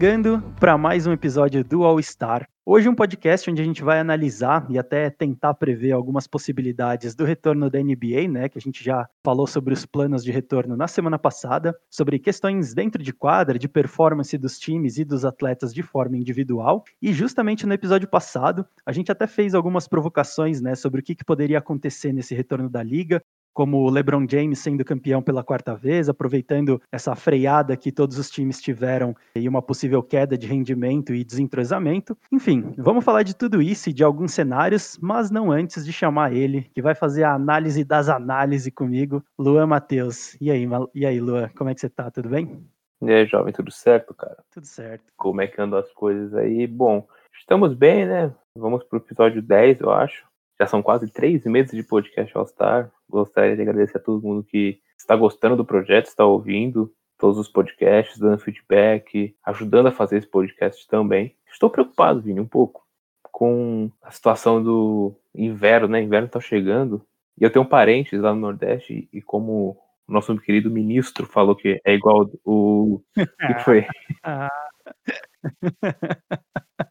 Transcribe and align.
chegando 0.00 0.42
para 0.58 0.78
mais 0.78 1.06
um 1.06 1.12
episódio 1.12 1.62
do 1.62 1.84
All 1.84 2.00
Star. 2.00 2.48
Hoje 2.64 2.88
um 2.88 2.94
podcast 2.94 3.50
onde 3.50 3.60
a 3.60 3.64
gente 3.64 3.82
vai 3.82 4.00
analisar 4.00 4.64
e 4.70 4.78
até 4.78 5.10
tentar 5.10 5.52
prever 5.52 5.92
algumas 5.92 6.26
possibilidades 6.26 7.14
do 7.14 7.22
retorno 7.26 7.68
da 7.68 7.78
NBA, 7.78 8.26
né, 8.26 8.48
que 8.48 8.56
a 8.56 8.60
gente 8.62 8.82
já 8.82 9.06
falou 9.22 9.46
sobre 9.46 9.74
os 9.74 9.84
planos 9.84 10.24
de 10.24 10.30
retorno 10.30 10.74
na 10.74 10.88
semana 10.88 11.18
passada, 11.18 11.76
sobre 11.90 12.18
questões 12.18 12.72
dentro 12.72 13.02
de 13.02 13.12
quadra, 13.12 13.58
de 13.58 13.68
performance 13.68 14.38
dos 14.38 14.58
times 14.58 14.96
e 14.96 15.04
dos 15.04 15.22
atletas 15.22 15.74
de 15.74 15.82
forma 15.82 16.16
individual. 16.16 16.82
E 17.02 17.12
justamente 17.12 17.66
no 17.66 17.74
episódio 17.74 18.08
passado, 18.08 18.64
a 18.86 18.92
gente 18.92 19.12
até 19.12 19.26
fez 19.26 19.54
algumas 19.54 19.86
provocações, 19.86 20.62
né, 20.62 20.74
sobre 20.74 21.00
o 21.00 21.04
que, 21.04 21.14
que 21.14 21.24
poderia 21.26 21.58
acontecer 21.58 22.10
nesse 22.10 22.34
retorno 22.34 22.70
da 22.70 22.82
liga, 22.82 23.22
como 23.52 23.78
o 23.78 23.90
LeBron 23.90 24.26
James 24.28 24.58
sendo 24.58 24.84
campeão 24.84 25.22
pela 25.22 25.42
quarta 25.42 25.74
vez, 25.74 26.08
aproveitando 26.08 26.80
essa 26.90 27.14
freada 27.14 27.76
que 27.76 27.92
todos 27.92 28.18
os 28.18 28.30
times 28.30 28.60
tiveram 28.60 29.14
e 29.34 29.48
uma 29.48 29.62
possível 29.62 30.02
queda 30.02 30.36
de 30.36 30.46
rendimento 30.46 31.14
e 31.14 31.24
desentrosamento. 31.24 32.16
Enfim, 32.32 32.74
vamos 32.78 33.04
falar 33.04 33.22
de 33.22 33.34
tudo 33.34 33.60
isso 33.60 33.90
e 33.90 33.92
de 33.92 34.04
alguns 34.04 34.32
cenários, 34.32 34.98
mas 35.00 35.30
não 35.30 35.50
antes 35.50 35.84
de 35.84 35.92
chamar 35.92 36.32
ele, 36.32 36.70
que 36.74 36.82
vai 36.82 36.94
fazer 36.94 37.24
a 37.24 37.34
análise 37.34 37.84
das 37.84 38.08
análises 38.08 38.72
comigo, 38.72 39.22
Luan 39.38 39.66
Matheus. 39.66 40.36
E 40.40 40.50
aí, 40.50 40.66
e 40.94 41.06
aí, 41.06 41.20
Luan, 41.20 41.48
como 41.56 41.70
é 41.70 41.74
que 41.74 41.80
você 41.80 41.88
tá? 41.88 42.10
Tudo 42.10 42.28
bem? 42.28 42.64
E 43.02 43.10
aí, 43.10 43.26
jovem, 43.26 43.52
tudo 43.52 43.70
certo, 43.70 44.14
cara? 44.14 44.36
Tudo 44.52 44.66
certo. 44.66 45.04
Como 45.16 45.40
é 45.40 45.46
que 45.46 45.60
andam 45.60 45.78
as 45.78 45.90
coisas 45.92 46.34
aí? 46.34 46.66
Bom, 46.66 47.06
estamos 47.38 47.74
bem, 47.74 48.06
né? 48.06 48.32
Vamos 48.54 48.84
pro 48.84 48.98
episódio 48.98 49.40
10, 49.40 49.80
eu 49.80 49.90
acho. 49.90 50.24
Já 50.60 50.66
são 50.66 50.82
quase 50.82 51.10
três 51.10 51.44
meses 51.46 51.72
de 51.72 51.82
podcast 51.82 52.36
All 52.36 52.46
Star. 52.46 52.90
Gostaria 53.10 53.56
de 53.56 53.62
agradecer 53.62 53.98
a 53.98 54.00
todo 54.00 54.22
mundo 54.22 54.44
que 54.44 54.80
está 54.96 55.16
gostando 55.16 55.56
do 55.56 55.64
projeto, 55.64 56.06
está 56.06 56.24
ouvindo 56.24 56.92
todos 57.18 57.38
os 57.38 57.48
podcasts, 57.48 58.18
dando 58.18 58.38
feedback, 58.38 59.34
ajudando 59.44 59.88
a 59.88 59.92
fazer 59.92 60.16
esse 60.16 60.26
podcast 60.26 60.86
também. 60.88 61.36
Estou 61.52 61.68
preocupado, 61.68 62.22
Vini, 62.22 62.40
um 62.40 62.46
pouco 62.46 62.86
com 63.30 63.90
a 64.00 64.10
situação 64.10 64.62
do 64.62 65.14
inverno, 65.34 65.88
né? 65.88 66.00
Inverno 66.00 66.26
está 66.26 66.40
chegando. 66.40 67.04
E 67.38 67.44
eu 67.44 67.50
tenho 67.50 67.64
parentes 67.64 68.20
lá 68.20 68.32
no 68.32 68.40
Nordeste 68.40 69.08
e 69.12 69.20
como 69.20 69.76
o 70.08 70.12
nosso 70.12 70.36
querido 70.38 70.70
ministro 70.70 71.26
falou 71.26 71.54
que 71.54 71.80
é 71.84 71.94
igual 71.94 72.30
o 72.44 73.02
que 73.16 73.64
foi? 73.64 73.86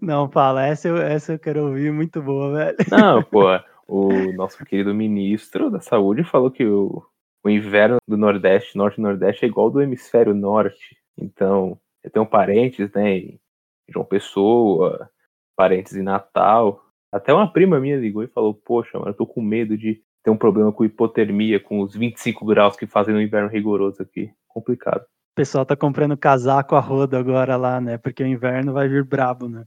Não, 0.00 0.30
fala, 0.30 0.66
essa 0.66 0.88
eu, 0.88 0.98
essa 0.98 1.32
eu 1.32 1.38
quero 1.38 1.68
ouvir, 1.68 1.90
muito 1.90 2.20
boa, 2.20 2.52
velho. 2.52 2.76
Não, 2.90 3.22
pô, 3.22 3.44
o 3.86 4.32
nosso 4.32 4.64
querido 4.64 4.94
ministro 4.94 5.70
da 5.70 5.80
Saúde 5.80 6.24
falou 6.24 6.50
que 6.50 6.64
o, 6.64 7.02
o 7.44 7.50
inverno 7.50 7.98
do 8.08 8.16
Nordeste, 8.16 8.76
Norte 8.76 8.98
e 8.98 9.02
Nordeste, 9.02 9.44
é 9.44 9.48
igual 9.48 9.66
ao 9.66 9.72
do 9.72 9.82
hemisfério 9.82 10.34
Norte. 10.34 10.96
Então, 11.16 11.78
eu 12.02 12.10
tenho 12.10 12.26
parentes, 12.26 12.90
né, 12.92 13.18
em 13.18 13.40
João 13.88 14.04
Pessoa, 14.04 15.10
parentes 15.56 15.94
em 15.94 16.02
Natal. 16.02 16.84
Até 17.12 17.32
uma 17.32 17.52
prima 17.52 17.78
minha 17.78 17.96
ligou 17.96 18.22
e 18.22 18.28
falou: 18.28 18.54
Poxa, 18.54 18.98
mano, 18.98 19.10
eu 19.10 19.14
tô 19.14 19.26
com 19.26 19.40
medo 19.40 19.76
de 19.76 20.02
ter 20.22 20.30
um 20.30 20.36
problema 20.36 20.72
com 20.72 20.84
hipotermia, 20.84 21.60
com 21.60 21.80
os 21.80 21.94
25 21.94 22.44
graus 22.46 22.76
que 22.76 22.86
fazem 22.86 23.14
no 23.14 23.20
inverno 23.20 23.48
rigoroso 23.48 24.02
aqui. 24.02 24.32
Complicado. 24.48 25.02
O 25.02 25.36
pessoal 25.36 25.66
tá 25.66 25.76
comprando 25.76 26.16
casaco 26.16 26.74
a 26.74 26.80
roda 26.80 27.18
agora 27.18 27.56
lá, 27.56 27.80
né? 27.80 27.98
Porque 27.98 28.22
o 28.22 28.26
inverno 28.26 28.72
vai 28.72 28.88
vir 28.88 29.04
brabo, 29.04 29.48
né? 29.48 29.64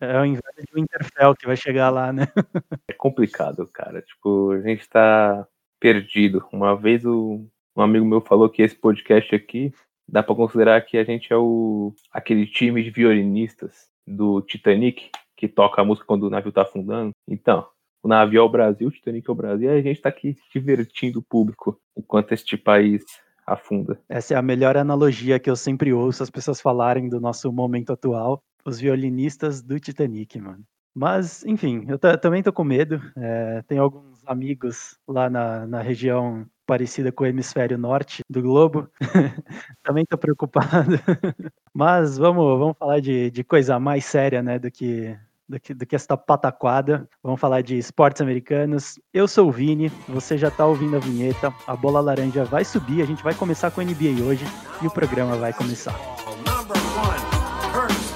É 0.00 0.20
o 0.20 0.24
inverno 0.24 0.62
de 0.64 0.74
Winterfell 0.74 1.34
que 1.34 1.46
vai 1.46 1.56
chegar 1.56 1.90
lá, 1.90 2.12
né? 2.12 2.26
É 2.88 2.92
complicado, 2.92 3.66
cara. 3.66 4.00
Tipo, 4.02 4.52
a 4.52 4.60
gente 4.60 4.88
tá 4.88 5.46
perdido. 5.80 6.44
Uma 6.52 6.76
vez 6.76 7.04
o, 7.04 7.44
um 7.76 7.82
amigo 7.82 8.04
meu 8.04 8.20
falou 8.20 8.48
que 8.48 8.62
esse 8.62 8.76
podcast 8.76 9.34
aqui 9.34 9.72
dá 10.08 10.22
para 10.22 10.34
considerar 10.34 10.80
que 10.82 10.96
a 10.98 11.04
gente 11.04 11.32
é 11.32 11.36
o 11.36 11.94
aquele 12.12 12.46
time 12.46 12.82
de 12.82 12.90
violinistas 12.90 13.88
do 14.06 14.40
Titanic 14.42 15.10
que 15.36 15.48
toca 15.48 15.82
a 15.82 15.84
música 15.84 16.06
quando 16.06 16.24
o 16.24 16.30
navio 16.30 16.52
tá 16.52 16.62
afundando. 16.62 17.10
Então, 17.26 17.66
o 18.02 18.08
navio 18.08 18.40
é 18.40 18.42
o 18.42 18.48
Brasil, 18.48 18.88
o 18.88 18.90
Titanic 18.90 19.28
é 19.28 19.32
o 19.32 19.36
Brasil, 19.36 19.70
e 19.70 19.78
a 19.78 19.82
gente 19.82 20.00
tá 20.00 20.08
aqui 20.08 20.36
divertindo 20.52 21.18
o 21.18 21.22
público 21.22 21.80
enquanto 21.96 22.32
este 22.32 22.56
país 22.56 23.02
afunda. 23.46 24.00
Essa 24.08 24.34
é 24.34 24.36
a 24.36 24.42
melhor 24.42 24.76
analogia 24.76 25.40
que 25.40 25.50
eu 25.50 25.56
sempre 25.56 25.92
ouço 25.92 26.22
as 26.22 26.30
pessoas 26.30 26.60
falarem 26.60 27.08
do 27.08 27.20
nosso 27.20 27.52
momento 27.52 27.92
atual 27.92 28.42
os 28.64 28.78
violinistas 28.78 29.62
do 29.62 29.78
Titanic, 29.78 30.38
mano. 30.40 30.64
Mas, 30.94 31.44
enfim, 31.44 31.86
eu 31.88 31.98
também 32.18 32.42
tô 32.42 32.52
com 32.52 32.64
medo. 32.64 33.00
É, 33.16 33.62
tem 33.66 33.78
alguns 33.78 34.22
amigos 34.26 34.98
lá 35.08 35.30
na, 35.30 35.66
na 35.66 35.80
região 35.80 36.46
parecida 36.66 37.10
com 37.10 37.24
o 37.24 37.26
hemisfério 37.26 37.78
norte 37.78 38.22
do 38.28 38.42
globo. 38.42 38.88
também 39.82 40.04
tô 40.04 40.18
preocupado. 40.18 40.98
Mas 41.72 42.18
vamos, 42.18 42.58
vamos 42.58 42.76
falar 42.78 43.00
de, 43.00 43.30
de 43.30 43.42
coisa 43.42 43.78
mais 43.78 44.04
séria, 44.04 44.42
né, 44.42 44.58
do 44.58 44.70
que, 44.70 45.16
do 45.48 45.58
que, 45.58 45.74
do 45.74 45.86
que 45.86 45.96
essa 45.96 46.16
pataquada. 46.16 47.08
Vamos 47.22 47.40
falar 47.40 47.62
de 47.62 47.78
esportes 47.78 48.20
americanos. 48.20 48.98
Eu 49.14 49.26
sou 49.26 49.48
o 49.48 49.52
Vini, 49.52 49.88
você 50.06 50.36
já 50.36 50.50
tá 50.50 50.66
ouvindo 50.66 50.96
a 50.96 51.00
vinheta. 51.00 51.52
A 51.66 51.74
bola 51.74 52.00
laranja 52.00 52.44
vai 52.44 52.64
subir, 52.64 53.00
a 53.00 53.06
gente 53.06 53.22
vai 53.22 53.34
começar 53.34 53.70
com 53.70 53.80
a 53.80 53.84
NBA 53.84 54.22
hoje 54.22 54.44
e 54.82 54.86
o 54.86 54.90
programa 54.90 55.36
vai 55.36 55.54
começar. 55.54 55.94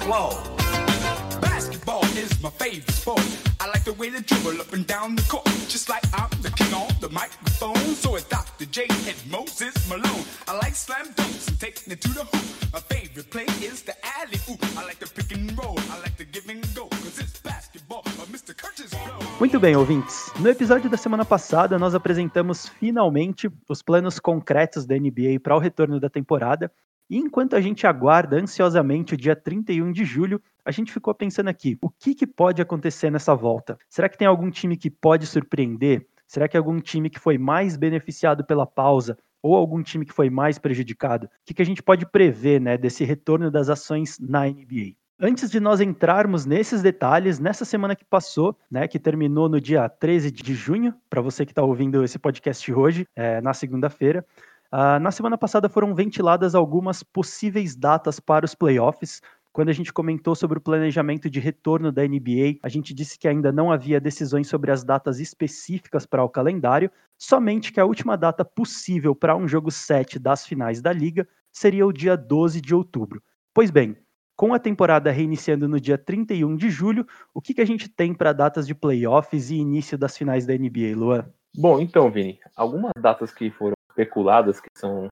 Basketball 0.06 2.04
is 2.14 2.40
my 2.40 2.50
favorite 2.50 2.88
sport. 2.92 3.26
I 3.58 3.66
like 3.66 3.82
the 3.82 3.92
way 3.94 4.08
they 4.08 4.20
dribble 4.20 4.60
up 4.60 4.72
and 4.72 4.86
down 4.86 5.16
the 5.16 5.22
court. 5.22 5.46
Just 5.66 5.88
like 5.88 6.04
I'm 6.14 6.30
the 6.42 6.50
king 6.52 6.72
on 6.72 6.94
the 7.00 7.08
microphone. 7.08 7.74
So 7.96 8.14
it's 8.14 8.24
Dr. 8.28 8.66
J 8.66 8.86
and 8.88 9.18
Moses 9.28 9.74
Malone. 9.88 10.24
I 10.46 10.58
like 10.58 10.76
slam 10.76 11.06
dunks 11.14 11.48
and 11.48 11.58
taking 11.58 11.92
it 11.92 12.00
to 12.02 12.08
the 12.10 12.22
hoop. 12.22 12.72
My 12.72 12.78
favorite 12.78 13.30
play 13.32 13.46
is 13.60 13.82
the 13.82 13.96
alley 14.20 14.38
oop. 14.48 14.62
I 14.78 14.84
like 14.84 15.00
the 15.00 15.10
pick 15.10 15.32
and 15.32 15.50
roll. 15.58 15.76
I 15.90 15.98
like 15.98 16.16
the 16.16 16.24
give 16.24 16.48
and 16.48 16.62
go. 16.72 16.86
Cause 16.86 17.18
it's 17.18 17.40
basketball. 17.40 18.04
Mr. 18.30 18.54
Curtis 18.56 18.92
Muito 19.40 19.58
bem, 19.58 19.74
ouvintes. 19.74 20.30
No 20.38 20.48
episódio 20.48 20.88
da 20.88 20.96
semana 20.96 21.24
passada, 21.24 21.80
nós 21.80 21.96
apresentamos 21.96 22.68
finalmente 22.68 23.50
os 23.68 23.82
planos 23.82 24.20
concretos 24.20 24.86
da 24.86 24.94
NBA 24.94 25.40
para 25.42 25.56
o 25.56 25.58
retorno 25.58 25.98
da 25.98 26.08
temporada 26.08 26.70
e 27.08 27.18
enquanto 27.18 27.54
a 27.54 27.60
gente 27.60 27.86
aguarda 27.86 28.36
ansiosamente 28.36 29.14
o 29.14 29.16
dia 29.16 29.36
31 29.36 29.92
de 29.92 30.04
julho, 30.04 30.42
a 30.64 30.70
gente 30.70 30.92
ficou 30.92 31.14
pensando 31.14 31.48
aqui: 31.48 31.78
o 31.80 31.88
que, 31.88 32.14
que 32.14 32.26
pode 32.26 32.60
acontecer 32.60 33.10
nessa 33.10 33.34
volta? 33.34 33.78
Será 33.88 34.08
que 34.08 34.18
tem 34.18 34.26
algum 34.26 34.50
time 34.50 34.76
que 34.76 34.90
pode 34.90 35.26
surpreender? 35.26 36.06
Será 36.26 36.48
que 36.48 36.56
algum 36.56 36.80
time 36.80 37.08
que 37.08 37.20
foi 37.20 37.38
mais 37.38 37.76
beneficiado 37.76 38.44
pela 38.44 38.66
pausa 38.66 39.16
ou 39.40 39.54
algum 39.54 39.80
time 39.82 40.04
que 40.04 40.12
foi 40.12 40.28
mais 40.28 40.58
prejudicado? 40.58 41.26
O 41.26 41.30
que, 41.44 41.54
que 41.54 41.62
a 41.62 41.66
gente 41.66 41.82
pode 41.82 42.04
prever 42.04 42.60
né, 42.60 42.76
desse 42.76 43.04
retorno 43.04 43.48
das 43.48 43.68
ações 43.68 44.18
na 44.18 44.44
NBA? 44.46 44.96
Antes 45.18 45.50
de 45.50 45.60
nós 45.60 45.80
entrarmos 45.80 46.44
nesses 46.44 46.82
detalhes, 46.82 47.38
nessa 47.38 47.64
semana 47.64 47.96
que 47.96 48.04
passou, 48.04 48.54
né, 48.70 48.86
que 48.86 48.98
terminou 48.98 49.48
no 49.48 49.58
dia 49.58 49.88
13 49.88 50.30
de 50.30 50.52
junho, 50.52 50.92
para 51.08 51.22
você 51.22 51.46
que 51.46 51.52
está 51.52 51.62
ouvindo 51.62 52.04
esse 52.04 52.18
podcast 52.18 52.70
hoje, 52.70 53.06
é, 53.16 53.40
na 53.40 53.54
segunda-feira, 53.54 54.26
Uh, 54.72 54.98
na 55.00 55.10
semana 55.10 55.38
passada 55.38 55.68
foram 55.68 55.94
ventiladas 55.94 56.54
algumas 56.54 57.02
possíveis 57.02 57.76
datas 57.76 58.18
para 58.18 58.44
os 58.44 58.54
playoffs. 58.54 59.20
Quando 59.52 59.70
a 59.70 59.72
gente 59.72 59.92
comentou 59.92 60.34
sobre 60.34 60.58
o 60.58 60.60
planejamento 60.60 61.30
de 61.30 61.40
retorno 61.40 61.90
da 61.90 62.06
NBA, 62.06 62.58
a 62.62 62.68
gente 62.68 62.92
disse 62.92 63.18
que 63.18 63.26
ainda 63.26 63.50
não 63.50 63.72
havia 63.72 64.00
decisões 64.00 64.48
sobre 64.48 64.70
as 64.70 64.84
datas 64.84 65.18
específicas 65.18 66.04
para 66.04 66.22
o 66.22 66.28
calendário, 66.28 66.90
somente 67.16 67.72
que 67.72 67.80
a 67.80 67.86
última 67.86 68.16
data 68.16 68.44
possível 68.44 69.14
para 69.14 69.36
um 69.36 69.48
jogo 69.48 69.70
7 69.70 70.18
das 70.18 70.46
finais 70.46 70.82
da 70.82 70.92
liga 70.92 71.26
seria 71.50 71.86
o 71.86 71.92
dia 71.92 72.16
12 72.16 72.60
de 72.60 72.74
outubro. 72.74 73.22
Pois 73.54 73.70
bem, 73.70 73.96
com 74.36 74.52
a 74.52 74.58
temporada 74.58 75.10
reiniciando 75.10 75.66
no 75.66 75.80
dia 75.80 75.96
31 75.96 76.54
de 76.56 76.68
julho, 76.68 77.06
o 77.32 77.40
que, 77.40 77.54
que 77.54 77.62
a 77.62 77.66
gente 77.66 77.88
tem 77.88 78.12
para 78.12 78.34
datas 78.34 78.66
de 78.66 78.74
playoffs 78.74 79.50
e 79.50 79.54
início 79.54 79.96
das 79.96 80.14
finais 80.18 80.44
da 80.44 80.52
NBA, 80.52 80.94
Luan? 80.94 81.24
Bom, 81.56 81.80
então, 81.80 82.10
Vini, 82.10 82.38
algumas 82.54 82.92
datas 83.00 83.32
que 83.32 83.50
foram 83.50 83.75
especuladas, 83.96 84.60
que 84.60 84.68
são 84.76 85.08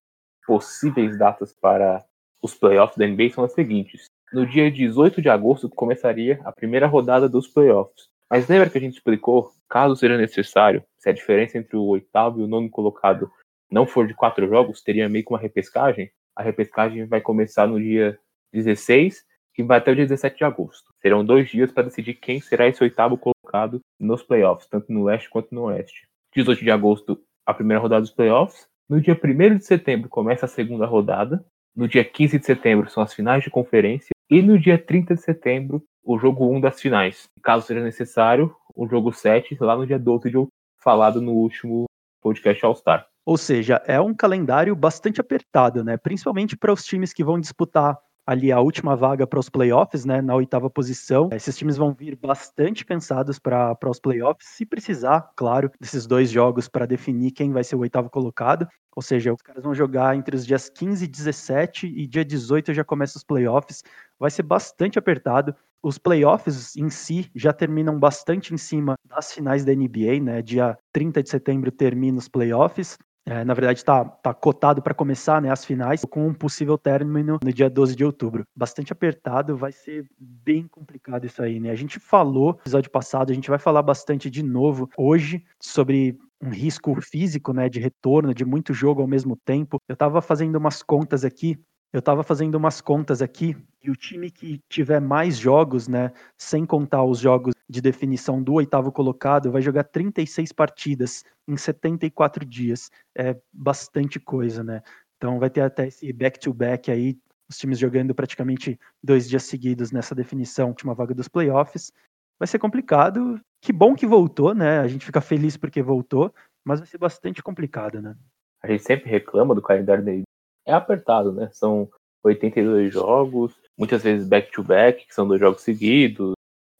possíveis 0.46 1.18
datas 1.18 1.54
para 1.54 2.04
os 2.42 2.54
playoffs 2.54 2.98
da 2.98 3.06
NBA, 3.06 3.30
são 3.30 3.44
as 3.44 3.52
seguintes. 3.52 4.04
No 4.32 4.46
dia 4.46 4.70
18 4.70 5.22
de 5.22 5.28
agosto 5.28 5.68
começaria 5.70 6.40
a 6.44 6.52
primeira 6.52 6.86
rodada 6.86 7.28
dos 7.28 7.48
playoffs. 7.48 8.08
Mas 8.30 8.48
lembra 8.48 8.68
que 8.68 8.76
a 8.76 8.80
gente 8.80 8.94
explicou, 8.94 9.52
caso 9.68 9.96
seja 9.96 10.18
necessário, 10.18 10.82
se 10.98 11.08
a 11.08 11.12
diferença 11.12 11.56
entre 11.56 11.76
o 11.76 11.84
oitavo 11.84 12.40
e 12.40 12.42
o 12.42 12.46
nono 12.46 12.68
colocado 12.68 13.30
não 13.70 13.86
for 13.86 14.06
de 14.06 14.14
quatro 14.14 14.48
jogos, 14.48 14.82
teria 14.82 15.08
meio 15.08 15.24
que 15.24 15.32
uma 15.32 15.38
repescagem. 15.38 16.10
A 16.36 16.42
repescagem 16.42 17.06
vai 17.06 17.20
começar 17.20 17.66
no 17.66 17.80
dia 17.80 18.18
16 18.52 19.24
e 19.56 19.62
vai 19.62 19.78
até 19.78 19.92
o 19.92 19.94
dia 19.94 20.04
17 20.04 20.36
de 20.36 20.44
agosto. 20.44 20.90
Serão 21.00 21.24
dois 21.24 21.48
dias 21.48 21.70
para 21.72 21.84
decidir 21.84 22.14
quem 22.14 22.40
será 22.40 22.66
esse 22.66 22.82
oitavo 22.82 23.16
colocado 23.16 23.80
nos 24.00 24.22
playoffs, 24.22 24.68
tanto 24.68 24.92
no 24.92 25.04
leste 25.04 25.30
quanto 25.30 25.54
no 25.54 25.64
oeste. 25.64 26.08
18 26.34 26.60
de 26.60 26.70
agosto, 26.70 27.20
a 27.46 27.54
primeira 27.54 27.80
rodada 27.80 28.00
dos 28.00 28.10
playoffs. 28.10 28.66
No 28.88 29.00
dia 29.00 29.18
1 29.18 29.56
de 29.56 29.64
setembro 29.64 30.10
começa 30.10 30.44
a 30.44 30.48
segunda 30.48 30.84
rodada. 30.84 31.44
No 31.74 31.88
dia 31.88 32.04
15 32.04 32.38
de 32.38 32.44
setembro 32.44 32.90
são 32.90 33.02
as 33.02 33.14
finais 33.14 33.42
de 33.42 33.50
conferência. 33.50 34.10
E 34.30 34.42
no 34.42 34.58
dia 34.58 34.78
30 34.78 35.14
de 35.14 35.22
setembro, 35.22 35.82
o 36.02 36.18
jogo 36.18 36.46
1 36.54 36.60
das 36.60 36.80
finais. 36.80 37.24
Caso 37.42 37.66
seja 37.66 37.82
necessário, 37.82 38.54
o 38.74 38.86
jogo 38.86 39.10
7, 39.10 39.56
lá 39.60 39.74
no 39.74 39.86
dia 39.86 39.98
12 39.98 40.30
de 40.30 40.36
outubro, 40.36 40.52
falado 40.82 41.20
no 41.20 41.32
último 41.32 41.84
podcast 42.20 42.64
All-Star. 42.64 43.06
Ou 43.24 43.38
seja, 43.38 43.82
é 43.86 43.98
um 43.98 44.14
calendário 44.14 44.76
bastante 44.76 45.18
apertado, 45.18 45.82
né? 45.82 45.96
Principalmente 45.96 46.54
para 46.54 46.72
os 46.72 46.84
times 46.84 47.12
que 47.12 47.24
vão 47.24 47.40
disputar 47.40 47.98
ali 48.26 48.50
a 48.50 48.60
última 48.60 48.96
vaga 48.96 49.26
para 49.26 49.38
os 49.38 49.48
playoffs, 49.48 50.04
né, 50.04 50.20
na 50.22 50.34
oitava 50.34 50.70
posição. 50.70 51.28
Esses 51.32 51.56
times 51.56 51.76
vão 51.76 51.92
vir 51.92 52.16
bastante 52.16 52.84
cansados 52.84 53.38
para 53.38 53.76
os 53.86 54.00
playoffs, 54.00 54.48
se 54.48 54.64
precisar, 54.64 55.30
claro, 55.36 55.70
desses 55.80 56.06
dois 56.06 56.30
jogos 56.30 56.68
para 56.68 56.86
definir 56.86 57.32
quem 57.32 57.52
vai 57.52 57.64
ser 57.64 57.76
o 57.76 57.80
oitavo 57.80 58.08
colocado. 58.08 58.66
Ou 58.96 59.02
seja, 59.02 59.32
os 59.32 59.42
caras 59.42 59.64
vão 59.64 59.74
jogar 59.74 60.16
entre 60.16 60.36
os 60.36 60.46
dias 60.46 60.68
15 60.68 61.04
e 61.04 61.08
17 61.08 61.86
e 61.86 62.06
dia 62.06 62.24
18 62.24 62.72
já 62.72 62.84
começa 62.84 63.18
os 63.18 63.24
playoffs. 63.24 63.82
Vai 64.18 64.30
ser 64.30 64.42
bastante 64.44 64.98
apertado. 64.98 65.54
Os 65.82 65.98
playoffs 65.98 66.76
em 66.76 66.88
si 66.88 67.30
já 67.34 67.52
terminam 67.52 67.98
bastante 67.98 68.54
em 68.54 68.56
cima 68.56 68.94
das 69.04 69.32
finais 69.32 69.64
da 69.64 69.74
NBA, 69.74 70.20
né? 70.22 70.40
Dia 70.40 70.78
30 70.92 71.22
de 71.22 71.28
setembro 71.28 71.70
termina 71.70 72.18
os 72.18 72.28
playoffs. 72.28 72.96
É, 73.26 73.42
na 73.42 73.54
verdade, 73.54 73.78
está 73.78 74.04
tá 74.04 74.34
cotado 74.34 74.82
para 74.82 74.92
começar 74.92 75.40
né, 75.40 75.50
as 75.50 75.64
finais, 75.64 76.04
com 76.04 76.26
um 76.26 76.34
possível 76.34 76.76
término 76.76 77.38
no 77.42 77.52
dia 77.52 77.70
12 77.70 77.96
de 77.96 78.04
outubro. 78.04 78.44
Bastante 78.54 78.92
apertado, 78.92 79.56
vai 79.56 79.72
ser 79.72 80.06
bem 80.18 80.68
complicado 80.68 81.24
isso 81.24 81.42
aí, 81.42 81.58
né? 81.58 81.70
A 81.70 81.74
gente 81.74 81.98
falou 81.98 82.52
no 82.52 82.60
episódio 82.60 82.90
passado, 82.90 83.30
a 83.30 83.34
gente 83.34 83.48
vai 83.48 83.58
falar 83.58 83.82
bastante 83.82 84.28
de 84.28 84.42
novo 84.42 84.90
hoje 84.98 85.42
sobre 85.58 86.18
um 86.42 86.50
risco 86.50 87.00
físico, 87.00 87.54
né, 87.54 87.70
de 87.70 87.80
retorno, 87.80 88.34
de 88.34 88.44
muito 88.44 88.74
jogo 88.74 89.00
ao 89.00 89.08
mesmo 89.08 89.36
tempo. 89.36 89.78
Eu 89.88 89.94
estava 89.94 90.20
fazendo 90.20 90.56
umas 90.56 90.82
contas 90.82 91.24
aqui, 91.24 91.58
eu 91.90 92.00
estava 92.00 92.22
fazendo 92.22 92.56
umas 92.56 92.82
contas 92.82 93.22
aqui, 93.22 93.56
e 93.82 93.90
o 93.90 93.96
time 93.96 94.30
que 94.30 94.60
tiver 94.68 95.00
mais 95.00 95.38
jogos, 95.38 95.88
né, 95.88 96.12
sem 96.36 96.66
contar 96.66 97.02
os 97.04 97.18
jogos 97.18 97.53
de 97.68 97.80
definição 97.80 98.42
do 98.42 98.54
oitavo 98.54 98.92
colocado, 98.92 99.50
vai 99.50 99.62
jogar 99.62 99.84
36 99.84 100.52
partidas 100.52 101.24
em 101.48 101.56
74 101.56 102.44
dias. 102.44 102.90
É 103.16 103.36
bastante 103.52 104.20
coisa, 104.20 104.62
né? 104.62 104.82
Então 105.16 105.38
vai 105.38 105.48
ter 105.48 105.62
até 105.62 105.86
esse 105.86 106.12
back-to-back 106.12 106.90
-back 106.90 106.94
aí, 106.94 107.18
os 107.48 107.56
times 107.58 107.78
jogando 107.78 108.14
praticamente 108.14 108.78
dois 109.02 109.28
dias 109.28 109.44
seguidos 109.44 109.92
nessa 109.92 110.14
definição, 110.14 110.68
última 110.68 110.94
vaga 110.94 111.14
dos 111.14 111.28
playoffs. 111.28 111.92
Vai 112.38 112.46
ser 112.46 112.58
complicado. 112.58 113.40
Que 113.62 113.72
bom 113.72 113.94
que 113.94 114.06
voltou, 114.06 114.54
né? 114.54 114.80
A 114.80 114.86
gente 114.86 115.06
fica 115.06 115.20
feliz 115.20 115.56
porque 115.56 115.82
voltou, 115.82 116.34
mas 116.64 116.80
vai 116.80 116.86
ser 116.86 116.98
bastante 116.98 117.42
complicado, 117.42 118.02
né? 118.02 118.14
A 118.62 118.66
gente 118.66 118.82
sempre 118.82 119.10
reclama 119.10 119.54
do 119.54 119.62
calendário 119.62 120.04
dele. 120.04 120.24
É 120.66 120.72
apertado, 120.72 121.32
né? 121.32 121.48
São 121.52 121.88
82 122.22 122.92
jogos, 122.92 123.54
muitas 123.78 124.02
vezes 124.02 124.26
back-to-back, 124.26 124.98
-back, 124.98 125.06
que 125.08 125.14
são 125.14 125.28
dois 125.28 125.40
jogos 125.40 125.62
seguidos, 125.62 126.34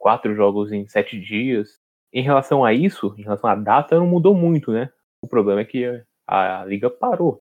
quatro 0.05 0.35
jogos 0.35 0.71
em 0.71 0.87
sete 0.87 1.19
dias. 1.19 1.79
Em 2.13 2.23
relação 2.23 2.63
a 2.63 2.75
isso, 2.75 3.15
em 3.17 3.23
relação 3.23 3.49
à 3.49 3.55
data, 3.55 3.99
não 3.99 4.07
mudou 4.07 4.35
muito, 4.35 4.71
né? 4.71 4.93
O 5.23 5.27
problema 5.27 5.63
é 5.63 5.65
que 5.65 6.05
a, 6.29 6.63
liga 6.67 6.91
parou. 6.91 7.41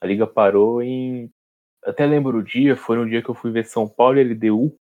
A 0.00 0.06
liga 0.06 0.24
parou 0.24 0.80
em. 0.80 1.28
Até 1.84 2.06
lembro 2.06 2.38
o 2.38 2.42
dia, 2.44 2.76
foi 2.76 2.96
no 2.96 3.08
dia 3.08 3.20
que 3.20 3.28
eu 3.28 3.34
fui 3.34 3.50
ver 3.50 3.66
São 3.66 3.88
Paulo 3.88 4.18
e 4.18 4.22
LDU. 4.22 4.76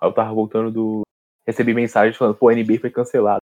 Aí 0.00 0.08
eu 0.08 0.12
tava 0.12 0.32
voltando 0.32 0.70
do. 0.70 1.02
Recebi 1.44 1.74
mensagem 1.74 2.16
falando, 2.16 2.36
pô, 2.36 2.48
a 2.48 2.54
NBA 2.54 2.78
foi 2.80 2.90
cancelada. 2.90 3.42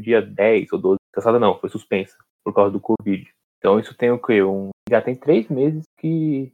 Dia 0.00 0.20
10 0.20 0.72
ou 0.72 0.78
12. 0.80 0.98
Cancelada 1.14 1.38
não, 1.38 1.58
foi 1.60 1.68
suspensa 1.68 2.16
por 2.44 2.52
causa 2.52 2.72
do 2.72 2.80
Covid. 2.80 3.30
Então 3.58 3.78
isso 3.78 3.96
tem 3.96 4.10
o 4.10 4.18
quê? 4.18 4.42
Um... 4.42 4.70
Já 4.90 5.00
tem 5.00 5.14
três 5.14 5.48
meses 5.48 5.84
que 6.00 6.52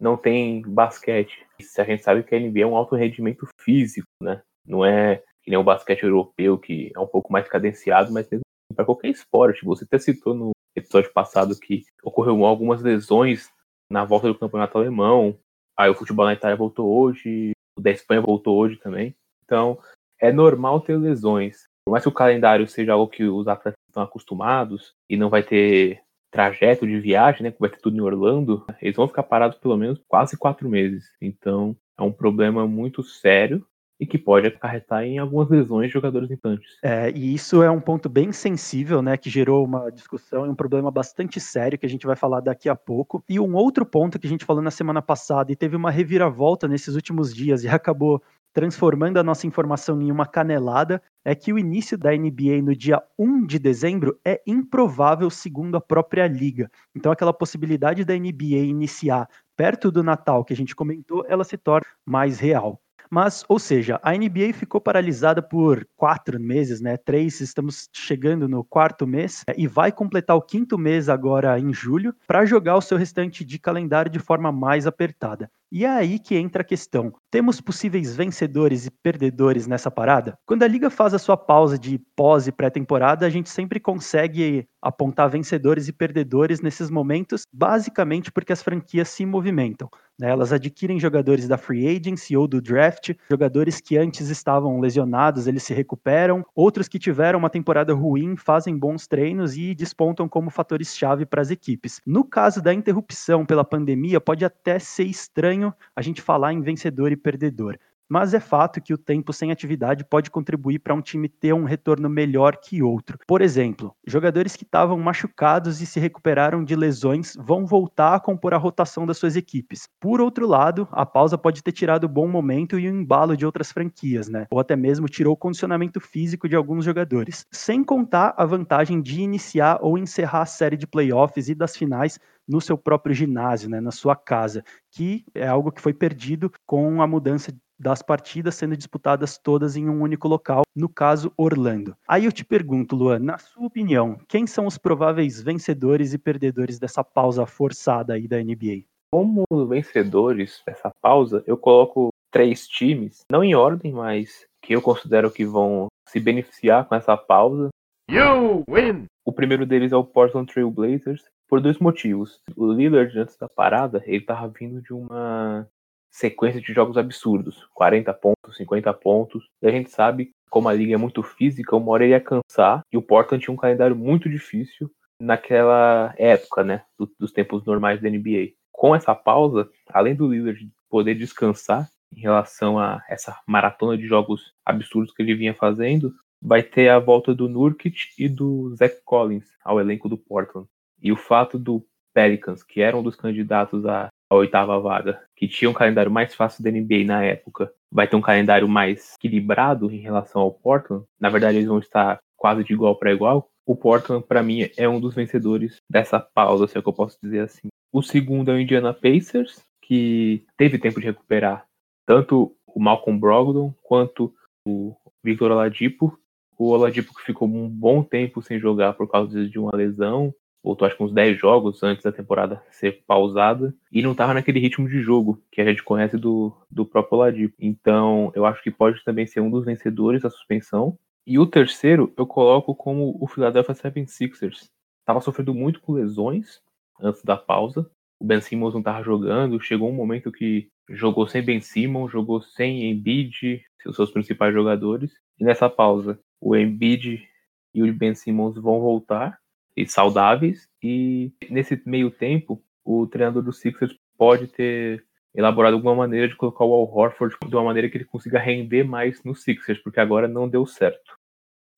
não 0.00 0.16
tem 0.16 0.62
basquete. 0.62 1.46
A 1.78 1.84
gente 1.84 2.02
sabe 2.02 2.24
que 2.24 2.34
a 2.34 2.40
NBA 2.40 2.60
é 2.62 2.66
um 2.66 2.76
alto 2.76 2.96
rendimento 2.96 3.46
físico, 3.60 4.08
né? 4.20 4.42
Não 4.66 4.84
é 4.84 5.22
que 5.48 5.50
nem 5.50 5.58
o 5.58 5.64
basquete 5.64 6.02
europeu, 6.02 6.58
que 6.58 6.92
é 6.94 7.00
um 7.00 7.06
pouco 7.06 7.32
mais 7.32 7.48
cadenciado, 7.48 8.12
mas 8.12 8.28
mesmo 8.28 8.42
assim, 8.44 8.76
para 8.76 8.84
qualquer 8.84 9.08
esporte. 9.08 9.64
Você 9.64 9.84
até 9.84 9.98
citou 9.98 10.34
no 10.34 10.50
episódio 10.76 11.10
passado 11.10 11.58
que 11.58 11.84
ocorreu 12.02 12.44
algumas 12.44 12.82
lesões 12.82 13.50
na 13.90 14.04
volta 14.04 14.28
do 14.28 14.38
campeonato 14.38 14.76
alemão. 14.76 15.38
Aí 15.74 15.88
o 15.88 15.94
futebol 15.94 16.26
na 16.26 16.34
Itália 16.34 16.54
voltou 16.54 16.86
hoje, 16.94 17.52
o 17.78 17.80
da 17.80 17.90
Espanha 17.90 18.20
voltou 18.20 18.58
hoje 18.58 18.76
também. 18.76 19.14
Então, 19.42 19.78
é 20.20 20.30
normal 20.30 20.82
ter 20.82 20.98
lesões. 20.98 21.64
Por 21.86 21.92
mais 21.92 22.04
que 22.04 22.10
o 22.10 22.12
calendário 22.12 22.68
seja 22.68 22.92
algo 22.92 23.10
que 23.10 23.24
os 23.24 23.48
atletas 23.48 23.80
estão 23.88 24.02
acostumados 24.02 24.92
e 25.08 25.16
não 25.16 25.30
vai 25.30 25.42
ter 25.42 26.02
trajeto 26.30 26.86
de 26.86 27.00
viagem, 27.00 27.44
né, 27.44 27.52
que 27.52 27.58
vai 27.58 27.70
ter 27.70 27.80
tudo 27.80 27.96
em 27.96 28.02
Orlando, 28.02 28.66
eles 28.82 28.96
vão 28.96 29.08
ficar 29.08 29.22
parados 29.22 29.56
pelo 29.56 29.78
menos 29.78 29.98
quase 30.06 30.36
quatro 30.36 30.68
meses. 30.68 31.10
Então, 31.22 31.74
é 31.98 32.02
um 32.02 32.12
problema 32.12 32.66
muito 32.66 33.02
sério 33.02 33.66
e 33.98 34.06
que 34.06 34.18
pode 34.18 34.46
acarretar 34.46 35.02
em 35.02 35.18
algumas 35.18 35.48
lesões 35.48 35.88
de 35.88 35.92
jogadores 35.92 36.30
importantes. 36.30 36.78
É, 36.82 37.10
e 37.10 37.34
isso 37.34 37.62
é 37.62 37.70
um 37.70 37.80
ponto 37.80 38.08
bem 38.08 38.32
sensível, 38.32 39.02
né, 39.02 39.16
que 39.16 39.28
gerou 39.28 39.64
uma 39.64 39.90
discussão 39.90 40.46
e 40.46 40.48
um 40.48 40.54
problema 40.54 40.90
bastante 40.90 41.40
sério 41.40 41.78
que 41.78 41.86
a 41.86 41.88
gente 41.88 42.06
vai 42.06 42.16
falar 42.16 42.40
daqui 42.40 42.68
a 42.68 42.76
pouco. 42.76 43.22
E 43.28 43.40
um 43.40 43.54
outro 43.54 43.84
ponto 43.84 44.18
que 44.18 44.26
a 44.26 44.30
gente 44.30 44.44
falou 44.44 44.62
na 44.62 44.70
semana 44.70 45.02
passada 45.02 45.50
e 45.50 45.56
teve 45.56 45.76
uma 45.76 45.90
reviravolta 45.90 46.68
nesses 46.68 46.94
últimos 46.94 47.34
dias 47.34 47.64
e 47.64 47.68
acabou 47.68 48.22
transformando 48.52 49.18
a 49.18 49.22
nossa 49.22 49.46
informação 49.46 50.00
em 50.00 50.10
uma 50.10 50.26
canelada, 50.26 51.02
é 51.24 51.34
que 51.34 51.52
o 51.52 51.58
início 51.58 51.96
da 51.96 52.10
NBA 52.10 52.62
no 52.62 52.74
dia 52.74 53.00
1 53.18 53.46
de 53.46 53.58
dezembro 53.58 54.18
é 54.24 54.40
improvável 54.46 55.30
segundo 55.30 55.76
a 55.76 55.80
própria 55.80 56.26
liga. 56.26 56.70
Então 56.94 57.12
aquela 57.12 57.32
possibilidade 57.32 58.04
da 58.04 58.16
NBA 58.16 58.64
iniciar 58.64 59.28
perto 59.56 59.90
do 59.90 60.02
Natal 60.02 60.44
que 60.44 60.52
a 60.52 60.56
gente 60.56 60.74
comentou, 60.74 61.24
ela 61.28 61.44
se 61.44 61.56
torna 61.56 61.86
mais 62.04 62.40
real. 62.40 62.80
Mas, 63.10 63.44
ou 63.48 63.58
seja, 63.58 63.98
a 64.02 64.12
NBA 64.12 64.52
ficou 64.52 64.80
paralisada 64.80 65.42
por 65.42 65.86
quatro 65.96 66.38
meses, 66.38 66.80
né? 66.80 66.96
Três, 66.96 67.40
estamos 67.40 67.88
chegando 67.92 68.48
no 68.48 68.62
quarto 68.64 69.06
mês 69.06 69.44
e 69.56 69.66
vai 69.66 69.90
completar 69.90 70.36
o 70.36 70.42
quinto 70.42 70.76
mês 70.76 71.08
agora 71.08 71.58
em 71.58 71.72
julho 71.72 72.14
para 72.26 72.44
jogar 72.44 72.76
o 72.76 72.82
seu 72.82 72.98
restante 72.98 73.44
de 73.44 73.58
calendário 73.58 74.10
de 74.10 74.18
forma 74.18 74.52
mais 74.52 74.86
apertada. 74.86 75.50
E 75.70 75.84
é 75.84 75.88
aí 75.88 76.18
que 76.18 76.34
entra 76.36 76.62
a 76.62 76.64
questão: 76.64 77.12
temos 77.30 77.60
possíveis 77.60 78.16
vencedores 78.16 78.86
e 78.86 78.90
perdedores 78.90 79.66
nessa 79.66 79.90
parada? 79.90 80.38
Quando 80.46 80.62
a 80.62 80.68
liga 80.68 80.88
faz 80.88 81.12
a 81.12 81.18
sua 81.18 81.36
pausa 81.36 81.78
de 81.78 81.98
pós 82.16 82.46
e 82.46 82.52
pré-temporada, 82.52 83.26
a 83.26 83.30
gente 83.30 83.50
sempre 83.50 83.78
consegue 83.78 84.66
apontar 84.80 85.28
vencedores 85.28 85.88
e 85.88 85.92
perdedores 85.92 86.60
nesses 86.60 86.88
momentos, 86.88 87.42
basicamente 87.52 88.32
porque 88.32 88.52
as 88.52 88.62
franquias 88.62 89.08
se 89.08 89.26
movimentam. 89.26 89.90
Né? 90.18 90.30
Elas 90.30 90.52
adquirem 90.52 90.98
jogadores 90.98 91.46
da 91.46 91.58
free 91.58 91.86
agency 91.86 92.36
ou 92.36 92.48
do 92.48 92.60
draft, 92.60 93.12
jogadores 93.30 93.80
que 93.80 93.96
antes 93.96 94.28
estavam 94.28 94.80
lesionados, 94.80 95.46
eles 95.46 95.62
se 95.62 95.74
recuperam, 95.74 96.44
outros 96.54 96.88
que 96.88 96.98
tiveram 96.98 97.38
uma 97.38 97.50
temporada 97.50 97.92
ruim 97.92 98.36
fazem 98.36 98.76
bons 98.76 99.06
treinos 99.06 99.56
e 99.56 99.74
despontam 99.74 100.28
como 100.28 100.50
fatores-chave 100.50 101.26
para 101.26 101.42
as 101.42 101.50
equipes. 101.50 102.00
No 102.06 102.24
caso 102.24 102.62
da 102.62 102.72
interrupção 102.72 103.44
pela 103.44 103.64
pandemia, 103.64 104.20
pode 104.20 104.44
até 104.44 104.78
ser 104.78 105.04
estranho 105.04 105.57
a 105.94 106.02
gente 106.02 106.22
falar 106.22 106.52
em 106.52 106.60
vencedor 106.60 107.12
e 107.12 107.16
perdedor 107.16 107.78
mas 108.08 108.32
é 108.32 108.40
fato 108.40 108.80
que 108.80 108.94
o 108.94 108.98
tempo 108.98 109.32
sem 109.32 109.52
atividade 109.52 110.04
pode 110.04 110.30
contribuir 110.30 110.78
para 110.78 110.94
um 110.94 111.02
time 111.02 111.28
ter 111.28 111.52
um 111.52 111.64
retorno 111.64 112.08
melhor 112.08 112.56
que 112.56 112.82
outro. 112.82 113.18
Por 113.26 113.42
exemplo, 113.42 113.94
jogadores 114.06 114.56
que 114.56 114.64
estavam 114.64 114.98
machucados 114.98 115.82
e 115.82 115.86
se 115.86 116.00
recuperaram 116.00 116.64
de 116.64 116.74
lesões 116.74 117.36
vão 117.38 117.66
voltar 117.66 118.14
a 118.14 118.20
compor 118.20 118.54
a 118.54 118.56
rotação 118.56 119.04
das 119.04 119.18
suas 119.18 119.36
equipes. 119.36 119.88
Por 120.00 120.20
outro 120.20 120.46
lado, 120.46 120.88
a 120.90 121.04
pausa 121.04 121.36
pode 121.36 121.62
ter 121.62 121.72
tirado 121.72 122.08
bom 122.08 122.26
momento 122.26 122.78
e 122.78 122.88
o 122.88 122.90
embalo 122.90 123.36
de 123.36 123.44
outras 123.44 123.70
franquias, 123.70 124.28
né? 124.28 124.46
Ou 124.50 124.58
até 124.58 124.74
mesmo 124.74 125.08
tirou 125.08 125.34
o 125.34 125.36
condicionamento 125.36 126.00
físico 126.00 126.48
de 126.48 126.56
alguns 126.56 126.84
jogadores. 126.84 127.44
Sem 127.52 127.84
contar 127.84 128.34
a 128.36 128.44
vantagem 128.46 129.02
de 129.02 129.20
iniciar 129.20 129.78
ou 129.82 129.98
encerrar 129.98 130.42
a 130.42 130.46
série 130.46 130.76
de 130.76 130.86
playoffs 130.86 131.48
e 131.48 131.54
das 131.54 131.76
finais 131.76 132.18
no 132.48 132.60
seu 132.60 132.78
próprio 132.78 133.14
ginásio, 133.14 133.68
né, 133.68 133.80
na 133.80 133.90
sua 133.90 134.16
casa, 134.16 134.64
que 134.90 135.24
é 135.34 135.46
algo 135.46 135.70
que 135.70 135.82
foi 135.82 135.92
perdido 135.92 136.50
com 136.66 137.02
a 137.02 137.06
mudança 137.06 137.52
das 137.78 138.02
partidas 138.02 138.56
sendo 138.56 138.76
disputadas 138.76 139.38
todas 139.38 139.76
em 139.76 139.88
um 139.88 140.02
único 140.02 140.26
local, 140.26 140.62
no 140.74 140.88
caso 140.88 141.32
Orlando. 141.36 141.96
Aí 142.08 142.24
eu 142.24 142.32
te 142.32 142.44
pergunto, 142.44 142.96
Luan, 142.96 143.20
na 143.20 143.38
sua 143.38 143.66
opinião, 143.66 144.18
quem 144.26 144.46
são 144.46 144.66
os 144.66 144.76
prováveis 144.76 145.40
vencedores 145.40 146.12
e 146.12 146.18
perdedores 146.18 146.78
dessa 146.78 147.04
pausa 147.04 147.46
forçada 147.46 148.14
aí 148.14 148.26
da 148.26 148.42
NBA? 148.42 148.84
Como 149.12 149.44
vencedores 149.68 150.62
dessa 150.66 150.90
pausa, 151.00 151.42
eu 151.46 151.56
coloco 151.56 152.08
três 152.30 152.66
times, 152.66 153.20
não 153.30 153.44
em 153.44 153.54
ordem, 153.54 153.92
mas 153.92 154.46
que 154.60 154.74
eu 154.74 154.82
considero 154.82 155.30
que 155.30 155.46
vão 155.46 155.86
se 156.08 156.18
beneficiar 156.18 156.86
com 156.86 156.94
essa 156.94 157.16
pausa. 157.16 157.68
You 158.10 158.64
win! 158.68 159.04
O 159.24 159.32
primeiro 159.32 159.64
deles 159.64 159.92
é 159.92 159.96
o 159.96 160.04
Portland 160.04 160.52
Trail 160.52 160.70
Blazers, 160.70 161.24
por 161.48 161.60
dois 161.60 161.78
motivos. 161.78 162.40
O 162.56 162.70
Lillard, 162.72 163.18
antes 163.18 163.36
da 163.36 163.48
parada, 163.48 164.02
ele 164.06 164.20
tava 164.20 164.48
vindo 164.48 164.82
de 164.82 164.92
uma 164.92 165.66
sequência 166.10 166.60
de 166.60 166.72
jogos 166.72 166.96
absurdos, 166.96 167.66
40 167.74 168.12
pontos, 168.14 168.56
50 168.56 168.92
pontos. 168.94 169.48
E 169.62 169.66
a 169.66 169.70
gente 169.70 169.90
sabe 169.90 170.30
como 170.50 170.68
a 170.68 170.72
liga 170.72 170.94
é 170.94 170.98
muito 170.98 171.22
física, 171.22 171.76
uma 171.76 171.90
hora 171.92 172.04
ele 172.04 172.12
ia 172.12 172.20
cansar 172.20 172.82
e 172.92 172.96
o 172.96 173.02
Portland 173.02 173.42
tinha 173.42 173.54
um 173.54 173.58
calendário 173.58 173.94
muito 173.94 174.28
difícil 174.28 174.90
naquela 175.20 176.14
época, 176.16 176.64
né, 176.64 176.82
do, 176.98 177.10
dos 177.18 177.32
tempos 177.32 177.64
normais 177.64 178.00
da 178.00 178.08
NBA. 178.08 178.52
Com 178.72 178.94
essa 178.94 179.14
pausa, 179.14 179.68
além 179.88 180.14
do 180.14 180.28
Lillard 180.28 180.70
poder 180.88 181.14
descansar 181.14 181.88
em 182.14 182.20
relação 182.20 182.78
a 182.78 183.02
essa 183.08 183.38
maratona 183.46 183.98
de 183.98 184.06
jogos 184.06 184.54
absurdos 184.64 185.12
que 185.12 185.22
ele 185.22 185.34
vinha 185.34 185.54
fazendo, 185.54 186.14
vai 186.40 186.62
ter 186.62 186.88
a 186.88 186.98
volta 186.98 187.34
do 187.34 187.48
Nurkic 187.48 187.98
e 188.18 188.28
do 188.28 188.74
Zach 188.76 188.96
Collins 189.04 189.46
ao 189.64 189.80
elenco 189.80 190.08
do 190.08 190.16
Portland. 190.16 190.66
E 191.02 191.12
o 191.12 191.16
fato 191.16 191.58
do 191.58 191.84
Pelicans, 192.14 192.62
que 192.62 192.80
era 192.80 192.96
um 192.96 193.02
dos 193.02 193.16
candidatos 193.16 193.84
a 193.86 194.08
a 194.30 194.34
oitava 194.34 194.78
vaga, 194.78 195.22
que 195.34 195.48
tinha 195.48 195.70
um 195.70 195.74
calendário 195.74 196.10
mais 196.10 196.34
fácil 196.34 196.62
da 196.62 196.70
NBA 196.70 197.04
na 197.04 197.24
época, 197.24 197.72
vai 197.90 198.06
ter 198.06 198.16
um 198.16 198.20
calendário 198.20 198.68
mais 198.68 199.14
equilibrado 199.14 199.90
em 199.90 199.98
relação 199.98 200.42
ao 200.42 200.52
Portland. 200.52 201.04
Na 201.18 201.30
verdade, 201.30 201.56
eles 201.56 201.68
vão 201.68 201.78
estar 201.78 202.18
quase 202.36 202.62
de 202.62 202.72
igual 202.72 202.96
para 202.96 203.12
igual. 203.12 203.48
O 203.66 203.74
Portland, 203.74 204.24
para 204.26 204.42
mim, 204.42 204.68
é 204.76 204.88
um 204.88 205.00
dos 205.00 205.14
vencedores 205.14 205.78
dessa 205.90 206.20
pausa, 206.20 206.66
se 206.66 206.76
é 206.76 206.82
que 206.82 206.88
eu 206.88 206.92
posso 206.92 207.18
dizer 207.22 207.40
assim. 207.40 207.68
O 207.92 208.02
segundo 208.02 208.50
é 208.50 208.54
o 208.54 208.60
Indiana 208.60 208.92
Pacers, 208.92 209.62
que 209.82 210.44
teve 210.56 210.78
tempo 210.78 211.00
de 211.00 211.06
recuperar 211.06 211.64
tanto 212.06 212.54
o 212.66 212.80
Malcolm 212.80 213.18
Brogdon 213.18 213.74
quanto 213.82 214.34
o 214.66 214.94
Victor 215.24 215.50
Oladipo. 215.50 216.18
O 216.58 216.68
Oladipo 216.68 217.14
que 217.14 217.22
ficou 217.22 217.48
um 217.48 217.68
bom 217.68 218.02
tempo 218.02 218.42
sem 218.42 218.58
jogar 218.58 218.92
por 218.94 219.08
causa 219.08 219.48
de 219.48 219.58
uma 219.58 219.74
lesão, 219.74 220.34
voltou 220.62 220.86
acho 220.86 220.96
que 220.96 221.02
uns 221.02 221.12
10 221.12 221.38
jogos 221.38 221.82
antes 221.82 222.02
da 222.02 222.12
temporada 222.12 222.62
ser 222.70 223.02
pausada, 223.06 223.74
e 223.92 224.02
não 224.02 224.12
estava 224.12 224.34
naquele 224.34 224.60
ritmo 224.60 224.88
de 224.88 225.00
jogo 225.00 225.42
que 225.50 225.60
a 225.60 225.64
gente 225.64 225.82
conhece 225.82 226.16
do, 226.16 226.54
do 226.70 226.84
próprio 226.84 227.18
Oladipo. 227.18 227.54
Então, 227.58 228.32
eu 228.34 228.44
acho 228.44 228.62
que 228.62 228.70
pode 228.70 229.02
também 229.04 229.26
ser 229.26 229.40
um 229.40 229.50
dos 229.50 229.64
vencedores 229.64 230.22
da 230.22 230.30
suspensão. 230.30 230.98
E 231.26 231.38
o 231.38 231.46
terceiro 231.46 232.12
eu 232.16 232.26
coloco 232.26 232.74
como 232.74 233.16
o 233.20 233.26
Philadelphia 233.26 233.74
76ers. 233.74 234.68
Estava 235.00 235.20
sofrendo 235.20 235.54
muito 235.54 235.80
com 235.80 235.92
lesões 235.92 236.60
antes 237.00 237.22
da 237.22 237.36
pausa. 237.36 237.90
O 238.20 238.24
Ben 238.24 238.40
Simmons 238.40 238.72
não 238.72 238.80
estava 238.80 239.02
jogando. 239.02 239.60
Chegou 239.60 239.88
um 239.88 239.94
momento 239.94 240.32
que 240.32 240.68
jogou 240.88 241.26
sem 241.26 241.42
Ben 241.42 241.60
Simmons, 241.60 242.10
jogou 242.10 242.40
sem 242.40 242.90
Embiid, 242.90 243.62
os 243.86 243.96
seus 243.96 244.10
principais 244.10 244.52
jogadores. 244.52 245.12
E 245.38 245.44
nessa 245.44 245.68
pausa, 245.68 246.18
o 246.40 246.56
Embiid 246.56 247.26
e 247.74 247.82
o 247.82 247.94
Ben 247.94 248.14
Simmons 248.14 248.56
vão 248.56 248.80
voltar 248.80 249.38
e 249.82 249.88
saudáveis. 249.88 250.68
E 250.82 251.32
nesse 251.48 251.80
meio 251.86 252.10
tempo, 252.10 252.62
o 252.84 253.06
treinador 253.06 253.42
do 253.42 253.52
Sixers 253.52 253.96
pode 254.16 254.48
ter 254.48 255.04
elaborado 255.34 255.74
alguma 255.74 255.94
maneira 255.94 256.26
de 256.26 256.36
colocar 256.36 256.64
o 256.64 256.74
Al 256.74 256.92
Horford 256.92 257.36
de 257.46 257.54
uma 257.54 257.64
maneira 257.64 257.88
que 257.88 257.96
ele 257.96 258.04
consiga 258.04 258.38
render 258.38 258.82
mais 258.82 259.22
no 259.22 259.34
Sixers, 259.34 259.78
porque 259.78 260.00
agora 260.00 260.26
não 260.26 260.48
deu 260.48 260.66
certo. 260.66 261.16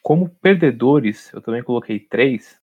Como 0.03 0.31
perdedores, 0.41 1.31
eu 1.35 1.43
também 1.43 1.63
coloquei 1.63 1.99
três. 2.01 2.59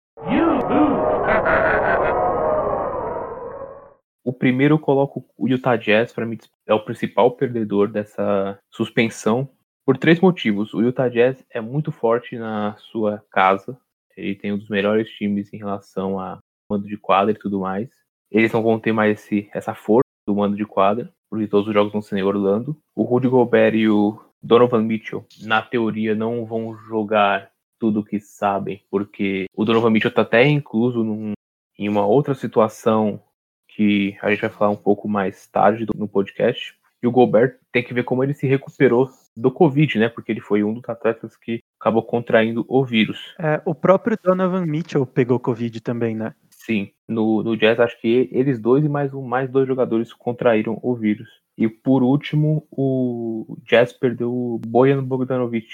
O 4.23 4.33
primeiro 4.33 4.75
eu 4.75 4.79
coloco 4.79 5.23
o 5.37 5.47
Utah 5.47 5.77
Jazz, 5.77 6.11
para 6.11 6.25
mim 6.25 6.37
é 6.65 6.73
o 6.73 6.83
principal 6.83 7.31
perdedor 7.31 7.87
dessa 7.87 8.59
suspensão, 8.71 9.49
por 9.85 9.97
três 9.97 10.19
motivos. 10.19 10.73
O 10.73 10.81
Utah 10.81 11.07
Jazz 11.07 11.45
é 11.49 11.61
muito 11.61 11.91
forte 11.91 12.37
na 12.37 12.75
sua 12.77 13.23
casa, 13.31 13.79
ele 14.17 14.35
tem 14.35 14.51
um 14.51 14.57
dos 14.57 14.69
melhores 14.69 15.09
times 15.11 15.53
em 15.53 15.57
relação 15.57 16.19
a 16.19 16.39
mando 16.69 16.87
de 16.87 16.97
quadra 16.97 17.31
e 17.31 17.37
tudo 17.37 17.59
mais. 17.59 17.89
Eles 18.29 18.51
não 18.51 18.61
vão 18.61 18.79
ter 18.79 18.91
mais 18.91 19.19
esse, 19.19 19.49
essa 19.53 19.73
força 19.73 20.07
do 20.27 20.35
mando 20.35 20.57
de 20.57 20.65
quadra, 20.65 21.13
porque 21.29 21.47
todos 21.47 21.67
os 21.67 21.73
jogos 21.73 21.93
vão 21.93 22.01
ser 22.01 22.17
em 22.17 22.23
Orlando. 22.23 22.77
O 22.95 23.03
Rudy 23.03 23.29
Gobert 23.29 23.75
e 23.75 23.87
o 23.87 24.19
Donovan 24.41 24.83
Mitchell, 24.83 25.25
na 25.41 25.61
teoria, 25.61 26.15
não 26.15 26.45
vão 26.45 26.75
jogar 26.75 27.49
tudo 27.79 27.99
o 27.99 28.03
que 28.03 28.19
sabem, 28.19 28.83
porque 28.89 29.45
o 29.55 29.63
Donovan 29.63 29.91
Mitchell 29.91 30.09
está 30.09 30.23
até 30.23 30.45
incluso 30.45 31.03
num, 31.03 31.33
em 31.77 31.87
uma 31.87 32.05
outra 32.05 32.33
situação 32.33 33.21
que 33.67 34.17
a 34.21 34.31
gente 34.31 34.41
vai 34.41 34.49
falar 34.49 34.71
um 34.71 34.75
pouco 34.75 35.07
mais 35.07 35.45
tarde 35.47 35.85
no 35.95 36.07
podcast. 36.07 36.75
E 37.01 37.05
o 37.05 37.11
Gobert 37.11 37.59
tem 37.71 37.83
que 37.83 37.93
ver 37.93 38.03
como 38.03 38.23
ele 38.23 38.33
se 38.33 38.47
recuperou 38.47 39.07
do 39.35 39.51
Covid, 39.51 39.99
né? 39.99 40.09
Porque 40.09 40.31
ele 40.31 40.41
foi 40.41 40.63
um 40.63 40.73
dos 40.73 40.89
atletas 40.89 41.37
que 41.37 41.59
acabou 41.79 42.03
contraindo 42.03 42.65
o 42.67 42.83
vírus. 42.83 43.35
É, 43.39 43.61
o 43.65 43.73
próprio 43.73 44.17
Donovan 44.21 44.65
Mitchell 44.65 45.05
pegou 45.05 45.39
Covid 45.39 45.79
também, 45.81 46.15
né? 46.15 46.33
Sim, 46.49 46.91
no, 47.07 47.43
no 47.43 47.55
Jazz 47.55 47.79
acho 47.79 47.99
que 48.01 48.29
eles 48.31 48.59
dois 48.59 48.83
e 48.83 48.89
mais, 48.89 49.13
um, 49.13 49.21
mais 49.21 49.49
dois 49.49 49.67
jogadores 49.67 50.11
contraíram 50.11 50.79
o 50.83 50.95
vírus. 50.95 51.29
E 51.57 51.67
por 51.67 52.03
último, 52.03 52.67
o 52.69 53.57
Jazz 53.63 53.93
perdeu 53.93 54.33
o 54.33 54.59
Bojan 54.59 55.03
Bogdanovic. 55.03 55.69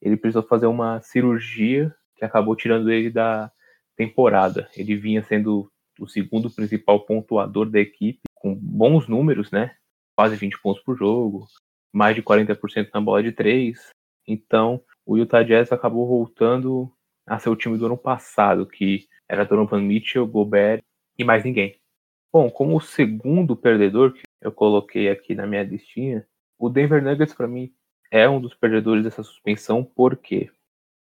Ele 0.00 0.16
precisou 0.16 0.42
fazer 0.42 0.66
uma 0.66 1.00
cirurgia 1.02 1.94
que 2.16 2.24
acabou 2.24 2.56
tirando 2.56 2.90
ele 2.90 3.10
da 3.10 3.52
temporada. 3.96 4.68
Ele 4.76 4.96
vinha 4.96 5.22
sendo 5.22 5.70
o 5.98 6.08
segundo 6.08 6.50
principal 6.50 7.00
pontuador 7.00 7.68
da 7.68 7.78
equipe, 7.78 8.20
com 8.34 8.54
bons 8.54 9.06
números, 9.06 9.50
né? 9.50 9.74
Quase 10.16 10.36
20 10.36 10.60
pontos 10.62 10.82
por 10.82 10.96
jogo, 10.96 11.46
mais 11.92 12.16
de 12.16 12.22
40% 12.22 12.88
na 12.94 13.00
bola 13.00 13.22
de 13.22 13.32
três. 13.32 13.90
Então, 14.26 14.82
o 15.06 15.16
Utah 15.16 15.42
Jazz 15.42 15.72
acabou 15.72 16.06
voltando 16.06 16.92
a 17.26 17.38
ser 17.38 17.48
o 17.48 17.56
time 17.56 17.78
do 17.78 17.86
ano 17.86 17.96
passado, 17.96 18.66
que 18.66 19.08
era 19.28 19.44
Donovan 19.44 19.82
Mitchell, 19.82 20.26
Gobert 20.26 20.82
e 21.18 21.24
mais 21.24 21.44
ninguém. 21.44 21.78
Bom, 22.32 22.50
como 22.50 22.76
o 22.76 22.80
segundo 22.80 23.56
perdedor 23.56 24.12
que 24.12 24.22
eu 24.40 24.52
coloquei 24.52 25.08
aqui 25.08 25.34
na 25.34 25.46
minha 25.46 25.62
listinha, 25.62 26.26
o 26.58 26.68
Denver 26.68 27.02
Nuggets 27.02 27.34
para 27.34 27.48
mim 27.48 27.72
é 28.10 28.28
um 28.28 28.40
dos 28.40 28.54
perdedores 28.54 29.04
dessa 29.04 29.22
suspensão, 29.22 29.84
porque 29.84 30.50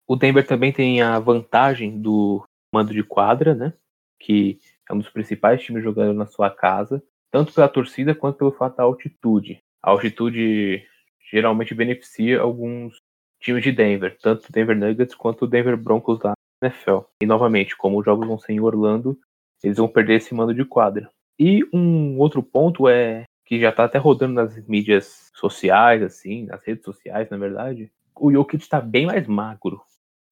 o 0.07 0.17
Denver 0.17 0.47
também 0.47 0.73
tem 0.73 1.03
a 1.03 1.19
vantagem 1.19 2.00
do 2.00 2.45
mando 2.73 2.93
de 2.93 3.03
quadra, 3.03 3.55
né? 3.55 3.73
Que 4.21 4.59
é 4.88 4.95
um 4.95 4.99
dos 4.99 5.11
principais 5.11 5.62
times 5.62 5.83
jogando 5.83 6.15
na 6.15 6.26
sua 6.26 6.50
casa, 6.50 7.03
tanto 7.31 7.53
pela 7.53 7.69
torcida 7.69 8.15
quanto 8.15 8.38
pelo 8.38 8.53
fato 8.53 8.76
da 8.76 8.85
altitude. 8.85 9.61
A 9.83 9.91
altitude 9.91 10.85
geralmente 11.31 11.75
beneficia 11.75 12.41
alguns 12.41 13.00
times 13.47 13.62
de 13.62 13.71
Denver, 13.71 14.19
tanto 14.21 14.49
o 14.49 14.53
Denver 14.53 14.76
Nuggets 14.76 15.15
quanto 15.15 15.45
o 15.45 15.47
Denver 15.47 15.76
Broncos 15.76 16.19
na 16.21 16.33
NFL. 16.62 16.99
E 17.23 17.26
novamente, 17.26 17.76
como 17.76 17.99
os 17.99 18.05
jogos 18.05 18.26
vão 18.26 18.38
ser 18.38 18.53
em 18.53 18.61
Orlando, 18.61 19.19
eles 19.62 19.76
vão 19.76 19.88
perder 19.88 20.17
esse 20.17 20.35
mando 20.35 20.53
de 20.53 20.65
quadra. 20.65 21.09
E 21.38 21.65
um 21.73 22.19
outro 22.19 22.43
ponto 22.43 22.88
é 22.88 23.25
que 23.45 23.61
já 23.61 23.71
tá 23.71 23.85
até 23.85 23.99
rodando 23.99 24.35
nas 24.35 24.67
mídias 24.67 25.31
sociais, 25.33 26.03
assim, 26.03 26.47
nas 26.47 26.62
redes 26.65 26.85
sociais, 26.85 27.31
na 27.31 27.37
verdade. 27.37 27.91
O 28.19 28.33
Jokic 28.33 28.62
está 28.62 28.81
bem 28.81 29.07
mais 29.07 29.26
magro 29.29 29.81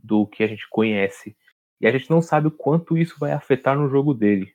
do 0.03 0.27
que 0.27 0.43
a 0.43 0.47
gente 0.49 0.69
conhece. 0.69 1.37
E 1.81 1.87
a 1.87 1.93
gente 1.93 2.11
não 2.11 2.21
sabe 2.21 2.49
o 2.49 2.51
quanto 2.51 2.99
isso 2.99 3.17
vai 3.19 3.31
afetar 3.31 3.79
no 3.79 3.89
jogo 3.89 4.13
dele. 4.13 4.53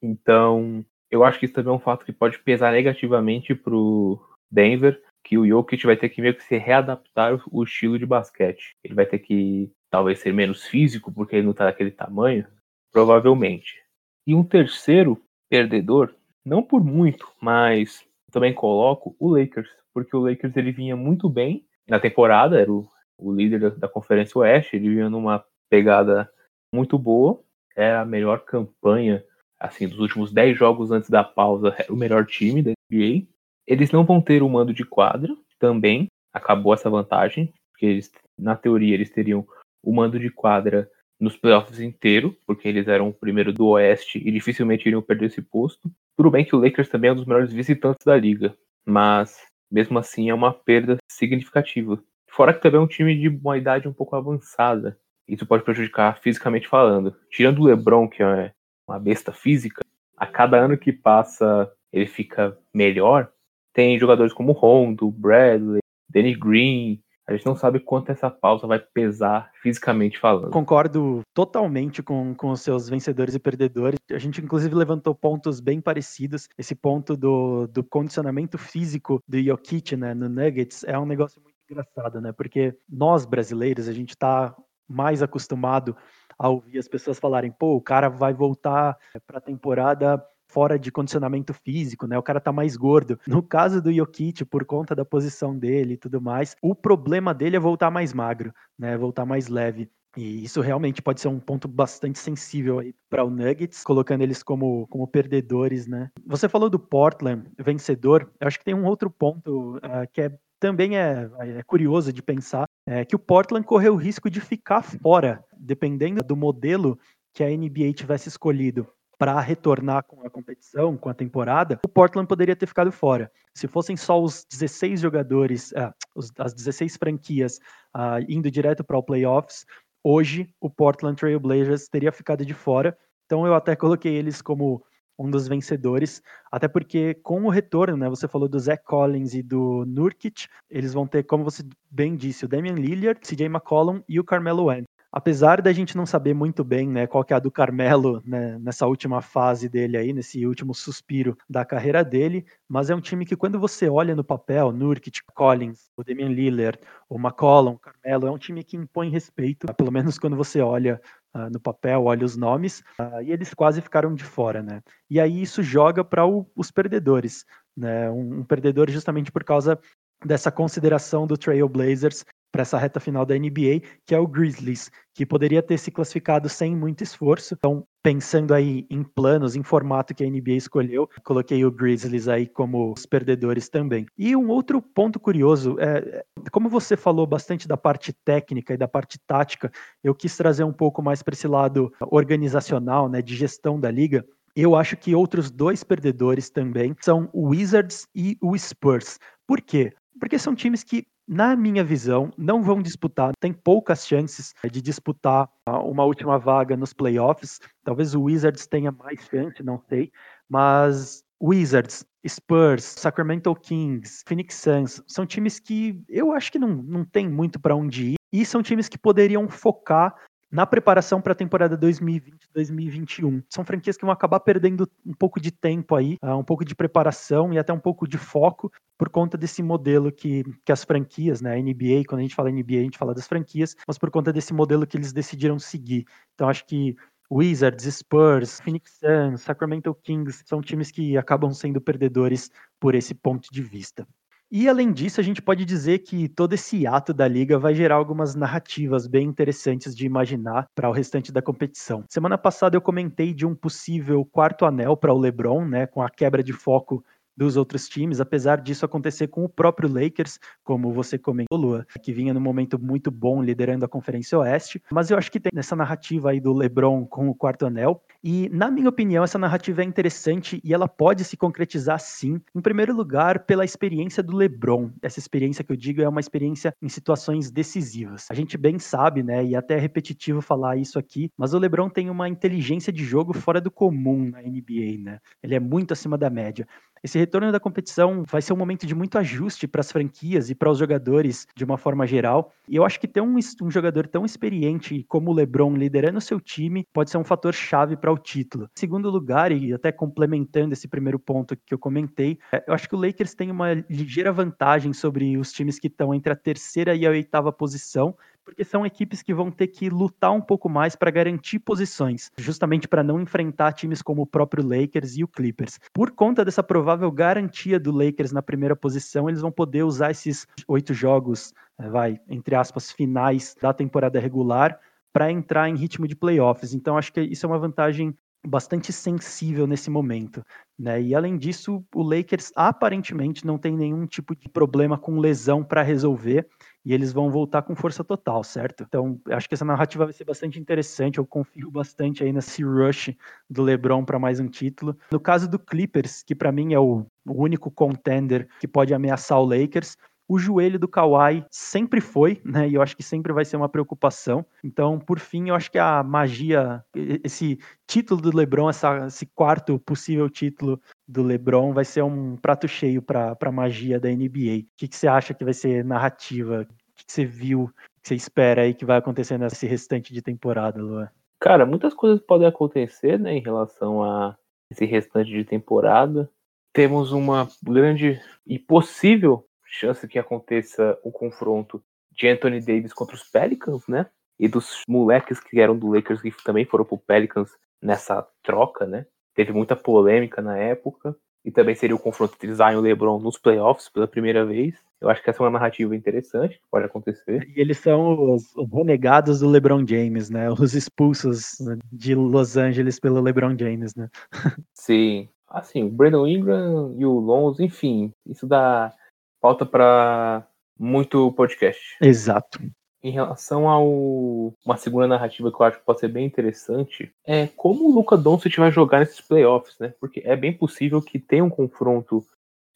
Então, 0.00 0.84
eu 1.10 1.24
acho 1.24 1.40
que 1.40 1.46
isso 1.46 1.54
também 1.54 1.72
é 1.72 1.76
um 1.76 1.80
fato 1.80 2.04
que 2.04 2.12
pode 2.12 2.38
pesar 2.38 2.72
negativamente 2.72 3.54
pro 3.54 4.20
Denver, 4.50 5.02
que 5.26 5.36
o 5.36 5.44
Jokic 5.44 5.84
vai 5.84 5.96
ter 5.96 6.08
que 6.08 6.22
meio 6.22 6.36
que 6.36 6.44
se 6.44 6.56
readaptar 6.56 7.36
o 7.50 7.64
estilo 7.64 7.98
de 7.98 8.06
basquete. 8.06 8.76
Ele 8.84 8.94
vai 8.94 9.04
ter 9.04 9.18
que 9.18 9.68
talvez 9.90 10.20
ser 10.20 10.32
menos 10.32 10.64
físico, 10.64 11.12
porque 11.12 11.34
ele 11.34 11.46
não 11.46 11.52
tá 11.52 11.64
daquele 11.64 11.90
tamanho, 11.90 12.46
provavelmente. 12.92 13.82
E 14.24 14.36
um 14.36 14.44
terceiro 14.44 15.20
perdedor, 15.50 16.14
não 16.44 16.62
por 16.62 16.82
muito, 16.82 17.28
mas 17.42 18.06
também 18.30 18.54
coloco 18.54 19.16
o 19.18 19.36
Lakers, 19.36 19.68
porque 19.92 20.14
o 20.16 20.20
Lakers 20.20 20.56
ele 20.56 20.70
vinha 20.70 20.94
muito 20.94 21.28
bem 21.28 21.66
na 21.88 21.98
temporada, 21.98 22.60
era 22.60 22.70
o, 22.70 22.88
o 23.18 23.32
líder 23.32 23.58
da, 23.58 23.68
da 23.70 23.88
Conferência 23.88 24.38
Oeste, 24.38 24.76
ele 24.76 24.90
vinha 24.90 25.10
numa 25.10 25.44
pegada 25.68 26.30
muito 26.72 26.96
boa, 26.96 27.42
é 27.74 27.96
a 27.96 28.04
melhor 28.04 28.44
campanha 28.44 29.24
assim 29.58 29.88
dos 29.88 29.98
últimos 29.98 30.32
10 30.32 30.56
jogos 30.56 30.92
antes 30.92 31.10
da 31.10 31.24
pausa, 31.24 31.74
era 31.76 31.92
o 31.92 31.96
melhor 31.96 32.26
time 32.26 32.62
da 32.62 32.72
NBA. 32.92 33.26
Eles 33.66 33.90
não 33.90 34.04
vão 34.04 34.20
ter 34.20 34.42
o 34.42 34.48
mando 34.48 34.72
de 34.72 34.84
quadra, 34.84 35.34
também 35.58 36.06
acabou 36.32 36.74
essa 36.74 36.90
vantagem, 36.90 37.52
porque 37.70 37.86
eles, 37.86 38.10
na 38.38 38.54
teoria 38.54 38.94
eles 38.94 39.10
teriam 39.10 39.46
o 39.82 39.92
mando 39.92 40.18
de 40.18 40.30
quadra 40.30 40.88
nos 41.18 41.36
playoffs 41.36 41.80
inteiro, 41.80 42.36
porque 42.46 42.68
eles 42.68 42.86
eram 42.88 43.08
o 43.08 43.14
primeiro 43.14 43.52
do 43.52 43.66
Oeste 43.68 44.18
e 44.18 44.30
dificilmente 44.30 44.86
iriam 44.86 45.02
perder 45.02 45.26
esse 45.26 45.40
posto. 45.40 45.90
Tudo 46.16 46.30
bem 46.30 46.44
que 46.44 46.54
o 46.54 46.60
Lakers 46.60 46.88
também 46.88 47.08
é 47.10 47.12
um 47.12 47.16
dos 47.16 47.26
melhores 47.26 47.52
visitantes 47.52 48.04
da 48.04 48.16
liga, 48.16 48.56
mas 48.84 49.40
mesmo 49.70 49.98
assim 49.98 50.28
é 50.28 50.34
uma 50.34 50.52
perda 50.52 50.96
significativa. 51.10 52.02
Fora 52.28 52.52
que 52.52 52.60
também 52.60 52.78
é 52.78 52.82
um 52.82 52.86
time 52.86 53.18
de 53.18 53.28
uma 53.28 53.56
idade 53.56 53.88
um 53.88 53.92
pouco 53.92 54.14
avançada. 54.14 54.98
Isso 55.26 55.46
pode 55.46 55.64
prejudicar 55.64 56.20
fisicamente 56.20 56.68
falando. 56.68 57.16
Tirando 57.30 57.60
o 57.60 57.64
LeBron, 57.64 58.08
que 58.08 58.22
é 58.22 58.52
uma 58.86 58.98
besta 58.98 59.32
física, 59.32 59.82
a 60.16 60.26
cada 60.26 60.58
ano 60.58 60.78
que 60.78 60.92
passa 60.92 61.70
ele 61.92 62.06
fica 62.06 62.56
melhor. 62.74 63.30
Tem 63.76 63.98
jogadores 63.98 64.32
como 64.32 64.52
Rondo, 64.52 65.10
Bradley, 65.10 65.80
Danny 66.08 66.34
Green, 66.34 66.98
a 67.28 67.32
gente 67.32 67.44
não 67.44 67.54
sabe 67.54 67.78
quanto 67.78 68.10
essa 68.10 68.30
pausa 68.30 68.66
vai 68.66 68.78
pesar 68.78 69.50
fisicamente 69.60 70.18
falando. 70.18 70.50
Concordo 70.50 71.20
totalmente 71.34 72.02
com, 72.02 72.34
com 72.34 72.52
os 72.52 72.62
seus 72.62 72.88
vencedores 72.88 73.34
e 73.34 73.38
perdedores. 73.38 73.98
A 74.10 74.16
gente, 74.16 74.40
inclusive, 74.40 74.74
levantou 74.74 75.14
pontos 75.14 75.60
bem 75.60 75.78
parecidos. 75.78 76.48
Esse 76.56 76.74
ponto 76.74 77.14
do, 77.18 77.66
do 77.66 77.84
condicionamento 77.84 78.56
físico 78.56 79.20
do 79.28 79.38
Jokic 79.38 79.94
né, 79.94 80.14
no 80.14 80.26
Nuggets 80.26 80.82
é 80.84 80.98
um 80.98 81.04
negócio 81.04 81.42
muito 81.42 81.56
engraçado, 81.68 82.18
né? 82.18 82.32
Porque 82.32 82.74
nós, 82.88 83.26
brasileiros, 83.26 83.88
a 83.88 83.92
gente 83.92 84.10
está 84.10 84.56
mais 84.88 85.22
acostumado 85.22 85.94
a 86.38 86.48
ouvir 86.48 86.78
as 86.78 86.88
pessoas 86.88 87.18
falarem, 87.18 87.50
pô, 87.50 87.76
o 87.76 87.82
cara 87.82 88.08
vai 88.08 88.32
voltar 88.32 88.96
para 89.26 89.36
a 89.36 89.42
temporada 89.42 90.24
fora 90.48 90.78
de 90.78 90.90
condicionamento 90.90 91.52
físico, 91.52 92.06
né? 92.06 92.18
O 92.18 92.22
cara 92.22 92.40
tá 92.40 92.52
mais 92.52 92.76
gordo. 92.76 93.18
No 93.26 93.42
caso 93.42 93.82
do 93.82 93.92
Jokic, 93.92 94.44
por 94.44 94.64
conta 94.64 94.94
da 94.94 95.04
posição 95.04 95.56
dele 95.56 95.94
e 95.94 95.98
tudo 95.98 96.20
mais, 96.20 96.56
o 96.62 96.74
problema 96.74 97.34
dele 97.34 97.56
é 97.56 97.60
voltar 97.60 97.90
mais 97.90 98.12
magro, 98.12 98.52
né? 98.78 98.96
Voltar 98.96 99.26
mais 99.26 99.48
leve. 99.48 99.90
E 100.16 100.42
isso 100.42 100.62
realmente 100.62 101.02
pode 101.02 101.20
ser 101.20 101.28
um 101.28 101.38
ponto 101.38 101.68
bastante 101.68 102.18
sensível 102.18 102.78
aí 102.78 102.94
para 103.10 103.22
o 103.22 103.28
Nuggets, 103.28 103.84
colocando 103.84 104.22
eles 104.22 104.42
como, 104.42 104.86
como 104.86 105.06
perdedores, 105.06 105.86
né? 105.86 106.10
Você 106.24 106.48
falou 106.48 106.70
do 106.70 106.78
Portland 106.78 107.50
vencedor. 107.58 108.32
Eu 108.40 108.46
acho 108.46 108.58
que 108.58 108.64
tem 108.64 108.74
um 108.74 108.86
outro 108.86 109.10
ponto 109.10 109.76
uh, 109.76 110.08
que 110.12 110.22
é 110.22 110.38
também 110.58 110.96
é, 110.96 111.28
é, 111.38 111.62
curioso 111.62 112.10
de 112.10 112.22
pensar 112.22 112.64
é 112.88 113.04
que 113.04 113.14
o 113.14 113.18
Portland 113.18 113.66
correu 113.66 113.92
o 113.92 113.98
risco 113.98 114.30
de 114.30 114.40
ficar 114.40 114.80
fora, 114.80 115.44
dependendo 115.54 116.22
do 116.22 116.34
modelo 116.34 116.98
que 117.34 117.44
a 117.44 117.50
NBA 117.50 117.92
tivesse 117.92 118.28
escolhido 118.28 118.88
para 119.18 119.40
retornar 119.40 120.04
com 120.04 120.26
a 120.26 120.30
competição, 120.30 120.96
com 120.96 121.08
a 121.08 121.14
temporada, 121.14 121.80
o 121.84 121.88
Portland 121.88 122.28
poderia 122.28 122.56
ter 122.56 122.66
ficado 122.66 122.92
fora. 122.92 123.30
Se 123.54 123.66
fossem 123.66 123.96
só 123.96 124.22
os 124.22 124.44
16 124.50 125.00
jogadores, 125.00 125.72
ah, 125.74 125.94
os, 126.14 126.30
as 126.38 126.52
16 126.52 126.96
franquias 126.96 127.58
ah, 127.94 128.18
indo 128.28 128.50
direto 128.50 128.84
para 128.84 128.98
o 128.98 129.02
playoffs, 129.02 129.64
hoje 130.04 130.48
o 130.60 130.68
Portland 130.68 131.16
Trail 131.16 131.40
Blazers 131.40 131.88
teria 131.88 132.12
ficado 132.12 132.44
de 132.44 132.52
fora. 132.52 132.96
Então 133.24 133.46
eu 133.46 133.54
até 133.54 133.74
coloquei 133.76 134.14
eles 134.14 134.42
como 134.42 134.84
um 135.18 135.30
dos 135.30 135.48
vencedores, 135.48 136.20
até 136.52 136.68
porque 136.68 137.14
com 137.14 137.44
o 137.44 137.48
retorno, 137.48 137.96
né, 137.96 138.06
você 138.06 138.28
falou 138.28 138.50
do 138.50 138.58
Zach 138.58 138.84
Collins 138.84 139.32
e 139.32 139.42
do 139.42 139.82
Nurkic, 139.86 140.46
eles 140.68 140.92
vão 140.92 141.06
ter, 141.06 141.22
como 141.22 141.42
você 141.42 141.62
bem 141.90 142.14
disse, 142.14 142.44
o 142.44 142.48
Damian 142.48 142.74
Lillard, 142.74 143.18
CJ 143.20 143.46
McCollum 143.46 144.02
e 144.06 144.20
o 144.20 144.24
Carmelo 144.24 144.68
Anthony 144.68 144.86
apesar 145.16 145.62
da 145.62 145.72
gente 145.72 145.96
não 145.96 146.04
saber 146.04 146.34
muito 146.34 146.62
bem 146.62 146.86
né, 146.86 147.06
qual 147.06 147.24
que 147.24 147.32
é 147.32 147.36
a 147.36 147.40
do 147.40 147.50
Carmelo 147.50 148.22
né, 148.22 148.58
nessa 148.58 148.86
última 148.86 149.22
fase 149.22 149.66
dele 149.66 149.96
aí, 149.96 150.12
nesse 150.12 150.46
último 150.46 150.74
suspiro 150.74 151.38
da 151.48 151.64
carreira 151.64 152.04
dele, 152.04 152.44
mas 152.68 152.90
é 152.90 152.94
um 152.94 153.00
time 153.00 153.24
que 153.24 153.34
quando 153.34 153.58
você 153.58 153.88
olha 153.88 154.14
no 154.14 154.22
papel, 154.22 154.70
Nurkic, 154.72 155.20
Collins, 155.34 155.88
o 155.96 156.04
Damian 156.04 156.28
Lillard, 156.28 156.78
o 157.08 157.18
McCollum, 157.18 157.70
o 157.70 157.78
Carmelo, 157.78 158.26
é 158.26 158.30
um 158.30 158.36
time 158.36 158.62
que 158.62 158.76
impõe 158.76 159.08
respeito, 159.08 159.66
pelo 159.72 159.90
menos 159.90 160.18
quando 160.18 160.36
você 160.36 160.60
olha 160.60 161.00
uh, 161.34 161.48
no 161.50 161.58
papel, 161.58 162.04
olha 162.04 162.26
os 162.26 162.36
nomes, 162.36 162.80
uh, 163.00 163.22
e 163.22 163.32
eles 163.32 163.54
quase 163.54 163.80
ficaram 163.80 164.14
de 164.14 164.22
fora, 164.22 164.62
né? 164.62 164.82
E 165.08 165.18
aí 165.18 165.40
isso 165.40 165.62
joga 165.62 166.04
para 166.04 166.26
os 166.26 166.70
perdedores, 166.70 167.46
né? 167.74 168.10
Um, 168.10 168.40
um 168.40 168.44
perdedor 168.44 168.90
justamente 168.90 169.32
por 169.32 169.44
causa 169.44 169.80
dessa 170.24 170.50
consideração 170.52 171.26
do 171.26 171.38
Trail 171.38 171.68
Blazers 171.68 172.22
para 172.56 172.62
essa 172.62 172.78
reta 172.78 172.98
final 172.98 173.26
da 173.26 173.38
NBA, 173.38 173.82
que 174.06 174.14
é 174.14 174.18
o 174.18 174.26
Grizzlies, 174.26 174.90
que 175.12 175.26
poderia 175.26 175.62
ter 175.62 175.76
se 175.76 175.90
classificado 175.90 176.48
sem 176.48 176.74
muito 176.74 177.04
esforço. 177.04 177.52
Então, 177.52 177.86
pensando 178.02 178.54
aí 178.54 178.86
em 178.88 179.02
planos, 179.02 179.54
em 179.54 179.62
formato 179.62 180.14
que 180.14 180.24
a 180.24 180.26
NBA 180.26 180.52
escolheu, 180.52 181.06
coloquei 181.22 181.62
o 181.66 181.70
Grizzlies 181.70 182.28
aí 182.28 182.46
como 182.46 182.94
os 182.94 183.04
perdedores 183.04 183.68
também. 183.68 184.06
E 184.16 184.34
um 184.34 184.48
outro 184.48 184.80
ponto 184.80 185.20
curioso, 185.20 185.76
é, 185.78 186.24
como 186.50 186.70
você 186.70 186.96
falou 186.96 187.26
bastante 187.26 187.68
da 187.68 187.76
parte 187.76 188.10
técnica 188.24 188.72
e 188.72 188.78
da 188.78 188.88
parte 188.88 189.18
tática, 189.26 189.70
eu 190.02 190.14
quis 190.14 190.34
trazer 190.34 190.64
um 190.64 190.72
pouco 190.72 191.02
mais 191.02 191.22
para 191.22 191.34
esse 191.34 191.46
lado 191.46 191.92
organizacional, 192.10 193.06
né, 193.06 193.20
de 193.20 193.36
gestão 193.36 193.78
da 193.78 193.90
liga. 193.90 194.24
Eu 194.56 194.74
acho 194.74 194.96
que 194.96 195.14
outros 195.14 195.50
dois 195.50 195.84
perdedores 195.84 196.48
também 196.48 196.96
são 197.02 197.28
o 197.34 197.48
Wizards 197.48 198.08
e 198.14 198.38
o 198.40 198.56
Spurs. 198.56 199.18
Por 199.46 199.60
quê? 199.60 199.92
Porque 200.18 200.38
são 200.38 200.54
times 200.54 200.82
que 200.82 201.06
na 201.28 201.56
minha 201.56 201.82
visão, 201.82 202.32
não 202.38 202.62
vão 202.62 202.80
disputar, 202.80 203.32
tem 203.40 203.52
poucas 203.52 204.06
chances 204.06 204.54
de 204.70 204.80
disputar 204.80 205.48
uma 205.66 206.04
última 206.04 206.38
vaga 206.38 206.76
nos 206.76 206.92
playoffs. 206.92 207.60
Talvez 207.82 208.14
o 208.14 208.22
Wizards 208.22 208.66
tenha 208.66 208.92
mais 208.92 209.20
chance, 209.22 209.62
não 209.62 209.82
sei, 209.88 210.12
mas 210.48 211.24
Wizards, 211.42 212.04
Spurs, 212.26 212.84
Sacramento 212.84 213.54
Kings, 213.56 214.22
Phoenix 214.26 214.54
Suns 214.54 215.02
são 215.06 215.26
times 215.26 215.58
que 215.58 216.00
eu 216.08 216.32
acho 216.32 216.50
que 216.52 216.58
não, 216.58 216.68
não 216.68 217.04
tem 217.04 217.28
muito 217.28 217.60
para 217.60 217.74
onde 217.74 218.12
ir 218.12 218.16
e 218.32 218.44
são 218.44 218.62
times 218.62 218.88
que 218.88 218.98
poderiam 218.98 219.48
focar 219.48 220.14
na 220.56 220.64
preparação 220.64 221.20
para 221.20 221.34
a 221.34 221.36
temporada 221.36 221.76
2020-2021. 221.76 223.44
São 223.46 223.62
franquias 223.62 223.94
que 223.98 224.06
vão 224.06 224.10
acabar 224.10 224.40
perdendo 224.40 224.90
um 225.04 225.12
pouco 225.12 225.38
de 225.38 225.50
tempo 225.50 225.94
aí, 225.94 226.16
uh, 226.24 226.34
um 226.34 226.42
pouco 226.42 226.64
de 226.64 226.74
preparação 226.74 227.52
e 227.52 227.58
até 227.58 227.74
um 227.74 227.78
pouco 227.78 228.08
de 228.08 228.16
foco 228.16 228.72
por 228.96 229.10
conta 229.10 229.36
desse 229.36 229.62
modelo 229.62 230.10
que, 230.10 230.44
que 230.64 230.72
as 230.72 230.82
franquias, 230.82 231.42
né, 231.42 231.54
a 231.54 231.62
NBA, 231.62 232.04
quando 232.08 232.20
a 232.20 232.22
gente 232.22 232.34
fala 232.34 232.50
NBA, 232.50 232.78
a 232.78 232.84
gente 232.84 232.96
fala 232.96 233.12
das 233.12 233.28
franquias, 233.28 233.76
mas 233.86 233.98
por 233.98 234.10
conta 234.10 234.32
desse 234.32 234.54
modelo 234.54 234.86
que 234.86 234.96
eles 234.96 235.12
decidiram 235.12 235.58
seguir. 235.58 236.06
Então 236.34 236.48
acho 236.48 236.64
que 236.64 236.96
Wizards, 237.30 237.94
Spurs, 237.94 238.58
Phoenix 238.58 238.98
Suns, 238.98 239.42
Sacramento 239.42 239.94
Kings 239.94 240.42
são 240.46 240.62
times 240.62 240.90
que 240.90 241.18
acabam 241.18 241.52
sendo 241.52 241.82
perdedores 241.82 242.50
por 242.80 242.94
esse 242.94 243.14
ponto 243.14 243.50
de 243.52 243.60
vista. 243.62 244.08
E 244.50 244.68
além 244.68 244.92
disso, 244.92 245.20
a 245.20 245.24
gente 245.24 245.42
pode 245.42 245.64
dizer 245.64 245.98
que 246.00 246.28
todo 246.28 246.52
esse 246.52 246.86
ato 246.86 247.12
da 247.12 247.26
liga 247.26 247.58
vai 247.58 247.74
gerar 247.74 247.96
algumas 247.96 248.36
narrativas 248.36 249.08
bem 249.08 249.26
interessantes 249.26 249.94
de 249.94 250.06
imaginar 250.06 250.68
para 250.72 250.88
o 250.88 250.92
restante 250.92 251.32
da 251.32 251.42
competição. 251.42 252.04
Semana 252.08 252.38
passada 252.38 252.76
eu 252.76 252.80
comentei 252.80 253.34
de 253.34 253.44
um 253.44 253.56
possível 253.56 254.24
quarto 254.24 254.64
anel 254.64 254.96
para 254.96 255.12
o 255.12 255.18
LeBron, 255.18 255.66
né, 255.66 255.86
com 255.88 256.00
a 256.00 256.08
quebra 256.08 256.44
de 256.44 256.52
foco 256.52 257.04
dos 257.36 257.56
outros 257.56 257.88
times, 257.88 258.20
apesar 258.20 258.60
disso 258.60 258.84
acontecer 258.84 259.26
com 259.28 259.44
o 259.44 259.48
próprio 259.48 259.92
Lakers, 259.92 260.38
como 260.64 260.92
você 260.92 261.18
comentou, 261.18 261.58
Lua, 261.58 261.86
que 262.02 262.12
vinha 262.12 262.32
num 262.32 262.40
momento 262.40 262.78
muito 262.78 263.10
bom 263.10 263.42
liderando 263.42 263.84
a 263.84 263.88
Conferência 263.88 264.38
Oeste. 264.38 264.82
Mas 264.90 265.10
eu 265.10 265.18
acho 265.18 265.30
que 265.30 265.40
tem 265.40 265.50
essa 265.54 265.76
narrativa 265.76 266.30
aí 266.30 266.40
do 266.40 266.52
LeBron 266.52 267.04
com 267.06 267.28
o 267.28 267.34
quarto 267.34 267.66
anel. 267.66 268.02
E, 268.22 268.48
na 268.48 268.70
minha 268.70 268.88
opinião, 268.88 269.22
essa 269.22 269.38
narrativa 269.38 269.82
é 269.82 269.84
interessante 269.84 270.60
e 270.64 270.74
ela 270.74 270.88
pode 270.88 271.22
se 271.24 271.36
concretizar 271.36 272.00
sim, 272.00 272.40
em 272.54 272.60
primeiro 272.60 272.94
lugar, 272.94 273.40
pela 273.40 273.64
experiência 273.64 274.22
do 274.22 274.36
LeBron. 274.36 274.90
Essa 275.02 275.18
experiência 275.18 275.62
que 275.62 275.72
eu 275.72 275.76
digo 275.76 276.02
é 276.02 276.08
uma 276.08 276.20
experiência 276.20 276.74
em 276.82 276.88
situações 276.88 277.50
decisivas. 277.50 278.26
A 278.30 278.34
gente 278.34 278.56
bem 278.56 278.78
sabe, 278.78 279.22
né, 279.22 279.44
e 279.44 279.54
até 279.54 279.74
é 279.74 279.78
repetitivo 279.78 280.40
falar 280.40 280.76
isso 280.76 280.98
aqui, 280.98 281.30
mas 281.36 281.54
o 281.54 281.58
LeBron 281.58 281.88
tem 281.88 282.10
uma 282.10 282.28
inteligência 282.28 282.92
de 282.92 283.04
jogo 283.04 283.32
fora 283.32 283.60
do 283.60 283.70
comum 283.70 284.30
na 284.30 284.42
NBA, 284.42 284.98
né? 284.98 285.18
Ele 285.42 285.54
é 285.54 285.60
muito 285.60 285.92
acima 285.92 286.16
da 286.18 286.30
média. 286.30 286.66
Esse 287.06 287.20
retorno 287.20 287.52
da 287.52 287.60
competição 287.60 288.24
vai 288.28 288.42
ser 288.42 288.52
um 288.52 288.56
momento 288.56 288.84
de 288.84 288.92
muito 288.92 289.16
ajuste 289.16 289.68
para 289.68 289.80
as 289.80 289.92
franquias 289.92 290.50
e 290.50 290.56
para 290.56 290.68
os 290.68 290.76
jogadores 290.76 291.46
de 291.54 291.64
uma 291.64 291.78
forma 291.78 292.04
geral. 292.04 292.52
E 292.68 292.74
eu 292.74 292.84
acho 292.84 292.98
que 292.98 293.06
ter 293.06 293.20
um, 293.20 293.36
um 293.62 293.70
jogador 293.70 294.08
tão 294.08 294.24
experiente 294.24 295.04
como 295.06 295.30
o 295.30 295.32
LeBron 295.32 295.76
liderando 295.76 296.18
o 296.18 296.20
seu 296.20 296.40
time 296.40 296.84
pode 296.92 297.12
ser 297.12 297.18
um 297.18 297.22
fator 297.22 297.54
chave 297.54 297.96
para 297.96 298.10
o 298.10 298.18
título. 298.18 298.64
Em 298.64 298.80
segundo 298.80 299.08
lugar, 299.08 299.52
e 299.52 299.72
até 299.72 299.92
complementando 299.92 300.72
esse 300.72 300.88
primeiro 300.88 301.16
ponto 301.16 301.56
que 301.56 301.72
eu 301.72 301.78
comentei, 301.78 302.40
é, 302.52 302.64
eu 302.66 302.74
acho 302.74 302.88
que 302.88 302.96
o 302.96 303.00
Lakers 303.00 303.36
tem 303.36 303.52
uma 303.52 303.72
ligeira 303.88 304.32
vantagem 304.32 304.92
sobre 304.92 305.38
os 305.38 305.52
times 305.52 305.78
que 305.78 305.86
estão 305.86 306.12
entre 306.12 306.32
a 306.32 306.36
terceira 306.36 306.92
e 306.92 307.06
a 307.06 307.10
oitava 307.10 307.52
posição, 307.52 308.16
porque 308.46 308.64
são 308.64 308.86
equipes 308.86 309.22
que 309.22 309.34
vão 309.34 309.50
ter 309.50 309.66
que 309.66 309.90
lutar 309.90 310.32
um 310.32 310.40
pouco 310.40 310.68
mais 310.68 310.94
para 310.94 311.10
garantir 311.10 311.58
posições, 311.58 312.30
justamente 312.38 312.86
para 312.86 313.02
não 313.02 313.20
enfrentar 313.20 313.72
times 313.72 314.00
como 314.00 314.22
o 314.22 314.26
próprio 314.26 314.64
Lakers 314.64 315.16
e 315.16 315.24
o 315.24 315.28
Clippers. 315.28 315.80
Por 315.92 316.12
conta 316.12 316.44
dessa 316.44 316.62
provável 316.62 317.10
garantia 317.10 317.80
do 317.80 317.90
Lakers 317.90 318.30
na 318.30 318.40
primeira 318.40 318.76
posição, 318.76 319.28
eles 319.28 319.40
vão 319.40 319.50
poder 319.50 319.82
usar 319.82 320.12
esses 320.12 320.46
oito 320.68 320.94
jogos, 320.94 321.52
eh, 321.80 321.90
vai, 321.90 322.20
entre 322.28 322.54
aspas, 322.54 322.92
finais 322.92 323.56
da 323.60 323.74
temporada 323.74 324.20
regular 324.20 324.78
para 325.12 325.32
entrar 325.32 325.68
em 325.68 325.74
ritmo 325.74 326.06
de 326.06 326.14
playoffs. 326.14 326.72
Então 326.72 326.96
acho 326.96 327.12
que 327.12 327.20
isso 327.20 327.44
é 327.44 327.48
uma 327.48 327.58
vantagem 327.58 328.16
bastante 328.46 328.92
sensível 328.92 329.66
nesse 329.66 329.90
momento, 329.90 330.44
né? 330.78 331.02
E 331.02 331.14
além 331.14 331.36
disso, 331.36 331.84
o 331.94 332.02
Lakers 332.02 332.52
aparentemente 332.54 333.44
não 333.44 333.58
tem 333.58 333.76
nenhum 333.76 334.06
tipo 334.06 334.36
de 334.36 334.48
problema 334.48 334.96
com 334.96 335.18
lesão 335.18 335.64
para 335.64 335.82
resolver 335.82 336.46
e 336.86 336.94
eles 336.94 337.12
vão 337.12 337.28
voltar 337.28 337.62
com 337.62 337.74
força 337.74 338.04
total, 338.04 338.44
certo? 338.44 338.84
Então, 338.84 339.20
acho 339.30 339.48
que 339.48 339.54
essa 339.54 339.64
narrativa 339.64 340.04
vai 340.04 340.12
ser 340.12 340.24
bastante 340.24 340.60
interessante. 340.60 341.18
Eu 341.18 341.26
confio 341.26 341.68
bastante 341.68 342.22
aí 342.22 342.32
nesse 342.32 342.62
rush 342.62 343.12
do 343.50 343.62
LeBron 343.62 344.04
para 344.04 344.20
mais 344.20 344.38
um 344.38 344.46
título. 344.46 344.96
No 345.10 345.18
caso 345.18 345.48
do 345.48 345.58
Clippers, 345.58 346.22
que 346.22 346.32
para 346.32 346.52
mim 346.52 346.74
é 346.74 346.78
o 346.78 347.04
único 347.26 347.72
contender 347.72 348.46
que 348.60 348.68
pode 348.68 348.94
ameaçar 348.94 349.40
o 349.40 349.44
Lakers, 349.44 349.96
o 350.28 350.38
joelho 350.38 350.78
do 350.78 350.88
Kawhi 350.88 351.44
sempre 351.50 352.00
foi, 352.00 352.40
né? 352.44 352.68
E 352.68 352.74
eu 352.74 352.82
acho 352.82 352.96
que 352.96 353.02
sempre 353.02 353.32
vai 353.32 353.44
ser 353.44 353.56
uma 353.56 353.68
preocupação. 353.68 354.44
Então, 354.62 354.98
por 354.98 355.20
fim, 355.20 355.48
eu 355.48 355.54
acho 355.54 355.70
que 355.70 355.78
a 355.78 356.02
magia, 356.02 356.84
esse 356.94 357.58
título 357.86 358.20
do 358.20 358.36
LeBron, 358.36 358.68
essa, 358.68 359.06
esse 359.06 359.26
quarto 359.26 359.78
possível 359.78 360.28
título 360.28 360.80
do 361.06 361.22
LeBron, 361.22 361.72
vai 361.72 361.84
ser 361.84 362.02
um 362.02 362.36
prato 362.36 362.66
cheio 362.66 363.00
para 363.00 363.36
a 363.40 363.52
magia 363.52 364.00
da 364.00 364.08
NBA. 364.08 364.62
O 364.62 364.66
que, 364.76 364.88
que 364.88 364.96
você 364.96 365.06
acha 365.06 365.32
que 365.32 365.44
vai 365.44 365.54
ser 365.54 365.84
narrativa? 365.84 366.62
O 366.62 366.66
que, 366.96 367.06
que 367.06 367.12
você 367.12 367.24
viu? 367.24 367.64
O 367.64 367.68
que 368.02 368.08
você 368.08 368.14
espera 368.16 368.62
aí 368.62 368.74
que 368.74 368.84
vai 368.84 368.98
acontecer 368.98 369.38
nesse 369.38 369.66
restante 369.66 370.12
de 370.12 370.22
temporada, 370.22 370.82
Luan? 370.82 371.08
Cara, 371.38 371.64
muitas 371.64 371.94
coisas 371.94 372.20
podem 372.20 372.48
acontecer, 372.48 373.18
né, 373.18 373.34
em 373.34 373.40
relação 373.40 374.02
a 374.02 374.36
esse 374.70 374.84
restante 374.84 375.30
de 375.30 375.44
temporada. 375.44 376.28
Temos 376.72 377.12
uma 377.12 377.48
grande 377.62 378.20
e 378.46 378.58
possível 378.58 379.46
chance 379.78 380.06
que 380.08 380.18
aconteça 380.18 380.98
o 381.02 381.10
confronto 381.10 381.82
de 382.12 382.28
Anthony 382.28 382.60
Davis 382.60 382.92
contra 382.92 383.14
os 383.14 383.24
Pelicans, 383.24 383.86
né? 383.86 384.06
E 384.38 384.48
dos 384.48 384.82
moleques 384.88 385.40
que 385.40 385.60
eram 385.60 385.78
do 385.78 385.92
Lakers 385.92 386.20
que 386.20 386.32
também 386.44 386.64
foram 386.64 386.84
pro 386.84 386.98
Pelicans 386.98 387.50
nessa 387.82 388.26
troca, 388.42 388.86
né? 388.86 389.06
Teve 389.34 389.52
muita 389.52 389.76
polêmica 389.76 390.40
na 390.40 390.56
época. 390.56 391.16
e 391.44 391.50
também 391.52 391.76
seria 391.76 391.94
o 391.94 391.98
confronto 391.98 392.34
entre 392.34 392.52
Zion 392.52 392.80
e 392.80 392.80
LeBron 392.80 393.20
nos 393.20 393.38
playoffs 393.38 393.88
pela 393.88 394.08
primeira 394.08 394.44
vez. 394.44 394.74
Eu 395.00 395.08
acho 395.08 395.22
que 395.22 395.30
essa 395.30 395.40
é 395.40 395.44
uma 395.44 395.52
narrativa 395.52 395.94
interessante 395.94 396.56
que 396.56 396.68
pode 396.68 396.86
acontecer. 396.86 397.46
E 397.54 397.60
eles 397.60 397.78
são 397.78 398.34
os, 398.34 398.52
os 398.56 398.68
renegados 398.72 399.38
do 399.38 399.48
LeBron 399.48 399.86
James, 399.86 400.28
né? 400.28 400.50
Os 400.50 400.74
expulsos 400.74 401.58
de 401.92 402.16
Los 402.16 402.56
Angeles 402.56 402.98
pelo 402.98 403.20
LeBron 403.20 403.56
James, 403.56 403.94
né? 403.94 404.08
Sim. 404.74 405.28
Assim, 405.48 405.84
o 405.84 405.88
Brandon 405.88 406.26
Ingram 406.26 406.96
e 406.98 407.06
o 407.06 407.20
Lonzo, 407.20 407.62
enfim, 407.62 408.10
isso 408.26 408.46
dá 408.46 408.92
pauta 409.40 409.64
para 409.64 410.46
muito 410.78 411.32
podcast. 411.32 411.96
Exato. 412.00 412.60
Em 413.02 413.10
relação 413.10 413.68
a 413.68 413.78
uma 413.78 414.76
segunda 414.76 415.06
narrativa 415.06 415.50
que 415.50 415.60
eu 415.60 415.66
acho 415.66 415.78
que 415.78 415.84
pode 415.84 416.00
ser 416.00 416.08
bem 416.08 416.26
interessante, 416.26 417.12
é 417.24 417.46
como 417.46 417.88
o 417.88 417.94
Luca 417.94 418.16
Doncic 418.16 418.56
vai 418.56 418.70
jogar 418.72 419.00
nesses 419.00 419.20
playoffs, 419.20 419.78
né? 419.78 419.94
Porque 420.00 420.22
é 420.24 420.34
bem 420.34 420.52
possível 420.52 421.00
que 421.00 421.18
tenha 421.18 421.44
um 421.44 421.50
confronto 421.50 422.24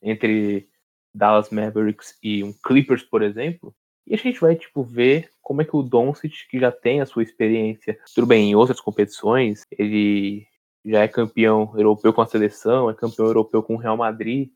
entre 0.02 0.68
Dallas 1.14 1.50
Mavericks 1.50 2.16
e 2.22 2.44
um 2.44 2.52
Clippers, 2.52 3.02
por 3.02 3.22
exemplo, 3.22 3.74
e 4.06 4.14
a 4.14 4.18
gente 4.18 4.40
vai 4.40 4.54
tipo 4.54 4.82
ver 4.82 5.30
como 5.42 5.62
é 5.62 5.64
que 5.64 5.76
o 5.76 5.82
Doncic, 5.82 6.48
que 6.48 6.60
já 6.60 6.70
tem 6.70 7.00
a 7.00 7.06
sua 7.06 7.22
experiência, 7.22 7.98
tudo 8.14 8.26
bem 8.26 8.50
em 8.50 8.54
outras 8.54 8.80
competições, 8.80 9.62
ele 9.70 10.46
já 10.84 11.02
é 11.02 11.08
campeão 11.08 11.72
europeu 11.76 12.12
com 12.12 12.22
a 12.22 12.26
seleção, 12.26 12.88
é 12.88 12.94
campeão 12.94 13.26
europeu 13.26 13.62
com 13.62 13.74
o 13.74 13.78
Real 13.78 13.96
Madrid 13.96 14.50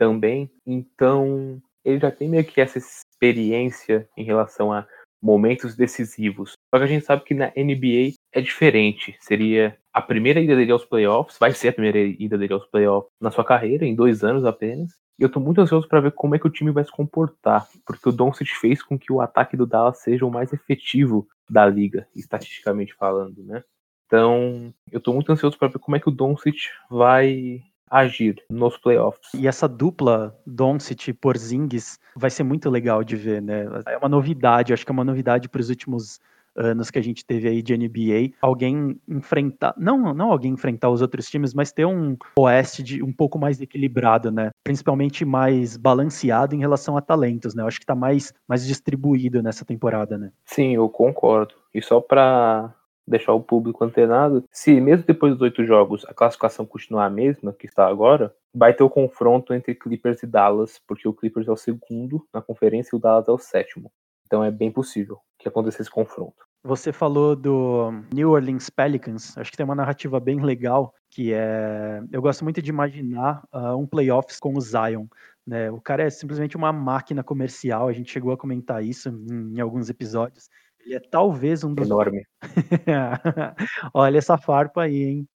também, 0.00 0.50
então 0.66 1.60
ele 1.84 2.00
já 2.00 2.10
tem 2.10 2.26
meio 2.26 2.42
que 2.42 2.58
essa 2.58 2.78
experiência 2.78 4.08
em 4.16 4.24
relação 4.24 4.72
a 4.72 4.86
momentos 5.22 5.76
decisivos. 5.76 6.52
Só 6.74 6.78
que 6.78 6.84
a 6.84 6.86
gente 6.86 7.04
sabe 7.04 7.22
que 7.22 7.34
na 7.34 7.52
NBA 7.54 8.14
é 8.32 8.40
diferente. 8.40 9.14
Seria 9.20 9.76
a 9.92 10.00
primeira 10.00 10.40
ida 10.40 10.56
dele 10.56 10.72
aos 10.72 10.86
playoffs, 10.86 11.36
vai 11.38 11.52
ser 11.52 11.68
a 11.68 11.72
primeira 11.74 11.98
ida 11.98 12.38
dele 12.38 12.54
aos 12.54 12.64
playoffs 12.68 13.12
na 13.20 13.30
sua 13.30 13.44
carreira, 13.44 13.84
em 13.84 13.94
dois 13.94 14.24
anos 14.24 14.46
apenas. 14.46 14.92
E 15.18 15.22
eu 15.22 15.28
tô 15.28 15.38
muito 15.38 15.60
ansioso 15.60 15.86
para 15.86 16.00
ver 16.00 16.12
como 16.12 16.34
é 16.34 16.38
que 16.38 16.46
o 16.46 16.50
time 16.50 16.70
vai 16.70 16.82
se 16.82 16.90
comportar, 16.90 17.68
porque 17.84 18.08
o 18.08 18.12
Doncic 18.12 18.48
fez 18.58 18.82
com 18.82 18.98
que 18.98 19.12
o 19.12 19.20
ataque 19.20 19.54
do 19.54 19.66
Dallas 19.66 19.98
seja 19.98 20.24
o 20.24 20.30
mais 20.30 20.50
efetivo 20.50 21.28
da 21.46 21.66
liga, 21.66 22.08
estatisticamente 22.16 22.94
falando, 22.94 23.42
né? 23.44 23.62
Então, 24.06 24.72
eu 24.90 24.98
tô 24.98 25.12
muito 25.12 25.30
ansioso 25.30 25.58
para 25.58 25.68
ver 25.68 25.78
como 25.78 25.94
é 25.94 26.00
que 26.00 26.08
o 26.08 26.12
Doncic 26.12 26.56
vai 26.90 27.60
agir 27.90 28.42
nos 28.48 28.76
playoffs. 28.76 29.34
E 29.34 29.48
essa 29.48 29.68
dupla 29.68 30.38
Doncic 30.46 31.08
e 31.08 31.12
Porzingis 31.12 31.98
vai 32.16 32.30
ser 32.30 32.44
muito 32.44 32.70
legal 32.70 33.02
de 33.02 33.16
ver, 33.16 33.42
né? 33.42 33.66
É 33.86 33.98
uma 33.98 34.08
novidade, 34.08 34.72
acho 34.72 34.84
que 34.84 34.92
é 34.92 34.94
uma 34.94 35.04
novidade 35.04 35.48
para 35.48 35.60
os 35.60 35.68
últimos 35.68 36.20
anos 36.56 36.90
que 36.90 36.98
a 36.98 37.02
gente 37.02 37.24
teve 37.24 37.48
aí 37.48 37.62
de 37.62 37.76
NBA, 37.76 38.36
alguém 38.40 39.00
enfrentar, 39.08 39.74
não, 39.76 40.12
não 40.12 40.30
alguém 40.30 40.52
enfrentar 40.52 40.90
os 40.90 41.00
outros 41.00 41.28
times, 41.28 41.54
mas 41.54 41.72
ter 41.72 41.84
um 41.84 42.16
oeste 42.38 42.82
de, 42.82 43.02
um 43.02 43.12
pouco 43.12 43.38
mais 43.38 43.60
equilibrado, 43.60 44.30
né? 44.30 44.50
Principalmente 44.64 45.24
mais 45.24 45.76
balanceado 45.76 46.54
em 46.54 46.58
relação 46.58 46.96
a 46.96 47.00
talentos, 47.00 47.54
né? 47.54 47.62
Eu 47.62 47.66
acho 47.66 47.80
que 47.80 47.86
tá 47.86 47.94
mais, 47.94 48.32
mais 48.48 48.66
distribuído 48.66 49.42
nessa 49.42 49.64
temporada, 49.64 50.18
né? 50.18 50.30
Sim, 50.44 50.74
eu 50.74 50.88
concordo. 50.88 51.54
E 51.72 51.80
só 51.80 52.00
para 52.00 52.74
deixar 53.10 53.32
o 53.32 53.42
público 53.42 53.84
antenado, 53.84 54.44
se 54.50 54.80
mesmo 54.80 55.04
depois 55.06 55.32
dos 55.32 55.42
oito 55.42 55.64
jogos 55.64 56.04
a 56.06 56.14
classificação 56.14 56.64
continuar 56.64 57.06
a 57.06 57.10
mesma 57.10 57.52
que 57.52 57.66
está 57.66 57.86
agora, 57.86 58.34
vai 58.54 58.72
ter 58.72 58.82
o 58.82 58.90
confronto 58.90 59.52
entre 59.52 59.74
Clippers 59.74 60.22
e 60.22 60.26
Dallas, 60.26 60.80
porque 60.86 61.08
o 61.08 61.12
Clippers 61.12 61.48
é 61.48 61.52
o 61.52 61.56
segundo 61.56 62.26
na 62.32 62.40
conferência 62.40 62.94
e 62.94 62.96
o 62.96 63.00
Dallas 63.00 63.28
é 63.28 63.32
o 63.32 63.38
sétimo. 63.38 63.90
Então 64.26 64.44
é 64.44 64.50
bem 64.50 64.70
possível 64.70 65.18
que 65.38 65.48
aconteça 65.48 65.82
esse 65.82 65.90
confronto. 65.90 66.48
Você 66.62 66.92
falou 66.92 67.34
do 67.34 67.90
New 68.12 68.30
Orleans 68.30 68.68
Pelicans, 68.68 69.36
acho 69.38 69.50
que 69.50 69.56
tem 69.56 69.64
uma 69.64 69.74
narrativa 69.74 70.20
bem 70.20 70.40
legal, 70.42 70.94
que 71.10 71.32
é. 71.32 72.02
Eu 72.12 72.20
gosto 72.20 72.44
muito 72.44 72.60
de 72.60 72.68
imaginar 72.68 73.42
uh, 73.52 73.74
um 73.76 73.86
playoffs 73.86 74.38
com 74.38 74.54
o 74.54 74.60
Zion. 74.60 75.06
Né? 75.46 75.70
O 75.70 75.80
cara 75.80 76.02
é 76.02 76.10
simplesmente 76.10 76.58
uma 76.58 76.70
máquina 76.70 77.24
comercial, 77.24 77.88
a 77.88 77.92
gente 77.92 78.12
chegou 78.12 78.30
a 78.30 78.36
comentar 78.36 78.84
isso 78.84 79.08
em, 79.08 79.56
em 79.56 79.60
alguns 79.60 79.88
episódios. 79.88 80.50
Ele 80.84 80.94
é 80.94 81.00
talvez 81.00 81.62
um 81.64 81.74
dos. 81.74 81.86
Enorme. 81.86 82.26
Olha 83.94 84.18
essa 84.18 84.38
farpa 84.38 84.82
aí, 84.82 85.02
hein? 85.02 85.28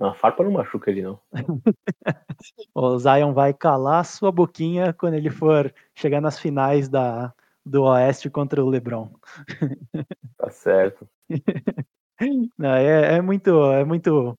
A 0.00 0.14
farpa 0.14 0.42
não 0.42 0.52
machuca 0.52 0.90
ele, 0.90 1.02
não. 1.02 1.20
o 2.74 2.98
Zion 2.98 3.32
vai 3.32 3.52
calar 3.52 4.04
sua 4.04 4.32
boquinha 4.32 4.92
quando 4.92 5.14
ele 5.14 5.30
for 5.30 5.72
chegar 5.94 6.20
nas 6.20 6.38
finais 6.38 6.88
da, 6.88 7.32
do 7.64 7.84
Oeste 7.84 8.30
contra 8.30 8.64
o 8.64 8.68
LeBron. 8.68 9.10
Tá 10.36 10.50
certo. 10.50 11.08
Não, 12.56 12.74
é, 12.74 13.16
é, 13.16 13.20
muito, 13.20 13.50
é 13.72 13.84
muito 13.84 14.38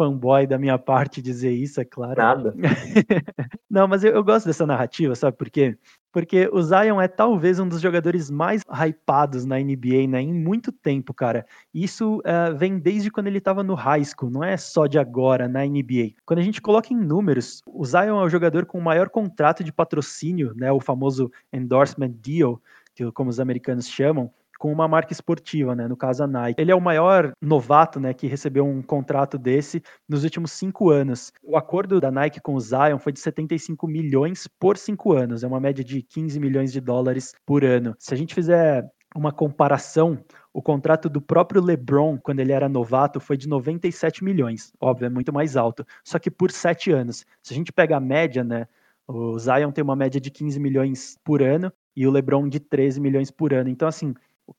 fanboy 0.00 0.46
da 0.46 0.56
minha 0.56 0.78
parte 0.78 1.20
dizer 1.20 1.50
isso, 1.50 1.78
é 1.78 1.84
claro. 1.84 2.16
Nada. 2.16 2.54
Não, 3.68 3.86
mas 3.86 4.02
eu, 4.02 4.12
eu, 4.12 4.24
gosto 4.24 4.46
dessa 4.46 4.66
narrativa, 4.66 5.14
sabe 5.14 5.36
por 5.36 5.50
quê? 5.50 5.76
Porque 6.10 6.48
o 6.50 6.62
Zion 6.62 6.98
é 6.98 7.06
talvez 7.06 7.60
um 7.60 7.68
dos 7.68 7.82
jogadores 7.82 8.30
mais 8.30 8.62
hypados 8.70 9.44
na 9.44 9.58
NBA, 9.58 10.08
né? 10.08 10.22
Em 10.22 10.32
muito 10.32 10.72
tempo, 10.72 11.12
cara. 11.12 11.44
Isso 11.72 12.20
uh, 12.20 12.56
vem 12.56 12.78
desde 12.78 13.10
quando 13.10 13.26
ele 13.26 13.36
estava 13.36 13.62
no 13.62 13.74
high 13.74 14.02
school, 14.02 14.30
não 14.30 14.42
é 14.42 14.56
só 14.56 14.86
de 14.86 14.98
agora 14.98 15.46
na 15.46 15.66
NBA. 15.66 16.14
Quando 16.24 16.38
a 16.38 16.42
gente 16.42 16.62
coloca 16.62 16.94
em 16.94 16.96
números, 16.96 17.60
o 17.66 17.84
Zion 17.84 18.18
é 18.18 18.24
o 18.24 18.28
jogador 18.30 18.64
com 18.64 18.78
o 18.78 18.82
maior 18.82 19.10
contrato 19.10 19.62
de 19.62 19.70
patrocínio, 19.70 20.54
né? 20.56 20.72
O 20.72 20.80
famoso 20.80 21.30
endorsement 21.52 22.14
deal, 22.22 22.60
que 22.94 23.12
como 23.12 23.28
os 23.28 23.38
americanos 23.38 23.86
chamam, 23.86 24.32
com 24.60 24.70
uma 24.70 24.86
marca 24.86 25.10
esportiva, 25.10 25.74
né? 25.74 25.88
No 25.88 25.96
caso 25.96 26.22
a 26.22 26.26
Nike. 26.26 26.60
Ele 26.60 26.70
é 26.70 26.74
o 26.74 26.80
maior 26.82 27.32
novato, 27.40 27.98
né? 27.98 28.12
Que 28.12 28.26
recebeu 28.26 28.66
um 28.66 28.82
contrato 28.82 29.38
desse 29.38 29.82
nos 30.06 30.22
últimos 30.22 30.52
cinco 30.52 30.90
anos. 30.90 31.32
O 31.42 31.56
acordo 31.56 31.98
da 31.98 32.10
Nike 32.10 32.42
com 32.42 32.54
o 32.54 32.60
Zion 32.60 32.98
foi 32.98 33.10
de 33.10 33.20
75 33.20 33.88
milhões 33.88 34.46
por 34.46 34.76
cinco 34.76 35.14
anos. 35.14 35.42
É 35.42 35.46
uma 35.46 35.58
média 35.58 35.82
de 35.82 36.02
15 36.02 36.38
milhões 36.38 36.70
de 36.72 36.80
dólares 36.80 37.34
por 37.46 37.64
ano. 37.64 37.96
Se 37.98 38.12
a 38.12 38.16
gente 38.18 38.34
fizer 38.34 38.86
uma 39.16 39.32
comparação, 39.32 40.22
o 40.52 40.60
contrato 40.60 41.08
do 41.08 41.22
próprio 41.22 41.62
LeBron, 41.62 42.18
quando 42.18 42.40
ele 42.40 42.52
era 42.52 42.68
novato, 42.68 43.18
foi 43.18 43.38
de 43.38 43.48
97 43.48 44.22
milhões. 44.22 44.74
Óbvio, 44.78 45.06
é 45.06 45.08
muito 45.08 45.32
mais 45.32 45.56
alto. 45.56 45.86
Só 46.04 46.18
que 46.18 46.30
por 46.30 46.50
sete 46.50 46.92
anos. 46.92 47.24
Se 47.42 47.54
a 47.54 47.56
gente 47.56 47.72
pega 47.72 47.96
a 47.96 48.00
média, 48.00 48.44
né? 48.44 48.68
O 49.08 49.38
Zion 49.38 49.72
tem 49.72 49.82
uma 49.82 49.96
média 49.96 50.20
de 50.20 50.30
15 50.30 50.60
milhões 50.60 51.18
por 51.24 51.42
ano 51.42 51.72
e 51.96 52.06
o 52.06 52.10
LeBron 52.10 52.48
de 52.48 52.60
13 52.60 53.00
milhões 53.00 53.30
por 53.30 53.52
ano. 53.52 53.68
Então, 53.68 53.88
assim, 53.88 54.14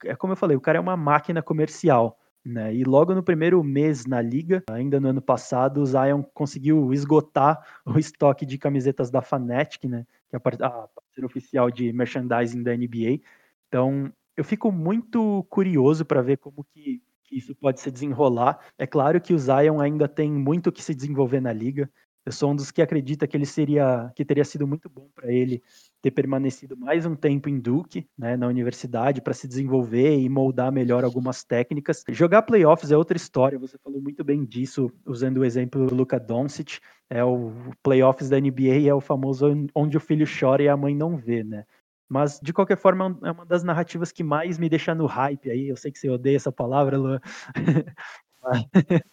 é 0.06 0.16
como 0.16 0.34
eu 0.34 0.38
falei, 0.38 0.56
o 0.58 0.62
cara 0.62 0.78
é 0.78 0.82
uma 0.82 0.98
máquina 0.98 1.42
comercial. 1.42 2.18
Né? 2.44 2.74
E 2.74 2.84
logo 2.84 3.14
no 3.14 3.22
primeiro 3.22 3.64
mês 3.64 4.06
na 4.06 4.20
liga, 4.20 4.64
ainda 4.70 5.00
no 5.00 5.10
ano 5.10 5.22
passado, 5.22 5.82
o 5.82 5.86
Zion 5.86 6.24
conseguiu 6.34 6.92
esgotar 6.92 7.64
o 7.86 8.00
estoque 8.00 8.46
de 8.46 8.58
camisetas 8.58 9.12
da 9.12 9.22
Fnatic, 9.22 9.86
né? 9.86 10.06
que 10.30 10.36
é 10.36 10.38
a 10.38 10.40
parceira 10.40 11.26
oficial 11.26 11.70
de 11.70 11.94
merchandising 11.94 12.64
da 12.64 12.76
NBA. 12.76 13.22
Então, 13.68 14.12
eu 14.36 14.44
fico 14.44 14.72
muito 14.72 15.46
curioso 15.50 16.04
para 16.04 16.22
ver 16.22 16.38
como 16.38 16.64
que, 16.64 17.02
que, 17.24 17.38
isso 17.38 17.54
pode 17.54 17.80
se 17.80 17.92
desenrolar. 17.92 18.60
É 18.78 18.88
claro 18.88 19.22
que 19.22 19.34
o 19.34 19.38
Zion 19.38 19.80
ainda 19.80 20.08
tem 20.08 20.32
muito 20.32 20.72
que 20.72 20.84
se 20.84 20.96
desenvolver 20.96 21.42
na 21.42 21.54
liga. 21.54 21.90
Eu 22.24 22.32
sou 22.32 22.52
um 22.52 22.56
dos 22.56 22.70
que 22.70 22.82
acredita 22.82 23.26
que 23.28 23.36
ele 23.36 23.48
seria, 23.48 24.12
que 24.16 24.24
teria 24.24 24.46
sido 24.46 24.68
muito 24.68 24.88
bom 24.88 25.10
para 25.16 25.32
ele 25.32 25.64
ter 26.02 26.12
permanecido 26.12 26.78
mais 26.78 27.04
um 27.06 27.16
tempo 27.16 27.50
em 27.50 27.60
Duke, 27.60 28.08
né, 28.16 28.38
na 28.38 28.48
universidade, 28.48 29.22
para 29.22 29.34
se 29.34 29.48
desenvolver 29.48 30.20
e 30.20 30.30
moldar 30.30 30.72
melhor 30.72 31.04
algumas 31.04 31.44
técnicas. 31.44 32.04
Jogar 32.10 32.44
playoffs 32.44 32.92
é 32.92 32.98
outra 32.98 33.18
história. 33.18 33.58
Você 33.58 33.78
falou 33.80 34.00
muito 34.00 34.24
bem 34.24 34.46
disso 34.46 34.92
usando 35.06 35.38
o 35.38 35.46
exemplo 35.46 35.88
do 35.88 35.96
Luka 35.96 36.20
Doncic. 36.20 36.80
É 37.10 37.24
o 37.24 37.52
playoffs 37.82 38.30
da 38.30 38.40
NBA 38.40 38.88
é 38.88 38.94
o 38.94 39.02
famoso 39.02 39.48
onde 39.74 39.98
o 39.98 40.00
filho 40.00 40.26
chora 40.28 40.62
e 40.62 40.70
a 40.70 40.78
mãe 40.78 40.96
não 40.96 41.18
vê, 41.18 41.44
né? 41.44 41.66
Mas, 42.08 42.42
de 42.44 42.52
qualquer 42.52 42.78
forma, 42.78 43.18
é 43.24 43.32
uma 43.32 43.46
das 43.46 43.64
narrativas 43.64 44.12
que 44.12 44.22
mais 44.22 44.60
me 44.60 44.68
deixa 44.68 44.94
no 44.94 45.06
hype 45.06 45.50
aí. 45.50 45.70
Eu 45.70 45.78
sei 45.78 45.92
que 45.92 45.98
você 45.98 46.10
odeia 46.10 46.36
essa 46.36 46.52
palavra, 46.52 46.98
Luan. 46.98 47.22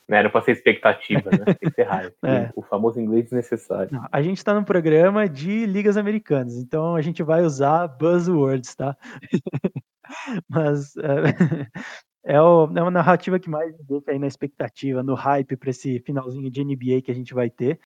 Não 0.09 0.17
era 0.17 0.31
pra 0.31 0.41
ser 0.43 0.53
expectativa, 0.53 1.31
né? 1.31 1.55
Tem 1.55 1.71
que 1.71 1.71
ser. 1.71 1.89
É. 2.25 2.51
O 2.55 2.63
famoso 2.63 3.01
inglês 3.01 3.25
desnecessário. 3.25 3.93
Não, 3.93 4.07
a 4.11 4.23
gente 4.23 4.45
tá 4.45 4.53
num 4.53 4.65
programa 4.65 5.29
de 5.29 5.67
ligas 5.67 5.97
americanas, 5.97 6.57
então 6.57 6.95
a 6.95 7.01
gente 7.01 7.23
vai 7.23 7.43
usar 7.43 7.87
buzzwords, 7.87 8.75
tá? 8.75 8.97
Mas 10.49 10.97
é, 10.97 11.03
é, 12.25 12.41
o, 12.41 12.65
é, 12.75 12.83
uma 12.83 12.91
narrativa 12.91 13.39
que 13.39 13.49
mais 13.49 13.75
deixa 13.87 14.11
aí 14.11 14.19
na 14.19 14.27
expectativa, 14.27 15.03
no 15.03 15.15
hype 15.15 15.57
para 15.57 15.71
esse 15.71 16.01
finalzinho 16.01 16.51
de 16.51 16.65
NBA 16.65 17.03
que 17.03 17.11
a 17.11 17.15
gente 17.15 17.35
vai 17.35 17.51
ter. 17.51 17.79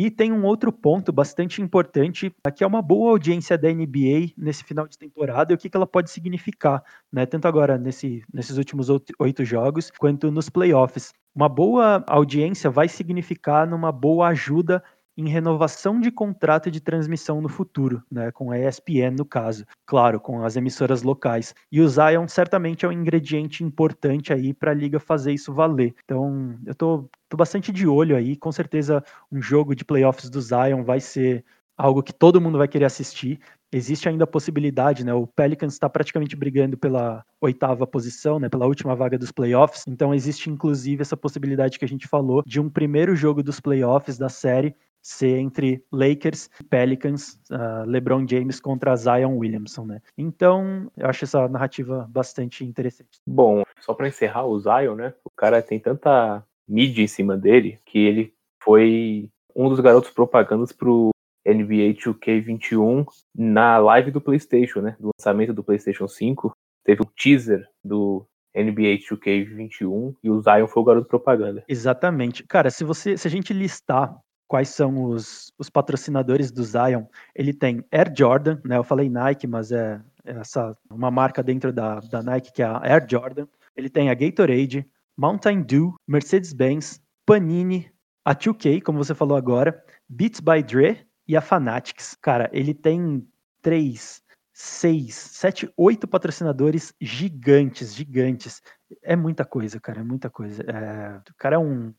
E 0.00 0.12
tem 0.12 0.30
um 0.30 0.44
outro 0.44 0.72
ponto 0.72 1.10
bastante 1.12 1.60
importante, 1.60 2.32
que 2.54 2.62
é 2.62 2.66
uma 2.68 2.80
boa 2.80 3.10
audiência 3.10 3.58
da 3.58 3.68
NBA 3.68 4.30
nesse 4.36 4.62
final 4.62 4.86
de 4.86 4.96
temporada 4.96 5.52
e 5.52 5.56
o 5.56 5.58
que, 5.58 5.68
que 5.68 5.76
ela 5.76 5.88
pode 5.88 6.08
significar, 6.08 6.84
né? 7.12 7.26
Tanto 7.26 7.48
agora 7.48 7.76
nesse, 7.76 8.22
nesses 8.32 8.56
últimos 8.56 8.86
oito 9.18 9.44
jogos, 9.44 9.90
quanto 9.90 10.30
nos 10.30 10.48
playoffs. 10.48 11.12
Uma 11.34 11.48
boa 11.48 12.04
audiência 12.06 12.70
vai 12.70 12.86
significar 12.88 13.66
numa 13.66 13.90
boa 13.90 14.28
ajuda 14.28 14.84
em 15.18 15.28
renovação 15.28 15.98
de 15.98 16.12
contrato 16.12 16.70
de 16.70 16.80
transmissão 16.80 17.40
no 17.40 17.48
futuro, 17.48 18.00
né, 18.08 18.30
com 18.30 18.52
a 18.52 18.58
ESPN 18.58 19.16
no 19.18 19.24
caso, 19.24 19.66
claro, 19.84 20.20
com 20.20 20.44
as 20.44 20.54
emissoras 20.54 21.02
locais. 21.02 21.56
E 21.72 21.80
o 21.80 21.88
Zion 21.88 22.28
certamente 22.28 22.86
é 22.86 22.88
um 22.88 22.92
ingrediente 22.92 23.64
importante 23.64 24.32
aí 24.32 24.54
para 24.54 24.70
a 24.70 24.74
liga 24.74 25.00
fazer 25.00 25.32
isso 25.32 25.52
valer. 25.52 25.92
Então, 26.04 26.56
eu 26.64 26.72
tô, 26.72 27.10
tô 27.28 27.36
bastante 27.36 27.72
de 27.72 27.88
olho 27.88 28.14
aí, 28.16 28.36
com 28.36 28.52
certeza 28.52 29.02
um 29.30 29.42
jogo 29.42 29.74
de 29.74 29.84
playoffs 29.84 30.30
do 30.30 30.40
Zion 30.40 30.84
vai 30.84 31.00
ser 31.00 31.44
algo 31.76 32.00
que 32.00 32.12
todo 32.12 32.40
mundo 32.40 32.58
vai 32.58 32.68
querer 32.68 32.84
assistir. 32.84 33.40
Existe 33.72 34.08
ainda 34.08 34.24
a 34.24 34.26
possibilidade, 34.26 35.04
né? 35.04 35.12
O 35.12 35.26
Pelicans 35.26 35.74
está 35.74 35.88
praticamente 35.88 36.34
brigando 36.34 36.78
pela 36.78 37.24
oitava 37.40 37.86
posição, 37.86 38.38
né? 38.38 38.48
Pela 38.48 38.66
última 38.66 38.96
vaga 38.96 39.18
dos 39.18 39.30
playoffs. 39.30 39.84
Então 39.86 40.14
existe 40.14 40.48
inclusive 40.48 41.02
essa 41.02 41.16
possibilidade 41.16 41.78
que 41.78 41.84
a 41.84 41.88
gente 41.88 42.08
falou 42.08 42.42
de 42.46 42.60
um 42.60 42.70
primeiro 42.70 43.14
jogo 43.14 43.42
dos 43.42 43.60
playoffs 43.60 44.16
da 44.16 44.28
série 44.28 44.74
ser 45.02 45.38
entre 45.38 45.84
Lakers 45.92 46.50
e 46.60 46.64
Pelicans, 46.64 47.40
uh, 47.50 47.84
LeBron 47.86 48.26
James 48.28 48.60
contra 48.60 48.96
Zion 48.96 49.36
Williamson, 49.36 49.86
né? 49.86 50.02
Então, 50.16 50.90
eu 50.96 51.08
acho 51.08 51.24
essa 51.24 51.48
narrativa 51.48 52.06
bastante 52.10 52.64
interessante. 52.64 53.20
Bom, 53.26 53.62
só 53.80 53.94
para 53.94 54.08
encerrar 54.08 54.46
o 54.46 54.58
Zion, 54.58 54.94
né? 54.94 55.14
O 55.24 55.30
cara 55.30 55.62
tem 55.62 55.78
tanta 55.78 56.44
mídia 56.68 57.02
em 57.02 57.06
cima 57.08 57.36
dele 57.36 57.78
que 57.86 57.98
ele 57.98 58.34
foi 58.62 59.30
um 59.56 59.68
dos 59.68 59.80
garotos 59.80 60.10
propagandas 60.10 60.72
pro 60.72 61.10
NBA 61.46 61.94
2K21 61.94 63.06
na 63.34 63.78
live 63.78 64.10
do 64.10 64.20
PlayStation, 64.20 64.80
né? 64.80 64.96
Do 65.00 65.10
lançamento 65.18 65.54
do 65.54 65.64
PlayStation 65.64 66.06
5. 66.06 66.52
Teve 66.84 67.02
um 67.02 67.10
teaser 67.16 67.66
do 67.82 68.26
NBA 68.54 68.98
2K21 68.98 70.14
e 70.22 70.30
o 70.30 70.40
Zion 70.40 70.66
foi 70.66 70.82
o 70.82 70.86
garoto 70.86 71.08
propaganda. 71.08 71.64
Exatamente. 71.68 72.44
Cara, 72.44 72.70
se 72.70 72.84
você 72.84 73.16
se 73.16 73.26
a 73.26 73.30
gente 73.30 73.52
listar 73.52 74.14
quais 74.48 74.70
são 74.70 75.04
os, 75.04 75.52
os 75.58 75.68
patrocinadores 75.70 76.50
do 76.50 76.64
Zion, 76.64 77.04
ele 77.34 77.52
tem 77.52 77.84
Air 77.92 78.12
Jordan, 78.16 78.58
né? 78.64 78.76
Eu 78.78 78.82
falei 78.82 79.08
Nike, 79.08 79.46
mas 79.46 79.70
é, 79.70 80.00
é 80.24 80.32
essa 80.32 80.76
uma 80.90 81.10
marca 81.10 81.42
dentro 81.42 81.72
da, 81.72 82.00
da 82.00 82.22
Nike 82.22 82.52
que 82.52 82.62
é 82.62 82.66
a 82.66 82.80
Air 82.82 83.06
Jordan. 83.08 83.46
Ele 83.76 83.90
tem 83.90 84.10
a 84.10 84.14
Gatorade, 84.14 84.88
Mountain 85.16 85.62
Dew, 85.62 85.94
Mercedes-Benz, 86.08 87.00
Panini, 87.24 87.92
a 88.24 88.34
2K, 88.34 88.82
como 88.82 88.98
você 88.98 89.14
falou 89.14 89.36
agora, 89.36 89.80
Beats 90.08 90.40
by 90.40 90.62
Dre, 90.62 91.06
e 91.28 91.36
a 91.36 91.40
Fanatics. 91.42 92.16
Cara, 92.20 92.48
ele 92.52 92.72
tem 92.72 93.28
três, 93.60 94.22
seis, 94.52 95.14
sete, 95.14 95.70
oito 95.76 96.08
patrocinadores 96.08 96.94
gigantes, 96.98 97.94
gigantes. 97.94 98.62
É 99.02 99.14
muita 99.14 99.44
coisa, 99.44 99.78
cara, 99.78 100.00
é 100.00 100.04
muita 100.04 100.30
coisa. 100.30 100.62
É... 100.62 101.18
O 101.30 101.34
cara 101.36 101.56
é 101.56 101.58
um, 101.58 101.92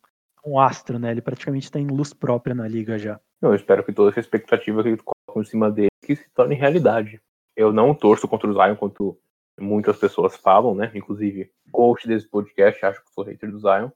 um 0.45 0.60
astro, 0.60 0.99
né? 0.99 1.12
Ele 1.12 1.21
praticamente 1.21 1.71
tem 1.71 1.88
luz 1.88 2.13
própria 2.13 2.56
na 2.56 2.67
liga 2.67 2.97
já. 2.97 3.19
Eu 3.41 3.56
espero 3.56 3.84
que 3.84 3.93
toda 3.93 4.12
essa 4.12 4.19
expectativa 4.19 4.84
que 4.84 4.97
colocam 4.97 5.41
em 5.41 5.45
cima 5.45 5.71
dele 5.71 5.89
que 6.04 6.15
se 6.15 6.30
torne 6.34 6.56
realidade. 6.56 7.21
Eu 7.56 7.71
não 7.71 7.93
torço 7.93 8.28
contra 8.28 8.49
o 8.49 8.54
Zion, 8.54 8.75
quanto 8.75 9.17
muitas 9.60 9.97
pessoas 9.97 10.36
falam, 10.36 10.73
né? 10.73 10.91
Inclusive, 10.95 11.52
coach 11.71 12.08
desse 12.08 12.28
podcast, 12.28 12.86
acho 12.86 13.04
que 13.04 13.12
sou 13.12 13.23
hater 13.23 13.52
do 13.52 13.60
Zion. 13.60 13.89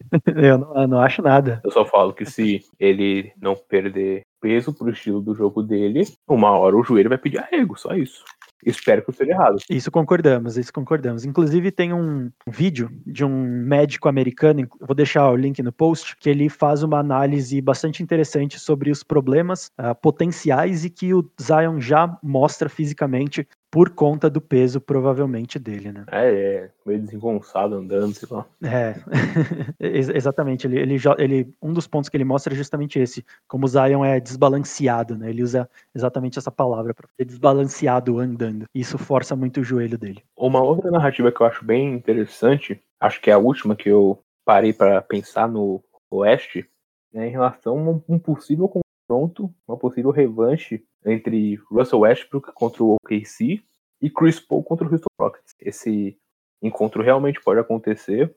eu, 0.36 0.58
não, 0.58 0.82
eu 0.82 0.88
não 0.88 1.00
acho 1.00 1.22
nada. 1.22 1.60
Eu 1.64 1.70
só 1.70 1.84
falo 1.84 2.12
que 2.12 2.26
se 2.26 2.64
ele 2.78 3.32
não 3.40 3.54
perder 3.54 4.22
peso 4.40 4.74
pro 4.74 4.90
estilo 4.90 5.22
do 5.22 5.34
jogo 5.34 5.62
dele, 5.62 6.04
uma 6.28 6.50
hora 6.50 6.76
o 6.76 6.82
joelho 6.82 7.08
vai 7.08 7.18
pedir 7.18 7.38
arrego, 7.38 7.78
só 7.78 7.94
isso. 7.94 8.22
Espero 8.64 9.02
que 9.02 9.10
eu 9.10 9.12
esteja 9.12 9.32
errado. 9.32 9.56
Isso 9.68 9.90
concordamos, 9.90 10.56
isso 10.56 10.72
concordamos. 10.72 11.24
Inclusive 11.24 11.70
tem 11.70 11.92
um 11.92 12.30
vídeo 12.46 12.90
de 13.06 13.24
um 13.24 13.44
médico 13.64 14.08
americano, 14.08 14.66
vou 14.80 14.94
deixar 14.94 15.30
o 15.30 15.36
link 15.36 15.62
no 15.62 15.72
post, 15.72 16.16
que 16.16 16.30
ele 16.30 16.48
faz 16.48 16.82
uma 16.82 16.98
análise 16.98 17.60
bastante 17.60 18.02
interessante 18.02 18.58
sobre 18.58 18.90
os 18.90 19.02
problemas 19.02 19.70
uh, 19.78 19.94
potenciais 20.00 20.84
e 20.84 20.90
que 20.90 21.12
o 21.12 21.28
Zion 21.40 21.80
já 21.80 22.18
mostra 22.22 22.68
fisicamente 22.68 23.46
por 23.74 23.90
conta 23.90 24.30
do 24.30 24.40
peso, 24.40 24.80
provavelmente, 24.80 25.58
dele, 25.58 25.90
né? 25.90 26.04
É, 26.12 26.28
é 26.28 26.70
meio 26.86 27.00
desengonçado 27.00 27.74
andando, 27.74 28.14
sei 28.14 28.28
lá. 28.30 28.46
É, 28.62 28.94
exatamente. 30.14 30.64
Ele, 30.68 30.78
ele, 30.78 30.96
ele, 31.18 31.52
um 31.60 31.72
dos 31.72 31.88
pontos 31.88 32.08
que 32.08 32.16
ele 32.16 32.22
mostra 32.22 32.54
é 32.54 32.56
justamente 32.56 33.00
esse, 33.00 33.26
como 33.48 33.64
o 33.64 33.68
Zion 33.68 34.04
é 34.04 34.20
desbalanceado, 34.20 35.18
né? 35.18 35.28
Ele 35.28 35.42
usa 35.42 35.68
exatamente 35.92 36.38
essa 36.38 36.52
palavra, 36.52 36.94
para 36.94 37.08
ser 37.16 37.24
desbalanceado 37.24 38.20
andando. 38.20 38.66
Isso 38.72 38.96
força 38.96 39.34
muito 39.34 39.58
o 39.58 39.64
joelho 39.64 39.98
dele. 39.98 40.22
Uma 40.36 40.62
outra 40.62 40.88
narrativa 40.88 41.32
que 41.32 41.40
eu 41.40 41.46
acho 41.46 41.64
bem 41.64 41.94
interessante, 41.94 42.80
acho 43.00 43.20
que 43.20 43.28
é 43.28 43.32
a 43.32 43.38
última 43.38 43.74
que 43.74 43.88
eu 43.88 44.20
parei 44.44 44.72
para 44.72 45.02
pensar 45.02 45.48
no 45.48 45.82
Oeste, 46.12 46.64
é 47.12 47.26
em 47.26 47.30
relação 47.30 48.02
a 48.08 48.12
um 48.12 48.20
possível 48.20 48.68
confronto, 49.06 49.54
uma 49.66 49.76
possível 49.76 50.10
revanche 50.10 50.84
entre 51.04 51.56
Russell 51.70 52.00
Westbrook 52.00 52.52
contra 52.52 52.82
o 52.82 52.96
OKC 52.96 53.62
e 54.00 54.10
Chris 54.10 54.40
Paul 54.40 54.64
contra 54.64 54.86
o 54.86 54.90
Houston 54.90 55.06
Rockets. 55.20 55.54
Esse 55.60 56.18
encontro 56.62 57.02
realmente 57.02 57.40
pode 57.40 57.60
acontecer. 57.60 58.34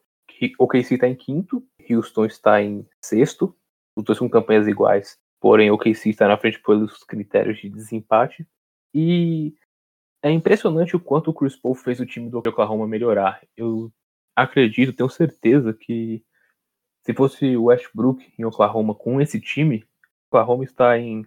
O 0.60 0.65
OKC 0.65 0.95
está 0.95 1.08
em 1.08 1.15
quinto, 1.15 1.63
Houston 1.89 2.25
está 2.25 2.62
em 2.62 2.88
sexto, 3.03 3.56
os 3.95 4.03
dois 4.03 4.19
com 4.19 4.30
campanhas 4.30 4.67
iguais, 4.67 5.17
porém 5.39 5.71
o 5.71 5.75
OKC 5.75 6.10
está 6.10 6.27
na 6.27 6.38
frente 6.38 6.62
pelos 6.62 7.03
critérios 7.03 7.60
de 7.60 7.69
desempate. 7.69 8.47
E 8.93 9.56
é 10.21 10.30
impressionante 10.30 10.95
o 10.95 10.99
quanto 10.99 11.32
o 11.32 11.34
Chris 11.34 11.56
Paul 11.56 11.75
fez 11.75 11.99
o 11.99 12.06
time 12.06 12.30
do 12.30 12.39
Oklahoma 12.39 12.88
melhorar. 12.88 13.41
Eu 13.56 13.91
acredito, 14.36 14.93
tenho 14.93 15.10
certeza 15.10 15.73
que 15.73 16.23
se 17.03 17.13
fosse 17.13 17.56
o 17.56 17.65
Westbrook 17.65 18.34
em 18.38 18.43
Oklahoma 18.43 18.93
com 18.93 19.21
esse 19.21 19.39
time, 19.39 19.87
Oklahoma 20.29 20.63
está 20.63 20.97
em 20.97 21.25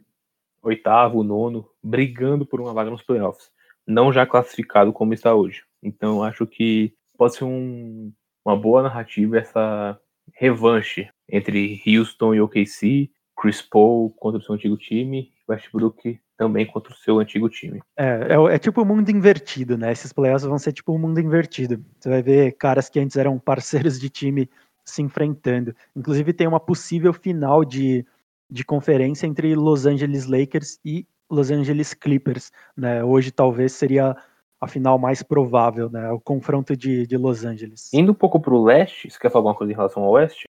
oitavo, 0.62 1.22
nono, 1.22 1.68
brigando 1.82 2.44
por 2.44 2.60
uma 2.60 2.72
vaga 2.72 2.90
nos 2.90 3.02
playoffs, 3.02 3.50
não 3.86 4.12
já 4.12 4.26
classificado 4.26 4.92
como 4.92 5.14
está 5.14 5.34
hoje. 5.34 5.62
Então 5.82 6.22
acho 6.22 6.46
que 6.46 6.92
pode 7.16 7.36
ser 7.36 7.44
um, 7.44 8.12
uma 8.44 8.56
boa 8.56 8.82
narrativa 8.82 9.38
essa 9.38 9.98
revanche 10.34 11.08
entre 11.28 11.80
Houston 11.86 12.34
e 12.34 12.40
OKC, 12.40 13.10
Chris 13.36 13.62
Paul 13.62 14.10
contra 14.10 14.38
o 14.38 14.42
seu 14.42 14.54
antigo 14.54 14.76
time, 14.76 15.32
Westbrook 15.48 16.20
também 16.36 16.64
contra 16.64 16.92
o 16.92 16.96
seu 16.96 17.18
antigo 17.18 17.48
time. 17.48 17.82
É, 17.96 18.28
é, 18.30 18.54
é 18.54 18.58
tipo 18.58 18.80
o 18.80 18.84
um 18.84 18.86
mundo 18.86 19.10
invertido, 19.10 19.76
né? 19.76 19.92
Esses 19.92 20.12
playoffs 20.12 20.48
vão 20.48 20.58
ser 20.58 20.72
tipo 20.72 20.92
o 20.92 20.96
um 20.96 20.98
mundo 20.98 21.20
invertido. 21.20 21.84
Você 21.98 22.08
vai 22.08 22.22
ver 22.22 22.52
caras 22.52 22.88
que 22.88 22.98
antes 22.98 23.16
eram 23.16 23.36
parceiros 23.40 24.00
de 24.00 24.08
time 24.08 24.48
se 24.82 25.02
enfrentando. 25.02 25.74
Inclusive 25.94 26.32
tem 26.32 26.46
uma 26.46 26.60
possível 26.60 27.12
final 27.12 27.64
de 27.64 28.06
de 28.50 28.64
conferência 28.64 29.26
entre 29.26 29.54
Los 29.54 29.86
Angeles 29.86 30.26
Lakers 30.26 30.78
e 30.84 31.06
Los 31.30 31.50
Angeles 31.50 31.94
Clippers. 31.94 32.50
Né? 32.76 33.04
Hoje 33.04 33.30
talvez 33.30 33.72
seria 33.72 34.16
a 34.60 34.66
final 34.66 34.98
mais 34.98 35.22
provável, 35.22 35.88
né? 35.88 36.10
O 36.10 36.20
confronto 36.20 36.76
de, 36.76 37.06
de 37.06 37.16
Los 37.16 37.44
Angeles. 37.44 37.90
Indo 37.94 38.12
um 38.12 38.14
pouco 38.14 38.38
para 38.38 38.52
o 38.52 38.62
leste, 38.62 39.10
você 39.10 39.18
quer 39.18 39.30
falar 39.30 39.40
alguma 39.40 39.54
coisa 39.54 39.72
em 39.72 39.76
relação 39.76 40.02
ao 40.02 40.10
oeste? 40.10 40.46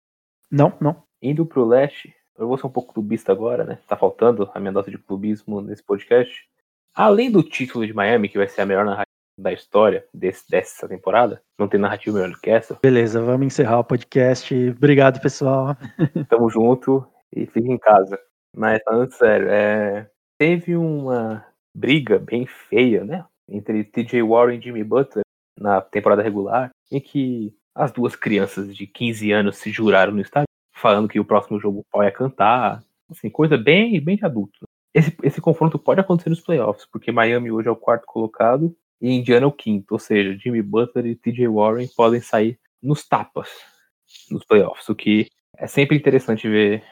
Não, 0.50 0.72
não. 0.80 1.04
Indo 1.22 1.46
para 1.46 1.60
o 1.60 1.64
leste, 1.64 2.12
eu 2.36 2.48
vou 2.48 2.58
ser 2.58 2.66
um 2.66 2.70
pouco 2.70 2.92
clubista 2.92 3.30
agora, 3.30 3.64
né? 3.64 3.78
Tá 3.86 3.96
faltando 3.96 4.50
a 4.52 4.58
minha 4.58 4.72
dose 4.72 4.90
de 4.90 4.98
clubismo 4.98 5.60
nesse 5.60 5.82
podcast. 5.82 6.34
Além 6.92 7.30
do 7.30 7.42
título 7.42 7.86
de 7.86 7.94
Miami, 7.94 8.28
que 8.28 8.38
vai 8.38 8.48
ser 8.48 8.62
a 8.62 8.66
melhor 8.66 8.84
narrativa 8.84 9.06
da 9.38 9.52
história 9.52 10.04
desse, 10.12 10.50
dessa 10.50 10.88
temporada, 10.88 11.40
não 11.56 11.68
tem 11.68 11.78
narrativa 11.78 12.18
melhor 12.18 12.32
do 12.32 12.40
que 12.40 12.50
essa. 12.50 12.78
Beleza, 12.82 13.22
vamos 13.22 13.46
encerrar 13.46 13.78
o 13.78 13.84
podcast. 13.84 14.52
Obrigado, 14.76 15.20
pessoal. 15.20 15.76
Tamo 16.28 16.50
junto 16.50 17.06
e 17.34 17.46
fica 17.46 17.68
em 17.68 17.78
casa. 17.78 18.18
Mas 18.56 18.82
falando 18.82 19.12
sério, 19.12 19.48
é... 19.48 20.10
teve 20.38 20.76
uma 20.76 21.44
briga 21.74 22.18
bem 22.18 22.46
feia, 22.46 23.04
né? 23.04 23.24
Entre 23.48 23.84
TJ 23.84 24.22
Warren 24.22 24.58
e 24.58 24.62
Jimmy 24.62 24.84
Butler 24.84 25.24
na 25.58 25.80
temporada 25.80 26.22
regular, 26.22 26.70
em 26.90 27.00
que 27.00 27.54
as 27.74 27.92
duas 27.92 28.16
crianças 28.16 28.74
de 28.74 28.86
15 28.86 29.30
anos 29.32 29.56
se 29.56 29.70
juraram 29.70 30.12
no 30.12 30.20
estádio, 30.20 30.48
falando 30.74 31.08
que 31.08 31.20
o 31.20 31.24
próximo 31.24 31.60
jogo 31.60 31.84
o 31.92 32.02
ia 32.02 32.10
cantar, 32.10 32.82
assim, 33.10 33.28
coisa 33.28 33.56
bem, 33.56 34.00
bem 34.00 34.16
de 34.16 34.24
adulto. 34.24 34.64
Esse, 34.92 35.16
esse 35.22 35.40
confronto 35.40 35.78
pode 35.78 36.00
acontecer 36.00 36.30
nos 36.30 36.40
playoffs, 36.40 36.86
porque 36.90 37.12
Miami 37.12 37.50
hoje 37.50 37.68
é 37.68 37.70
o 37.70 37.76
quarto 37.76 38.06
colocado 38.06 38.74
e 39.00 39.12
Indiana 39.12 39.44
é 39.44 39.46
o 39.46 39.52
quinto, 39.52 39.94
ou 39.94 39.98
seja, 39.98 40.36
Jimmy 40.36 40.62
Butler 40.62 41.06
e 41.06 41.14
TJ 41.14 41.46
Warren 41.48 41.88
podem 41.96 42.20
sair 42.20 42.58
nos 42.82 43.06
tapas 43.06 43.48
nos 44.30 44.44
playoffs, 44.44 44.88
o 44.88 44.94
que 44.94 45.28
é 45.56 45.66
sempre 45.66 45.96
interessante 45.96 46.48
ver 46.48 46.82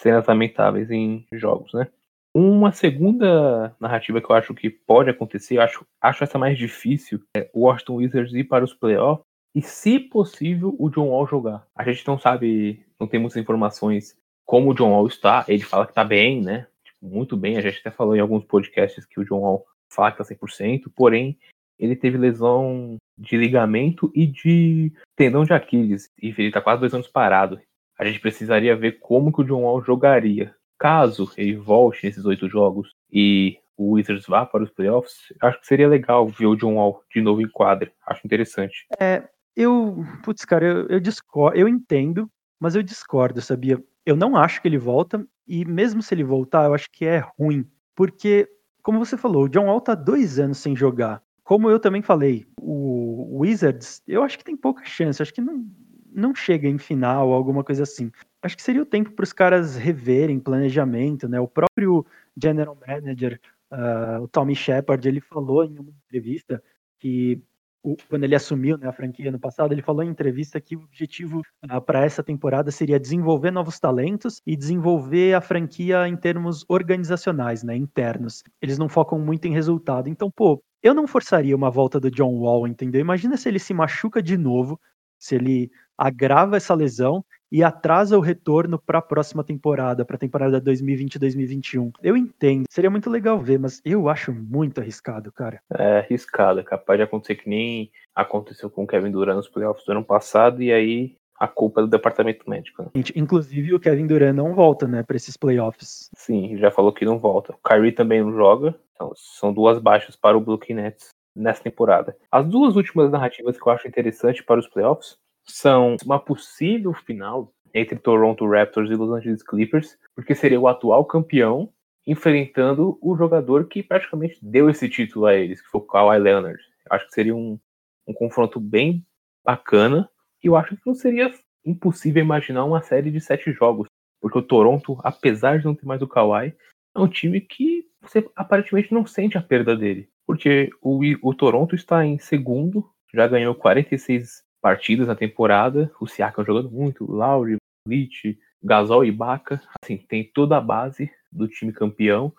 cenas 0.00 0.26
lamentáveis 0.26 0.90
em 0.90 1.26
jogos, 1.32 1.72
né? 1.74 1.86
Uma 2.34 2.70
segunda 2.70 3.74
narrativa 3.80 4.20
que 4.20 4.30
eu 4.30 4.36
acho 4.36 4.54
que 4.54 4.70
pode 4.70 5.10
acontecer, 5.10 5.56
eu 5.56 5.62
acho, 5.62 5.84
acho 6.00 6.22
essa 6.22 6.38
mais 6.38 6.56
difícil, 6.56 7.20
é 7.36 7.50
o 7.52 7.62
Washington 7.62 7.96
Wizards 7.96 8.32
ir 8.32 8.44
para 8.44 8.64
os 8.64 8.72
playoffs 8.72 9.24
e, 9.54 9.60
se 9.60 9.98
possível, 9.98 10.76
o 10.78 10.88
John 10.88 11.08
Wall 11.08 11.26
jogar. 11.26 11.66
A 11.74 11.82
gente 11.82 12.06
não 12.06 12.18
sabe, 12.18 12.84
não 13.00 13.08
tem 13.08 13.18
muitas 13.18 13.36
informações 13.36 14.16
como 14.46 14.70
o 14.70 14.74
John 14.74 14.92
Wall 14.92 15.08
está. 15.08 15.44
Ele 15.48 15.62
fala 15.62 15.84
que 15.84 15.90
está 15.90 16.04
bem, 16.04 16.40
né? 16.40 16.68
Tipo, 16.84 17.08
muito 17.08 17.36
bem. 17.36 17.56
A 17.56 17.60
gente 17.60 17.80
até 17.80 17.90
falou 17.90 18.14
em 18.14 18.20
alguns 18.20 18.44
podcasts 18.44 19.04
que 19.04 19.18
o 19.18 19.24
John 19.24 19.40
Wall 19.40 19.66
fala 19.92 20.12
que 20.12 20.22
está 20.22 20.34
100%, 20.34 20.84
porém, 20.94 21.36
ele 21.80 21.96
teve 21.96 22.16
lesão 22.16 22.96
de 23.18 23.36
ligamento 23.36 24.10
e 24.14 24.24
de 24.24 24.92
tendão 25.16 25.44
de 25.44 25.52
Aquiles. 25.52 26.08
E 26.22 26.28
ele 26.28 26.46
está 26.46 26.60
quase 26.60 26.80
dois 26.80 26.94
anos 26.94 27.08
parado 27.08 27.60
a 28.00 28.04
gente 28.06 28.18
precisaria 28.18 28.74
ver 28.74 28.98
como 28.98 29.30
que 29.30 29.42
o 29.42 29.44
John 29.44 29.62
Wall 29.62 29.84
jogaria. 29.84 30.54
caso 30.78 31.30
ele 31.36 31.56
volte 31.56 32.06
nesses 32.06 32.24
oito 32.24 32.48
jogos 32.48 32.94
e 33.12 33.58
o 33.76 33.92
Wizards 33.92 34.26
vá 34.26 34.46
para 34.46 34.64
os 34.64 34.70
playoffs, 34.70 35.30
acho 35.42 35.60
que 35.60 35.66
seria 35.66 35.86
legal 35.86 36.26
ver 36.26 36.46
o 36.46 36.56
John 36.56 36.76
Wall 36.76 37.02
de 37.14 37.20
novo 37.20 37.42
em 37.42 37.48
quadra. 37.48 37.92
Acho 38.06 38.26
interessante. 38.26 38.86
É, 38.98 39.28
eu, 39.54 40.02
putz, 40.24 40.46
cara, 40.46 40.64
eu, 40.64 40.86
eu 40.88 41.00
discordo, 41.00 41.58
eu 41.58 41.68
entendo, 41.68 42.30
mas 42.58 42.74
eu 42.74 42.82
discordo, 42.82 43.42
sabia? 43.42 43.82
Eu 44.06 44.16
não 44.16 44.34
acho 44.34 44.62
que 44.62 44.68
ele 44.68 44.78
volta, 44.78 45.26
e 45.46 45.66
mesmo 45.66 46.02
se 46.02 46.14
ele 46.14 46.24
voltar, 46.24 46.64
eu 46.64 46.74
acho 46.74 46.90
que 46.90 47.04
é 47.04 47.22
ruim, 47.38 47.66
porque, 47.94 48.48
como 48.82 48.98
você 48.98 49.18
falou, 49.18 49.44
o 49.44 49.48
John 49.48 49.66
Wall 49.66 49.80
tá 49.82 49.94
dois 49.94 50.38
anos 50.38 50.56
sem 50.56 50.74
jogar. 50.74 51.22
Como 51.44 51.68
eu 51.68 51.78
também 51.78 52.00
falei, 52.00 52.46
o 52.58 53.40
Wizards, 53.40 54.02
eu 54.08 54.22
acho 54.22 54.38
que 54.38 54.44
tem 54.44 54.56
pouca 54.56 54.84
chance, 54.86 55.20
acho 55.20 55.34
que 55.34 55.42
não, 55.42 55.66
não 56.12 56.34
chega 56.34 56.68
em 56.68 56.78
final 56.78 57.32
alguma 57.32 57.64
coisa 57.64 57.82
assim. 57.82 58.10
Acho 58.42 58.56
que 58.56 58.62
seria 58.62 58.82
o 58.82 58.86
tempo 58.86 59.12
para 59.12 59.24
os 59.24 59.32
caras 59.32 59.76
reverem 59.76 60.40
planejamento, 60.40 61.28
né? 61.28 61.38
O 61.40 61.48
próprio 61.48 62.04
general 62.36 62.76
manager 62.86 63.40
Uh, 63.70 64.24
o 64.24 64.28
Tommy 64.28 64.56
Shepard 64.56 65.06
ele 65.06 65.20
falou 65.20 65.64
em 65.64 65.78
uma 65.78 65.92
entrevista 66.04 66.60
que 66.98 67.40
o, 67.82 67.96
quando 68.08 68.24
ele 68.24 68.34
assumiu 68.34 68.76
né, 68.76 68.88
a 68.88 68.92
franquia 68.92 69.30
no 69.30 69.38
passado, 69.38 69.72
ele 69.72 69.80
falou 69.80 70.02
em 70.02 70.08
entrevista 70.08 70.60
que 70.60 70.76
o 70.76 70.82
objetivo 70.82 71.38
uh, 71.38 71.42
ah, 71.68 71.80
para 71.80 72.04
essa 72.04 72.22
temporada 72.22 72.70
seria 72.72 72.98
desenvolver 72.98 73.52
novos 73.52 73.78
talentos 73.78 74.42
e 74.44 74.56
desenvolver 74.56 75.34
a 75.34 75.40
franquia 75.40 76.08
em 76.08 76.16
termos 76.16 76.64
organizacionais, 76.68 77.62
né, 77.62 77.76
internos. 77.76 78.42
Eles 78.60 78.76
não 78.76 78.88
focam 78.88 79.20
muito 79.20 79.46
em 79.46 79.52
resultado. 79.52 80.08
Então, 80.08 80.28
pô, 80.30 80.60
eu 80.82 80.92
não 80.92 81.06
forçaria 81.06 81.54
uma 81.54 81.70
volta 81.70 82.00
do 82.00 82.10
John 82.10 82.34
Wall, 82.40 82.66
entendeu? 82.66 83.00
Imagina 83.00 83.36
se 83.36 83.48
ele 83.48 83.60
se 83.60 83.72
machuca 83.72 84.20
de 84.20 84.36
novo, 84.36 84.80
se 85.16 85.36
ele 85.36 85.70
agrava 86.00 86.56
essa 86.56 86.74
lesão 86.74 87.22
e 87.52 87.62
atrasa 87.62 88.16
o 88.16 88.22
retorno 88.22 88.78
para 88.78 89.00
a 89.00 89.02
próxima 89.02 89.44
temporada, 89.44 90.04
para 90.04 90.16
a 90.16 90.18
temporada 90.18 90.60
2020-2021. 90.62 91.90
Eu 92.02 92.16
entendo, 92.16 92.64
seria 92.70 92.88
muito 92.88 93.10
legal 93.10 93.38
ver, 93.38 93.58
mas 93.58 93.82
eu 93.84 94.08
acho 94.08 94.32
muito 94.32 94.80
arriscado, 94.80 95.30
cara. 95.30 95.60
É 95.74 95.98
arriscado, 95.98 96.60
é 96.60 96.62
capaz 96.62 96.98
de 96.98 97.02
acontecer 97.02 97.34
que 97.34 97.48
nem 97.48 97.90
aconteceu 98.14 98.70
com 98.70 98.84
o 98.84 98.86
Kevin 98.86 99.10
Durant 99.10 99.36
nos 99.36 99.48
playoffs 99.48 99.84
do 99.84 99.92
ano 99.92 100.04
passado 100.04 100.62
e 100.62 100.72
aí 100.72 101.16
a 101.38 101.48
culpa 101.48 101.80
é 101.80 101.84
do 101.84 101.90
departamento 101.90 102.48
médico. 102.48 102.82
Né? 102.82 102.90
Inclusive 103.14 103.74
o 103.74 103.80
Kevin 103.80 104.06
Durant 104.06 104.34
não 104.34 104.54
volta, 104.54 104.86
né, 104.86 105.02
para 105.02 105.16
esses 105.16 105.36
playoffs. 105.36 106.08
Sim, 106.14 106.56
já 106.56 106.70
falou 106.70 106.92
que 106.92 107.04
não 107.04 107.18
volta. 107.18 107.52
O 107.52 107.68
Kyrie 107.68 107.92
também 107.92 108.22
não 108.22 108.32
joga. 108.32 108.74
Então, 108.94 109.12
são 109.16 109.52
duas 109.52 109.78
baixas 109.78 110.16
para 110.16 110.36
o 110.36 110.40
Brooklyn 110.40 110.76
Nets 110.76 111.08
nessa 111.34 111.62
temporada. 111.62 112.16
As 112.30 112.46
duas 112.46 112.76
últimas 112.76 113.10
narrativas 113.10 113.58
que 113.58 113.66
eu 113.66 113.72
acho 113.72 113.88
interessante 113.88 114.44
para 114.44 114.60
os 114.60 114.68
playoffs 114.68 115.16
são 115.44 115.96
uma 116.04 116.18
possível 116.18 116.92
final 116.92 117.52
entre 117.74 117.98
Toronto 117.98 118.48
Raptors 118.48 118.90
e 118.90 118.94
Los 118.94 119.10
Angeles 119.10 119.42
Clippers, 119.42 119.98
porque 120.14 120.34
seria 120.34 120.60
o 120.60 120.68
atual 120.68 121.04
campeão 121.04 121.72
enfrentando 122.06 122.98
o 123.00 123.16
jogador 123.16 123.66
que 123.66 123.82
praticamente 123.82 124.38
deu 124.42 124.68
esse 124.68 124.88
título 124.88 125.26
a 125.26 125.34
eles, 125.34 125.60
que 125.60 125.68
foi 125.68 125.80
o 125.80 125.84
Kawhi 125.84 126.18
Leonard. 126.18 126.60
Acho 126.90 127.06
que 127.06 127.14
seria 127.14 127.36
um, 127.36 127.58
um 128.06 128.12
confronto 128.12 128.58
bem 128.58 129.04
bacana, 129.44 130.08
e 130.42 130.48
eu 130.48 130.56
acho 130.56 130.76
que 130.76 130.82
não 130.86 130.94
seria 130.94 131.32
impossível 131.64 132.22
imaginar 132.22 132.64
uma 132.64 132.82
série 132.82 133.10
de 133.10 133.20
sete 133.20 133.52
jogos, 133.52 133.86
porque 134.20 134.38
o 134.38 134.42
Toronto, 134.42 134.98
apesar 135.04 135.58
de 135.58 135.64
não 135.64 135.74
ter 135.74 135.86
mais 135.86 136.02
o 136.02 136.08
Kawhi, 136.08 136.54
é 136.94 136.98
um 136.98 137.08
time 137.08 137.40
que 137.40 137.86
você 138.00 138.28
aparentemente 138.34 138.92
não 138.92 139.06
sente 139.06 139.36
a 139.36 139.42
perda 139.42 139.76
dele, 139.76 140.08
porque 140.26 140.70
o, 140.80 141.00
o 141.22 141.34
Toronto 141.34 141.74
está 141.74 142.04
em 142.04 142.18
segundo, 142.18 142.90
já 143.14 143.28
ganhou 143.28 143.54
46 143.54 144.42
partidas 144.60 145.08
na 145.08 145.14
temporada. 145.14 145.90
O 146.00 146.06
Siakam 146.06 146.44
jogando 146.44 146.70
muito, 146.70 147.10
Lauri, 147.10 147.56
Leach, 147.86 148.38
Gasol 148.62 149.04
e 149.04 149.12
Baca. 149.12 149.60
Assim, 149.82 149.96
tem 149.96 150.24
toda 150.24 150.56
a 150.56 150.60
base 150.60 151.10
do 151.32 151.48
time 151.48 151.72
campeão. 151.72 152.32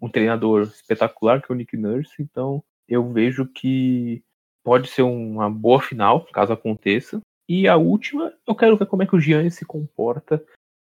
Um 0.00 0.08
treinador 0.08 0.62
espetacular 0.62 1.42
que 1.42 1.50
é 1.50 1.54
o 1.54 1.56
Nick 1.56 1.76
Nurse. 1.76 2.14
Então, 2.20 2.62
eu 2.88 3.12
vejo 3.12 3.46
que 3.46 4.22
pode 4.64 4.88
ser 4.88 5.02
uma 5.02 5.50
boa 5.50 5.80
final, 5.80 6.24
caso 6.26 6.52
aconteça. 6.52 7.20
E 7.48 7.68
a 7.68 7.76
última, 7.76 8.32
eu 8.46 8.54
quero 8.54 8.76
ver 8.76 8.86
como 8.86 9.02
é 9.02 9.06
que 9.06 9.14
o 9.14 9.20
Giannis 9.20 9.54
se 9.54 9.64
comporta 9.64 10.44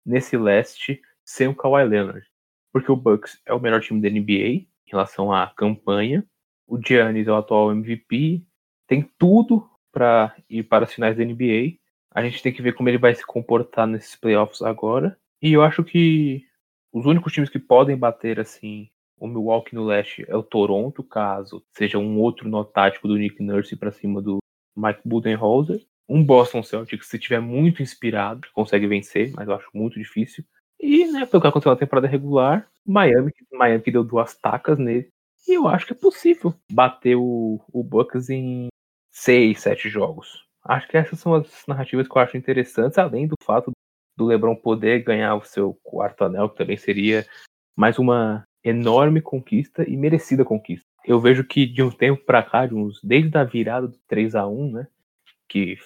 nesse 0.05 0.37
leste 0.37 1.03
sem 1.25 1.47
o 1.49 1.55
Kawhi 1.55 1.85
Leonard. 1.85 2.27
Porque 2.73 2.91
o 2.91 2.97
Bucks 2.97 3.41
é 3.45 3.53
o 3.53 3.61
melhor 3.61 3.83
time 3.83 4.01
da 4.01 4.09
NBA 4.09 4.49
em 4.49 4.69
relação 4.87 5.33
à 5.33 5.47
campanha. 5.47 6.25
O 6.67 6.81
Giannis 6.81 7.29
é 7.29 7.33
o 7.33 7.37
atual 7.37 7.71
MVP. 7.73 8.43
Tem 8.87 9.03
tudo 9.19 9.69
para 9.99 10.37
ir 10.49 10.63
para 10.63 10.85
as 10.85 10.95
finais 10.95 11.17
da 11.17 11.25
NBA. 11.25 11.77
A 12.15 12.23
gente 12.23 12.41
tem 12.41 12.53
que 12.53 12.63
ver 12.63 12.73
como 12.73 12.89
ele 12.89 12.99
vai 12.99 13.13
se 13.13 13.27
comportar 13.27 13.85
nesses 13.85 14.15
playoffs 14.15 14.63
agora. 14.63 15.19
E 15.43 15.53
eu 15.53 15.63
acho 15.63 15.83
que 15.83 16.45
os 16.93 17.05
únicos 17.05 17.33
times 17.33 17.51
que 17.51 17.59
podem 17.59 17.97
bater 17.97 18.39
assim 18.39 18.89
o 19.19 19.27
Milwaukee 19.27 19.75
no 19.75 19.85
leste 19.85 20.25
é 20.29 20.37
o 20.37 20.43
Toronto, 20.45 21.03
caso 21.03 21.61
seja 21.73 21.99
um 21.99 22.21
outro 22.21 22.49
nó 22.49 22.63
tático 22.63 23.09
do 23.09 23.17
Nick 23.17 23.43
Nurse 23.43 23.75
para 23.75 23.91
cima 23.91 24.23
do 24.23 24.39
Mike 24.77 25.01
Budenholzer. 25.05 25.85
Um 26.09 26.25
Boston 26.25 26.63
Celtics, 26.63 27.09
se 27.09 27.19
tiver 27.19 27.41
muito 27.41 27.83
inspirado, 27.83 28.47
consegue 28.55 28.87
vencer, 28.87 29.33
mas 29.35 29.49
eu 29.49 29.55
acho 29.55 29.69
muito 29.75 29.99
difícil. 29.99 30.45
E, 30.81 31.07
né, 31.07 31.27
pelo 31.27 31.41
que 31.41 31.49
aconteceu 31.49 31.73
na 31.73 31.79
temporada 31.79 32.07
regular, 32.07 32.69
Miami, 32.87 33.33
Miami 33.53 33.83
que 33.83 33.91
deu 33.91 34.05
duas 34.05 34.37
tacas 34.37 34.79
nele. 34.79 35.09
E 35.47 35.55
eu 35.55 35.67
acho 35.67 35.87
que 35.87 35.93
é 35.93 35.97
possível 35.97 36.55
bater 36.71 37.17
o, 37.17 37.61
o 37.73 37.83
Bucks 37.83 38.31
em 38.31 38.69
seis, 39.19 39.61
sete 39.61 39.89
jogos. 39.89 40.47
Acho 40.65 40.89
que 40.89 40.97
essas 40.97 41.19
são 41.19 41.35
as 41.35 41.65
narrativas 41.67 42.07
que 42.07 42.17
eu 42.17 42.23
acho 42.23 42.37
interessantes, 42.37 42.99
além 42.99 43.27
do 43.27 43.35
fato 43.43 43.73
do 44.17 44.27
LeBron 44.27 44.55
poder 44.55 45.03
ganhar 45.03 45.35
o 45.35 45.45
seu 45.45 45.79
quarto 45.83 46.25
anel, 46.25 46.49
que 46.49 46.57
também 46.57 46.77
seria 46.77 47.27
mais 47.77 47.99
uma 47.99 48.45
enorme 48.63 49.21
conquista 49.21 49.89
e 49.89 49.97
merecida 49.97 50.45
conquista. 50.45 50.87
Eu 51.05 51.21
vejo 51.21 51.45
que 51.45 51.67
de 51.67 51.83
um 51.83 51.91
tempo 51.91 52.25
para 52.25 52.43
cá, 52.43 52.67
de 52.67 52.75
uns, 52.75 53.01
desde 53.03 53.37
a 53.37 53.45
virada 53.45 53.89
do 53.89 53.99
3 54.07 54.35
a 54.35 54.47
1 54.47 54.73
né, 54.73 54.89
que 55.49 55.79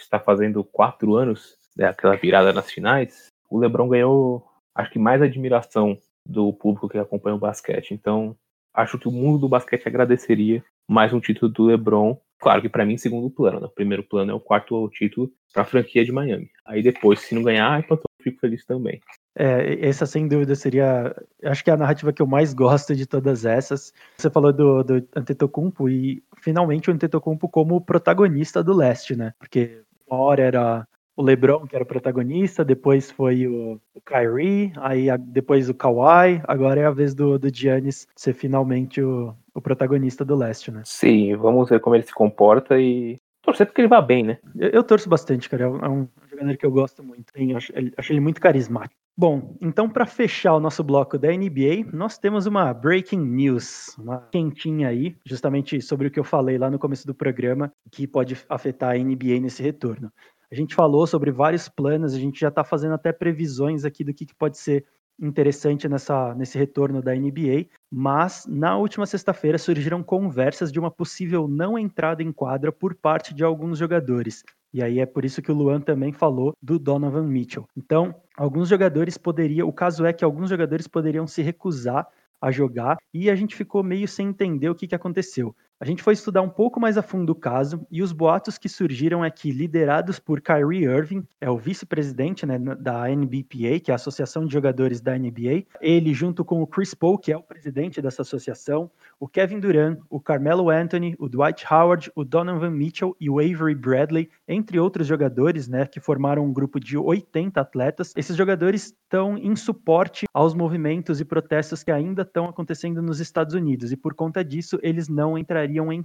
está 0.00 0.20
fazendo 0.20 0.62
quatro 0.62 1.14
anos 1.16 1.56
daquela 1.76 2.14
né, 2.14 2.20
virada 2.20 2.52
nas 2.52 2.70
finais, 2.70 3.28
o 3.48 3.58
LeBron 3.58 3.88
ganhou, 3.88 4.46
acho 4.74 4.90
que 4.90 4.98
mais 4.98 5.22
admiração 5.22 5.98
do 6.24 6.52
público 6.52 6.88
que 6.88 6.98
acompanha 6.98 7.36
o 7.36 7.40
basquete. 7.40 7.94
Então, 7.94 8.36
acho 8.74 8.98
que 8.98 9.08
o 9.08 9.12
mundo 9.12 9.38
do 9.38 9.48
basquete 9.48 9.86
agradeceria 9.86 10.64
mais 10.88 11.12
um 11.12 11.20
título 11.20 11.50
do 11.50 11.64
LeBron 11.64 12.20
Claro 12.38 12.60
que 12.60 12.68
para 12.68 12.84
mim, 12.84 12.96
segundo 12.96 13.30
plano. 13.30 13.60
Né? 13.60 13.66
O 13.66 13.70
primeiro 13.70 14.02
plano 14.02 14.30
é 14.30 14.34
o 14.34 14.40
quarto 14.40 14.88
título 14.90 15.30
para 15.52 15.62
a 15.62 15.66
franquia 15.66 16.04
de 16.04 16.12
Miami. 16.12 16.50
Aí 16.64 16.82
depois, 16.82 17.20
se 17.20 17.34
não 17.34 17.42
ganhar, 17.42 17.84
eu 17.88 18.00
fico 18.22 18.40
feliz 18.40 18.64
também. 18.64 19.00
É, 19.38 19.86
essa 19.86 20.06
sem 20.06 20.26
dúvida 20.26 20.54
seria, 20.54 21.14
acho 21.44 21.62
que 21.62 21.70
é 21.70 21.74
a 21.74 21.76
narrativa 21.76 22.12
que 22.12 22.22
eu 22.22 22.26
mais 22.26 22.54
gosto 22.54 22.94
de 22.94 23.06
todas 23.06 23.44
essas. 23.44 23.92
Você 24.16 24.30
falou 24.30 24.52
do, 24.52 24.82
do 24.82 25.08
Antetokounmpo 25.14 25.88
e 25.88 26.22
finalmente 26.42 26.90
o 26.90 26.92
Antetokounmpo 26.92 27.48
como 27.48 27.80
protagonista 27.80 28.62
do 28.62 28.74
leste, 28.74 29.14
né? 29.14 29.32
Porque 29.38 29.82
uma 30.08 30.20
hora 30.20 30.42
era 30.42 30.88
o 31.16 31.22
LeBron 31.22 31.66
que 31.66 31.74
era 31.74 31.82
o 31.82 31.88
protagonista, 31.88 32.64
depois 32.64 33.10
foi 33.10 33.46
o, 33.46 33.80
o 33.94 34.00
Kyrie, 34.02 34.72
aí 34.76 35.08
a, 35.08 35.16
depois 35.16 35.68
o 35.68 35.74
Kawhi, 35.74 36.42
agora 36.44 36.80
é 36.80 36.84
a 36.84 36.90
vez 36.90 37.14
do, 37.14 37.38
do 37.38 37.52
Giannis 37.52 38.06
ser 38.14 38.34
finalmente 38.34 39.00
o, 39.00 39.34
o 39.54 39.60
protagonista 39.60 40.24
do 40.24 40.36
leste, 40.36 40.70
né? 40.70 40.82
Sim, 40.84 41.34
vamos 41.36 41.70
ver 41.70 41.80
como 41.80 41.96
ele 41.96 42.04
se 42.04 42.14
comporta 42.14 42.78
e 42.78 43.16
torcer 43.42 43.66
porque 43.66 43.80
ele 43.80 43.88
vá 43.88 44.02
bem, 44.02 44.22
né? 44.22 44.38
Eu, 44.58 44.70
eu 44.70 44.84
torço 44.84 45.08
bastante, 45.08 45.48
cara. 45.48 45.64
É 45.64 45.68
um, 45.68 45.78
é 45.78 45.88
um, 45.88 46.08
jogador 46.28 46.56
que 46.56 46.66
eu 46.66 46.70
gosto 46.70 47.02
muito. 47.02 47.32
Hein? 47.34 47.54
Acho, 47.54 47.72
acho 47.96 48.12
ele 48.12 48.20
muito 48.20 48.40
carismático. 48.40 49.00
Bom, 49.18 49.56
então 49.62 49.88
para 49.88 50.04
fechar 50.04 50.52
o 50.54 50.60
nosso 50.60 50.84
bloco 50.84 51.16
da 51.16 51.28
NBA, 51.28 51.90
nós 51.90 52.18
temos 52.18 52.44
uma 52.44 52.74
breaking 52.74 53.18
news, 53.18 53.96
uma 53.96 54.28
quentinha 54.30 54.88
aí, 54.88 55.16
justamente 55.24 55.80
sobre 55.80 56.08
o 56.08 56.10
que 56.10 56.20
eu 56.20 56.24
falei 56.24 56.58
lá 56.58 56.70
no 56.70 56.78
começo 56.78 57.06
do 57.06 57.14
programa, 57.14 57.72
que 57.90 58.06
pode 58.06 58.36
afetar 58.46 58.90
a 58.90 58.98
NBA 58.98 59.40
nesse 59.40 59.62
retorno. 59.62 60.12
A 60.50 60.54
gente 60.54 60.74
falou 60.74 61.06
sobre 61.06 61.30
vários 61.30 61.68
planos, 61.68 62.14
a 62.14 62.18
gente 62.18 62.40
já 62.40 62.48
está 62.48 62.62
fazendo 62.62 62.94
até 62.94 63.12
previsões 63.12 63.84
aqui 63.84 64.04
do 64.04 64.14
que, 64.14 64.26
que 64.26 64.34
pode 64.34 64.58
ser 64.58 64.84
interessante 65.18 65.88
nessa, 65.88 66.34
nesse 66.34 66.58
retorno 66.58 67.00
da 67.02 67.14
NBA, 67.14 67.66
mas 67.90 68.46
na 68.46 68.76
última 68.76 69.06
sexta-feira 69.06 69.58
surgiram 69.58 70.02
conversas 70.02 70.70
de 70.70 70.78
uma 70.78 70.90
possível 70.90 71.48
não 71.48 71.78
entrada 71.78 72.22
em 72.22 72.32
quadra 72.32 72.70
por 72.70 72.94
parte 72.94 73.34
de 73.34 73.42
alguns 73.42 73.78
jogadores. 73.78 74.44
E 74.72 74.82
aí 74.82 75.00
é 75.00 75.06
por 75.06 75.24
isso 75.24 75.40
que 75.40 75.50
o 75.50 75.54
Luan 75.54 75.80
também 75.80 76.12
falou 76.12 76.52
do 76.60 76.78
Donovan 76.78 77.26
Mitchell. 77.26 77.66
Então, 77.74 78.14
alguns 78.36 78.68
jogadores 78.68 79.16
poderiam, 79.16 79.66
o 79.66 79.72
caso 79.72 80.04
é 80.04 80.12
que 80.12 80.24
alguns 80.24 80.50
jogadores 80.50 80.86
poderiam 80.86 81.26
se 81.26 81.40
recusar 81.40 82.06
a 82.40 82.50
jogar 82.50 82.96
e 83.14 83.30
a 83.30 83.34
gente 83.34 83.56
ficou 83.56 83.82
meio 83.82 84.06
sem 84.06 84.28
entender 84.28 84.68
o 84.68 84.74
que, 84.74 84.86
que 84.86 84.94
aconteceu. 84.94 85.56
A 85.78 85.84
gente 85.84 86.02
foi 86.02 86.14
estudar 86.14 86.40
um 86.40 86.48
pouco 86.48 86.80
mais 86.80 86.96
a 86.96 87.02
fundo 87.02 87.32
o 87.32 87.34
caso 87.34 87.86
e 87.90 88.02
os 88.02 88.10
boatos 88.10 88.56
que 88.56 88.66
surgiram 88.66 89.22
é 89.22 89.30
que, 89.30 89.50
liderados 89.50 90.18
por 90.18 90.40
Kyrie 90.40 90.84
Irving, 90.84 91.22
é 91.38 91.50
o 91.50 91.58
vice-presidente 91.58 92.46
né, 92.46 92.58
da 92.58 93.10
NBPA, 93.10 93.78
que 93.84 93.90
é 93.90 93.92
a 93.92 93.96
Associação 93.96 94.46
de 94.46 94.52
Jogadores 94.54 95.02
da 95.02 95.18
NBA, 95.18 95.66
ele, 95.82 96.14
junto 96.14 96.46
com 96.46 96.62
o 96.62 96.66
Chris 96.66 96.94
Paul, 96.94 97.18
que 97.18 97.30
é 97.30 97.36
o 97.36 97.42
presidente 97.42 98.00
dessa 98.00 98.22
associação, 98.22 98.90
o 99.20 99.28
Kevin 99.28 99.60
Durant, 99.60 99.98
o 100.08 100.18
Carmelo 100.18 100.70
Anthony, 100.70 101.14
o 101.18 101.28
Dwight 101.28 101.66
Howard, 101.70 102.10
o 102.14 102.24
Donovan 102.24 102.70
Mitchell 102.70 103.14
e 103.20 103.28
o 103.28 103.38
Avery 103.38 103.74
Bradley, 103.74 104.30
entre 104.48 104.78
outros 104.78 105.06
jogadores, 105.06 105.68
né, 105.68 105.84
que 105.84 106.00
formaram 106.00 106.42
um 106.42 106.54
grupo 106.54 106.80
de 106.80 106.96
80 106.96 107.60
atletas. 107.60 108.14
Esses 108.16 108.34
jogadores 108.34 108.94
estão 109.06 109.36
em 109.36 109.54
suporte 109.54 110.24
aos 110.32 110.54
movimentos 110.54 111.20
e 111.20 111.24
protestos 111.24 111.82
que 111.82 111.90
ainda 111.90 112.22
estão 112.22 112.46
acontecendo 112.46 113.02
nos 113.02 113.20
Estados 113.20 113.54
Unidos 113.54 113.92
e 113.92 113.96
por 113.96 114.14
conta 114.14 114.42
disso 114.42 114.78
eles 114.82 115.06
não 115.08 115.36
entrariam 115.36 115.65
entrariam 115.66 115.92
em. 115.92 116.04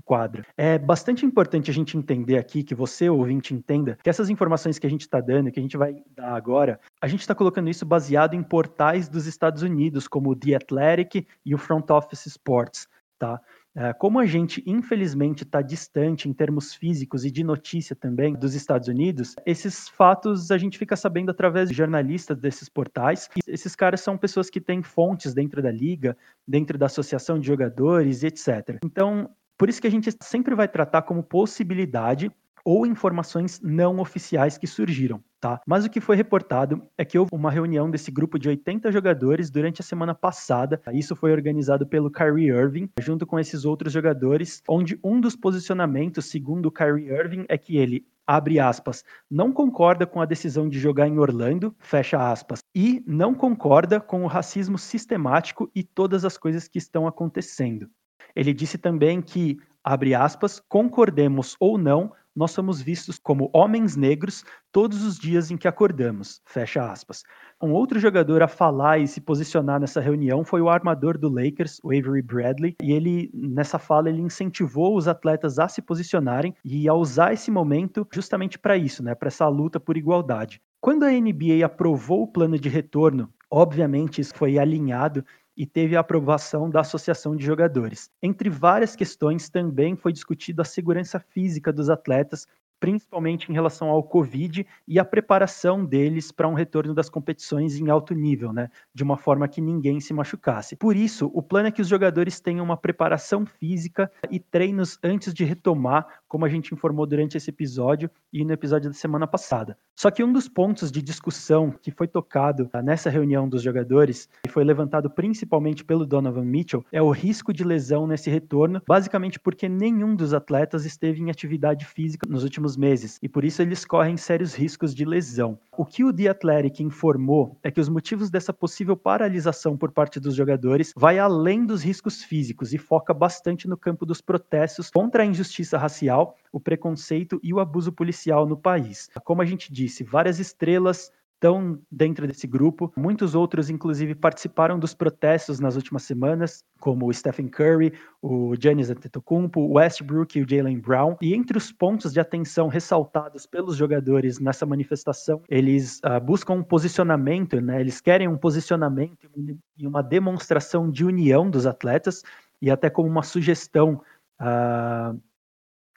É 0.57 0.77
bastante 0.77 1.25
importante 1.25 1.69
a 1.69 1.73
gente 1.73 1.97
entender 1.97 2.37
aqui, 2.37 2.63
que 2.63 2.75
você, 2.75 3.09
ouvinte, 3.09 3.53
entenda, 3.53 3.97
que 4.03 4.09
essas 4.09 4.29
informações 4.29 4.79
que 4.79 4.87
a 4.87 4.89
gente 4.89 5.01
está 5.01 5.21
dando, 5.21 5.51
que 5.51 5.59
a 5.59 5.61
gente 5.61 5.77
vai 5.77 5.95
dar 6.15 6.33
agora, 6.35 6.79
a 6.99 7.07
gente 7.07 7.21
está 7.21 7.35
colocando 7.35 7.69
isso 7.69 7.85
baseado 7.85 8.33
em 8.33 8.43
portais 8.43 9.07
dos 9.07 9.27
Estados 9.27 9.61
Unidos, 9.61 10.07
como 10.07 10.31
o 10.31 10.35
The 10.35 10.55
Athletic 10.55 11.27
e 11.45 11.53
o 11.53 11.57
Front 11.57 11.89
Office 11.89 12.25
Sports, 12.25 12.87
tá? 13.17 13.39
É, 13.73 13.93
como 13.93 14.19
a 14.19 14.25
gente, 14.25 14.61
infelizmente, 14.67 15.43
está 15.43 15.61
distante 15.61 16.27
em 16.27 16.33
termos 16.33 16.73
físicos 16.73 17.23
e 17.23 17.31
de 17.31 17.41
notícia 17.41 17.95
também 17.95 18.33
dos 18.33 18.53
Estados 18.53 18.89
Unidos, 18.89 19.33
esses 19.45 19.87
fatos 19.87 20.51
a 20.51 20.57
gente 20.57 20.77
fica 20.77 20.95
sabendo 20.97 21.31
através 21.31 21.69
de 21.69 21.75
jornalistas 21.75 22.37
desses 22.37 22.67
portais. 22.67 23.29
Esses 23.47 23.73
caras 23.73 24.01
são 24.01 24.17
pessoas 24.17 24.49
que 24.49 24.59
têm 24.59 24.83
fontes 24.83 25.33
dentro 25.33 25.61
da 25.61 25.71
liga, 25.71 26.17
dentro 26.45 26.77
da 26.77 26.87
associação 26.87 27.39
de 27.39 27.47
jogadores, 27.47 28.23
etc. 28.23 28.77
Então, 28.83 29.29
por 29.57 29.69
isso 29.69 29.81
que 29.81 29.87
a 29.87 29.91
gente 29.91 30.09
sempre 30.21 30.55
vai 30.55 30.67
tratar 30.67 31.03
como 31.03 31.23
possibilidade 31.23 32.31
ou 32.63 32.85
informações 32.85 33.59
não 33.61 33.99
oficiais 33.99 34.57
que 34.57 34.67
surgiram, 34.67 35.23
tá? 35.39 35.59
Mas 35.65 35.85
o 35.85 35.89
que 35.89 35.99
foi 35.99 36.15
reportado 36.15 36.81
é 36.97 37.03
que 37.03 37.17
houve 37.17 37.31
uma 37.33 37.51
reunião 37.51 37.89
desse 37.89 38.11
grupo 38.11 38.37
de 38.37 38.49
80 38.49 38.91
jogadores 38.91 39.49
durante 39.49 39.81
a 39.81 39.83
semana 39.83 40.13
passada. 40.13 40.81
Isso 40.93 41.15
foi 41.15 41.31
organizado 41.31 41.85
pelo 41.87 42.11
Kyrie 42.11 42.49
Irving, 42.49 42.89
junto 42.99 43.25
com 43.25 43.39
esses 43.39 43.65
outros 43.65 43.91
jogadores, 43.91 44.61
onde 44.67 44.99
um 45.03 45.19
dos 45.19 45.35
posicionamentos, 45.35 46.25
segundo 46.25 46.67
o 46.67 46.71
Kyrie 46.71 47.09
Irving, 47.09 47.45
é 47.49 47.57
que 47.57 47.77
ele 47.77 48.05
abre 48.25 48.59
aspas, 48.59 49.03
não 49.29 49.51
concorda 49.51 50.05
com 50.05 50.21
a 50.21 50.25
decisão 50.25 50.69
de 50.69 50.79
jogar 50.79 51.07
em 51.07 51.19
Orlando, 51.19 51.75
fecha 51.79 52.31
aspas, 52.31 52.59
e 52.73 53.03
não 53.05 53.33
concorda 53.33 53.99
com 53.99 54.23
o 54.23 54.27
racismo 54.27 54.77
sistemático 54.77 55.69
e 55.75 55.83
todas 55.83 56.23
as 56.23 56.37
coisas 56.37 56.67
que 56.67 56.77
estão 56.77 57.07
acontecendo. 57.07 57.89
Ele 58.35 58.53
disse 58.53 58.77
também 58.77 59.21
que, 59.21 59.57
abre 59.83 60.13
aspas, 60.13 60.61
concordemos 60.67 61.55
ou 61.59 61.77
não, 61.77 62.11
nós 62.35 62.51
somos 62.51 62.81
vistos 62.81 63.19
como 63.19 63.49
homens 63.53 63.95
negros 63.95 64.43
todos 64.71 65.03
os 65.03 65.17
dias 65.17 65.51
em 65.51 65.57
que 65.57 65.67
acordamos, 65.67 66.41
fecha 66.45 66.89
aspas. 66.89 67.23
Um 67.61 67.71
outro 67.71 67.99
jogador 67.99 68.41
a 68.41 68.47
falar 68.47 68.99
e 68.99 69.07
se 69.07 69.19
posicionar 69.19 69.79
nessa 69.79 69.99
reunião 69.99 70.43
foi 70.43 70.61
o 70.61 70.69
armador 70.69 71.17
do 71.17 71.29
Lakers, 71.29 71.79
o 71.83 71.89
Avery 71.89 72.21
Bradley, 72.21 72.75
e 72.81 72.93
ele, 72.93 73.29
nessa 73.33 73.77
fala, 73.77 74.09
ele 74.09 74.21
incentivou 74.21 74.95
os 74.95 75.07
atletas 75.07 75.59
a 75.59 75.67
se 75.67 75.81
posicionarem 75.81 76.55
e 76.63 76.87
a 76.87 76.93
usar 76.93 77.33
esse 77.33 77.51
momento 77.51 78.07
justamente 78.11 78.57
para 78.57 78.77
isso, 78.77 79.03
né, 79.03 79.13
para 79.13 79.27
essa 79.27 79.47
luta 79.47 79.79
por 79.79 79.97
igualdade. 79.97 80.61
Quando 80.79 81.03
a 81.03 81.11
NBA 81.11 81.63
aprovou 81.63 82.23
o 82.23 82.27
plano 82.27 82.57
de 82.57 82.67
retorno, 82.67 83.31
obviamente 83.51 84.21
isso 84.21 84.33
foi 84.33 84.57
alinhado 84.57 85.23
e 85.55 85.65
teve 85.65 85.95
a 85.95 85.99
aprovação 85.99 86.69
da 86.69 86.81
Associação 86.81 87.35
de 87.35 87.45
Jogadores. 87.45 88.09
Entre 88.21 88.49
várias 88.49 88.95
questões, 88.95 89.49
também 89.49 89.95
foi 89.95 90.13
discutido 90.13 90.61
a 90.61 90.65
segurança 90.65 91.19
física 91.19 91.71
dos 91.73 91.89
atletas 91.89 92.47
principalmente 92.81 93.49
em 93.49 93.53
relação 93.53 93.89
ao 93.89 94.01
Covid 94.01 94.65
e 94.87 94.99
a 94.99 95.05
preparação 95.05 95.85
deles 95.85 96.31
para 96.31 96.47
um 96.47 96.55
retorno 96.55 96.95
das 96.95 97.09
competições 97.09 97.79
em 97.79 97.89
alto 97.91 98.15
nível, 98.15 98.51
né? 98.51 98.69
De 98.91 99.03
uma 99.03 99.15
forma 99.15 99.47
que 99.47 99.61
ninguém 99.61 99.99
se 99.99 100.13
machucasse. 100.13 100.75
Por 100.75 100.95
isso, 100.95 101.29
o 101.31 101.43
plano 101.43 101.67
é 101.67 101.71
que 101.71 101.81
os 101.81 101.87
jogadores 101.87 102.39
tenham 102.39 102.65
uma 102.65 102.75
preparação 102.75 103.45
física 103.45 104.11
e 104.31 104.39
treinos 104.39 104.97
antes 105.03 105.31
de 105.31 105.45
retomar, 105.45 106.07
como 106.27 106.43
a 106.43 106.49
gente 106.49 106.73
informou 106.73 107.05
durante 107.05 107.37
esse 107.37 107.51
episódio 107.51 108.09
e 108.33 108.43
no 108.43 108.51
episódio 108.51 108.89
da 108.89 108.95
semana 108.95 109.27
passada. 109.27 109.77
Só 109.95 110.09
que 110.09 110.23
um 110.23 110.33
dos 110.33 110.49
pontos 110.49 110.91
de 110.91 111.03
discussão 111.03 111.69
que 111.69 111.91
foi 111.91 112.07
tocado 112.07 112.67
nessa 112.83 113.11
reunião 113.11 113.47
dos 113.47 113.61
jogadores 113.61 114.27
e 114.43 114.49
foi 114.49 114.63
levantado 114.63 115.07
principalmente 115.07 115.85
pelo 115.85 116.07
Donovan 116.07 116.45
Mitchell 116.45 116.83
é 116.91 117.01
o 117.01 117.11
risco 117.11 117.53
de 117.53 117.63
lesão 117.63 118.07
nesse 118.07 118.27
retorno, 118.27 118.81
basicamente 118.87 119.39
porque 119.39 119.69
nenhum 119.69 120.15
dos 120.15 120.33
atletas 120.33 120.85
esteve 120.85 121.21
em 121.21 121.29
atividade 121.29 121.85
física 121.85 122.25
nos 122.27 122.43
últimos 122.43 122.70
últimos 122.71 122.77
meses 122.77 123.19
e 123.21 123.29
por 123.29 123.43
isso 123.43 123.61
eles 123.61 123.85
correm 123.85 124.17
sérios 124.17 124.53
riscos 124.53 124.93
de 124.93 125.05
lesão. 125.05 125.57
O 125.77 125.85
que 125.85 126.03
o 126.03 126.13
The 126.13 126.29
Athletic 126.29 126.81
informou 126.81 127.57
é 127.63 127.71
que 127.71 127.79
os 127.79 127.89
motivos 127.89 128.29
dessa 128.29 128.53
possível 128.53 128.95
paralisação 128.95 129.77
por 129.77 129.91
parte 129.91 130.19
dos 130.19 130.35
jogadores 130.35 130.93
vai 130.95 131.17
além 131.17 131.65
dos 131.65 131.83
riscos 131.83 132.23
físicos 132.23 132.73
e 132.73 132.77
foca 132.77 133.13
bastante 133.13 133.67
no 133.67 133.77
campo 133.77 134.05
dos 134.05 134.21
protestos 134.21 134.89
contra 134.91 135.23
a 135.23 135.25
injustiça 135.25 135.77
racial, 135.77 136.35
o 136.51 136.59
preconceito 136.59 137.39
e 137.41 137.53
o 137.53 137.59
abuso 137.59 137.91
policial 137.91 138.45
no 138.45 138.57
país. 138.57 139.09
Como 139.23 139.41
a 139.41 139.45
gente 139.45 139.71
disse, 139.71 140.03
várias 140.03 140.39
estrelas 140.39 141.11
estão 141.41 141.79
dentro 141.91 142.27
desse 142.27 142.45
grupo. 142.45 142.93
Muitos 142.95 143.33
outros, 143.33 143.71
inclusive, 143.71 144.13
participaram 144.13 144.77
dos 144.77 144.93
protestos 144.93 145.59
nas 145.59 145.75
últimas 145.75 146.03
semanas, 146.03 146.63
como 146.79 147.07
o 147.07 147.13
Stephen 147.13 147.47
Curry, 147.47 147.93
o 148.21 148.55
Giannis 148.55 148.91
Antetokounmpo, 148.91 149.59
o 149.59 149.73
Westbrook 149.73 150.37
e 150.37 150.43
o 150.43 150.47
Jalen 150.47 150.79
Brown. 150.79 151.17
E 151.19 151.33
entre 151.33 151.57
os 151.57 151.71
pontos 151.71 152.13
de 152.13 152.19
atenção 152.19 152.67
ressaltados 152.67 153.47
pelos 153.47 153.75
jogadores 153.75 154.39
nessa 154.39 154.67
manifestação, 154.67 155.41
eles 155.49 155.99
uh, 156.05 156.23
buscam 156.23 156.53
um 156.53 156.63
posicionamento, 156.63 157.59
né? 157.59 157.81
Eles 157.81 157.99
querem 157.99 158.27
um 158.27 158.37
posicionamento 158.37 159.27
e 159.75 159.87
uma 159.87 160.03
demonstração 160.03 160.91
de 160.91 161.03
união 161.03 161.49
dos 161.49 161.65
atletas 161.65 162.21
e 162.61 162.69
até 162.69 162.87
como 162.87 163.09
uma 163.09 163.23
sugestão 163.23 163.99
uh, 164.39 165.19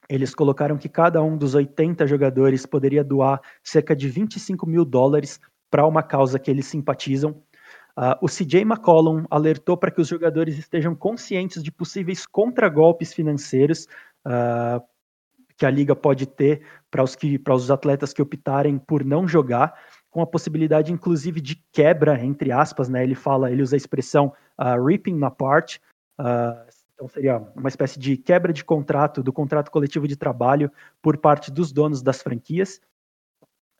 eles 0.09 0.35
colocaram 0.35 0.77
que 0.77 0.89
cada 0.89 1.23
um 1.23 1.37
dos 1.37 1.55
80 1.55 2.07
jogadores 2.07 2.67
poderia 2.67 3.03
doar 3.03 3.41
cerca 3.63 3.95
de 3.95 4.09
25 4.09 4.67
mil 4.67 4.85
dólares 4.85 5.41
para 5.71 5.87
uma 5.87 6.03
causa 6.03 6.39
que 6.39 6.51
eles 6.51 6.67
simpatizam. 6.67 7.43
Uh, 7.97 8.19
o 8.21 8.27
CJ 8.27 8.63
McCollum 8.63 9.25
alertou 9.31 9.77
para 9.77 9.91
que 9.91 10.01
os 10.01 10.09
jogadores 10.09 10.59
estejam 10.59 10.95
conscientes 10.95 11.63
de 11.63 11.71
possíveis 11.71 12.27
contragolpes 12.27 13.13
financeiros 13.13 13.87
uh, 14.27 14.83
que 15.57 15.65
a 15.65 15.71
liga 15.71 15.95
pode 15.95 16.27
ter 16.27 16.63
para 16.91 17.03
os, 17.03 17.15
que, 17.15 17.41
os 17.49 17.71
atletas 17.71 18.13
que 18.13 18.21
optarem 18.21 18.79
por 18.79 19.05
não 19.05 19.29
jogar, 19.29 19.75
com 20.11 20.21
a 20.21 20.27
possibilidade, 20.27 20.93
inclusive, 20.93 21.41
de 21.41 21.57
quebra, 21.73 22.25
entre 22.25 22.53
aspas, 22.53 22.89
né? 22.89 23.03
Ele 23.03 23.15
fala, 23.17 23.51
ele 23.51 23.63
usa 23.63 23.75
a 23.75 23.77
expressão 23.77 24.33
uh, 24.61 24.85
ripping 24.85 25.23
apart, 25.25 25.79
uh, 26.21 26.71
então 26.95 27.09
seria 27.09 27.39
uma 27.55 27.69
espécie 27.69 27.99
de 27.99 28.17
quebra 28.17 28.53
de 28.53 28.65
contrato 28.65 29.23
do 29.23 29.33
contrato 29.33 29.71
coletivo 29.71 30.07
de 30.07 30.17
trabalho 30.17 30.71
por 31.03 31.19
parte 31.19 31.51
dos 31.51 31.73
donos 31.73 32.03
das 32.03 32.23
franquias. 32.23 32.81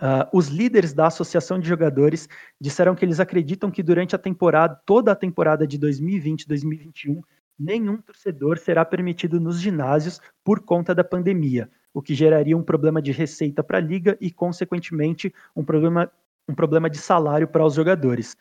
Uh, 0.03 0.27
os 0.33 0.49
líderes 0.49 0.93
da 0.93 1.07
associação 1.07 1.59
de 1.59 1.69
jogadores 1.69 2.29
disseram 2.61 2.97
que 2.97 3.05
eles 3.05 3.21
acreditam 3.21 3.71
que 3.71 3.83
durante 3.83 4.17
a 4.17 4.19
temporada, 4.19 4.81
toda 4.85 5.13
a 5.13 5.17
temporada 5.17 5.67
de 5.67 5.79
2020-2021, 5.79 7.23
nenhum 7.57 7.99
torcedor 7.99 8.59
será 8.59 8.85
permitido 8.85 9.39
nos 9.39 9.61
ginásios 9.61 10.21
por 10.43 10.61
conta 10.61 10.93
da 10.93 11.05
pandemia, 11.05 11.71
o 11.93 12.03
que 12.03 12.13
geraria 12.13 12.57
um 12.57 12.63
problema 12.63 13.01
de 13.01 13.13
receita 13.13 13.63
para 13.63 13.79
a 13.79 13.81
liga 13.81 14.19
e, 14.21 14.33
consequentemente, 14.33 15.33
um 15.55 15.65
problema, 15.65 16.11
um 16.49 16.55
problema 16.55 16.91
de 16.91 16.99
salário 16.99 17.47
para 17.47 17.65
os 17.65 17.75
jogadores. 17.75 18.37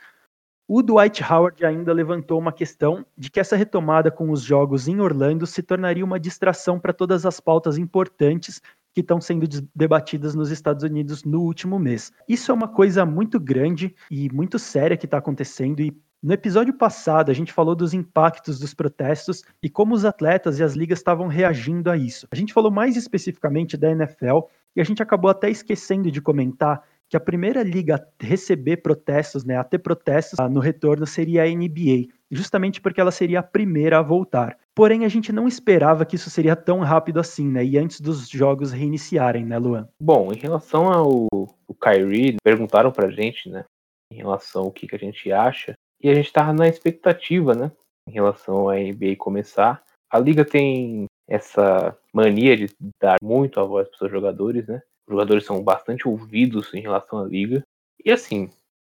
O 0.67 0.81
Dwight 0.81 1.21
Howard 1.21 1.65
ainda 1.65 1.91
levantou 1.91 2.39
uma 2.39 2.53
questão 2.53 3.05
de 3.17 3.29
que 3.29 3.39
essa 3.39 3.55
retomada 3.55 4.09
com 4.09 4.31
os 4.31 4.41
jogos 4.41 4.87
em 4.87 5.01
Orlando 5.01 5.45
se 5.45 5.61
tornaria 5.61 6.05
uma 6.05 6.19
distração 6.19 6.79
para 6.79 6.93
todas 6.93 7.25
as 7.25 7.39
pautas 7.39 7.77
importantes 7.77 8.61
que 8.93 9.01
estão 9.01 9.19
sendo 9.19 9.45
debatidas 9.75 10.33
nos 10.33 10.51
Estados 10.51 10.83
Unidos 10.83 11.25
no 11.25 11.41
último 11.41 11.77
mês. 11.77 12.13
Isso 12.29 12.49
é 12.49 12.53
uma 12.53 12.67
coisa 12.67 13.05
muito 13.05 13.39
grande 13.39 13.93
e 14.09 14.29
muito 14.31 14.57
séria 14.57 14.95
que 14.95 15.05
está 15.05 15.17
acontecendo 15.17 15.81
e 15.81 15.93
no 16.23 16.31
episódio 16.31 16.73
passado, 16.73 17.29
a 17.29 17.33
gente 17.33 17.51
falou 17.51 17.75
dos 17.75 17.93
impactos 17.93 18.57
dos 18.57 18.73
protestos 18.73 19.43
e 19.61 19.69
como 19.69 19.93
os 19.93 20.05
atletas 20.05 20.57
e 20.57 20.63
as 20.63 20.73
ligas 20.73 20.99
estavam 20.99 21.27
reagindo 21.27 21.91
a 21.91 21.97
isso. 21.97 22.25
A 22.31 22.35
gente 22.37 22.53
falou 22.53 22.71
mais 22.71 22.95
especificamente 22.95 23.75
da 23.75 23.91
NFL 23.91 24.39
e 24.73 24.79
a 24.79 24.85
gente 24.85 25.03
acabou 25.03 25.29
até 25.29 25.49
esquecendo 25.49 26.09
de 26.09 26.21
comentar 26.21 26.81
que 27.13 27.17
a 27.17 27.19
primeira 27.19 27.61
liga 27.61 27.95
a 27.95 28.25
receber 28.25 28.77
protestos, 28.77 29.45
né, 29.45 29.55
a 29.55 29.63
ter 29.63 29.77
protestos 29.77 30.39
no 30.49 30.59
retorno 30.59 31.05
seria 31.05 31.43
a 31.43 31.45
NBA, 31.45 32.07
justamente 32.31 32.81
porque 32.81 32.99
ela 32.99 33.11
seria 33.11 33.39
a 33.39 33.43
primeira 33.43 33.99
a 33.99 34.01
voltar. 34.01 34.57
Porém, 34.73 35.05
a 35.05 35.07
gente 35.07 35.31
não 35.31 35.47
esperava 35.47 36.07
que 36.07 36.15
isso 36.15 36.31
seria 36.31 36.55
tão 36.55 36.79
rápido 36.79 37.19
assim, 37.19 37.47
né? 37.47 37.63
E 37.63 37.77
antes 37.77 38.01
dos 38.01 38.27
jogos 38.27 38.71
reiniciarem, 38.71 39.45
né, 39.45 39.59
Luan? 39.59 39.87
Bom, 40.01 40.33
em 40.33 40.39
relação 40.39 40.91
ao, 40.91 41.27
ao 41.31 41.75
Kyrie, 41.79 42.37
perguntaram 42.43 42.91
pra 42.91 43.11
gente, 43.11 43.47
né, 43.47 43.63
em 44.11 44.15
relação 44.15 44.63
ao 44.63 44.71
que, 44.71 44.87
que 44.87 44.95
a 44.95 44.99
gente 44.99 45.31
acha, 45.31 45.75
e 46.01 46.09
a 46.09 46.15
gente 46.15 46.33
tava 46.33 46.51
na 46.51 46.67
expectativa, 46.67 47.53
né, 47.53 47.71
em 48.09 48.11
relação 48.11 48.69
à 48.69 48.75
NBA 48.77 49.17
começar. 49.19 49.83
A 50.11 50.17
liga 50.17 50.43
tem 50.43 51.05
essa 51.29 51.95
mania 52.11 52.57
de 52.57 52.69
dar 52.99 53.17
muito 53.21 53.59
a 53.59 53.63
voz 53.63 53.87
para 53.87 53.93
os 53.93 53.99
seus 53.99 54.11
jogadores, 54.11 54.65
né? 54.65 54.81
Jogadores 55.07 55.45
são 55.45 55.63
bastante 55.63 56.07
ouvidos 56.07 56.73
em 56.73 56.81
relação 56.81 57.19
à 57.19 57.25
liga. 57.25 57.63
E 58.03 58.11
assim, 58.11 58.49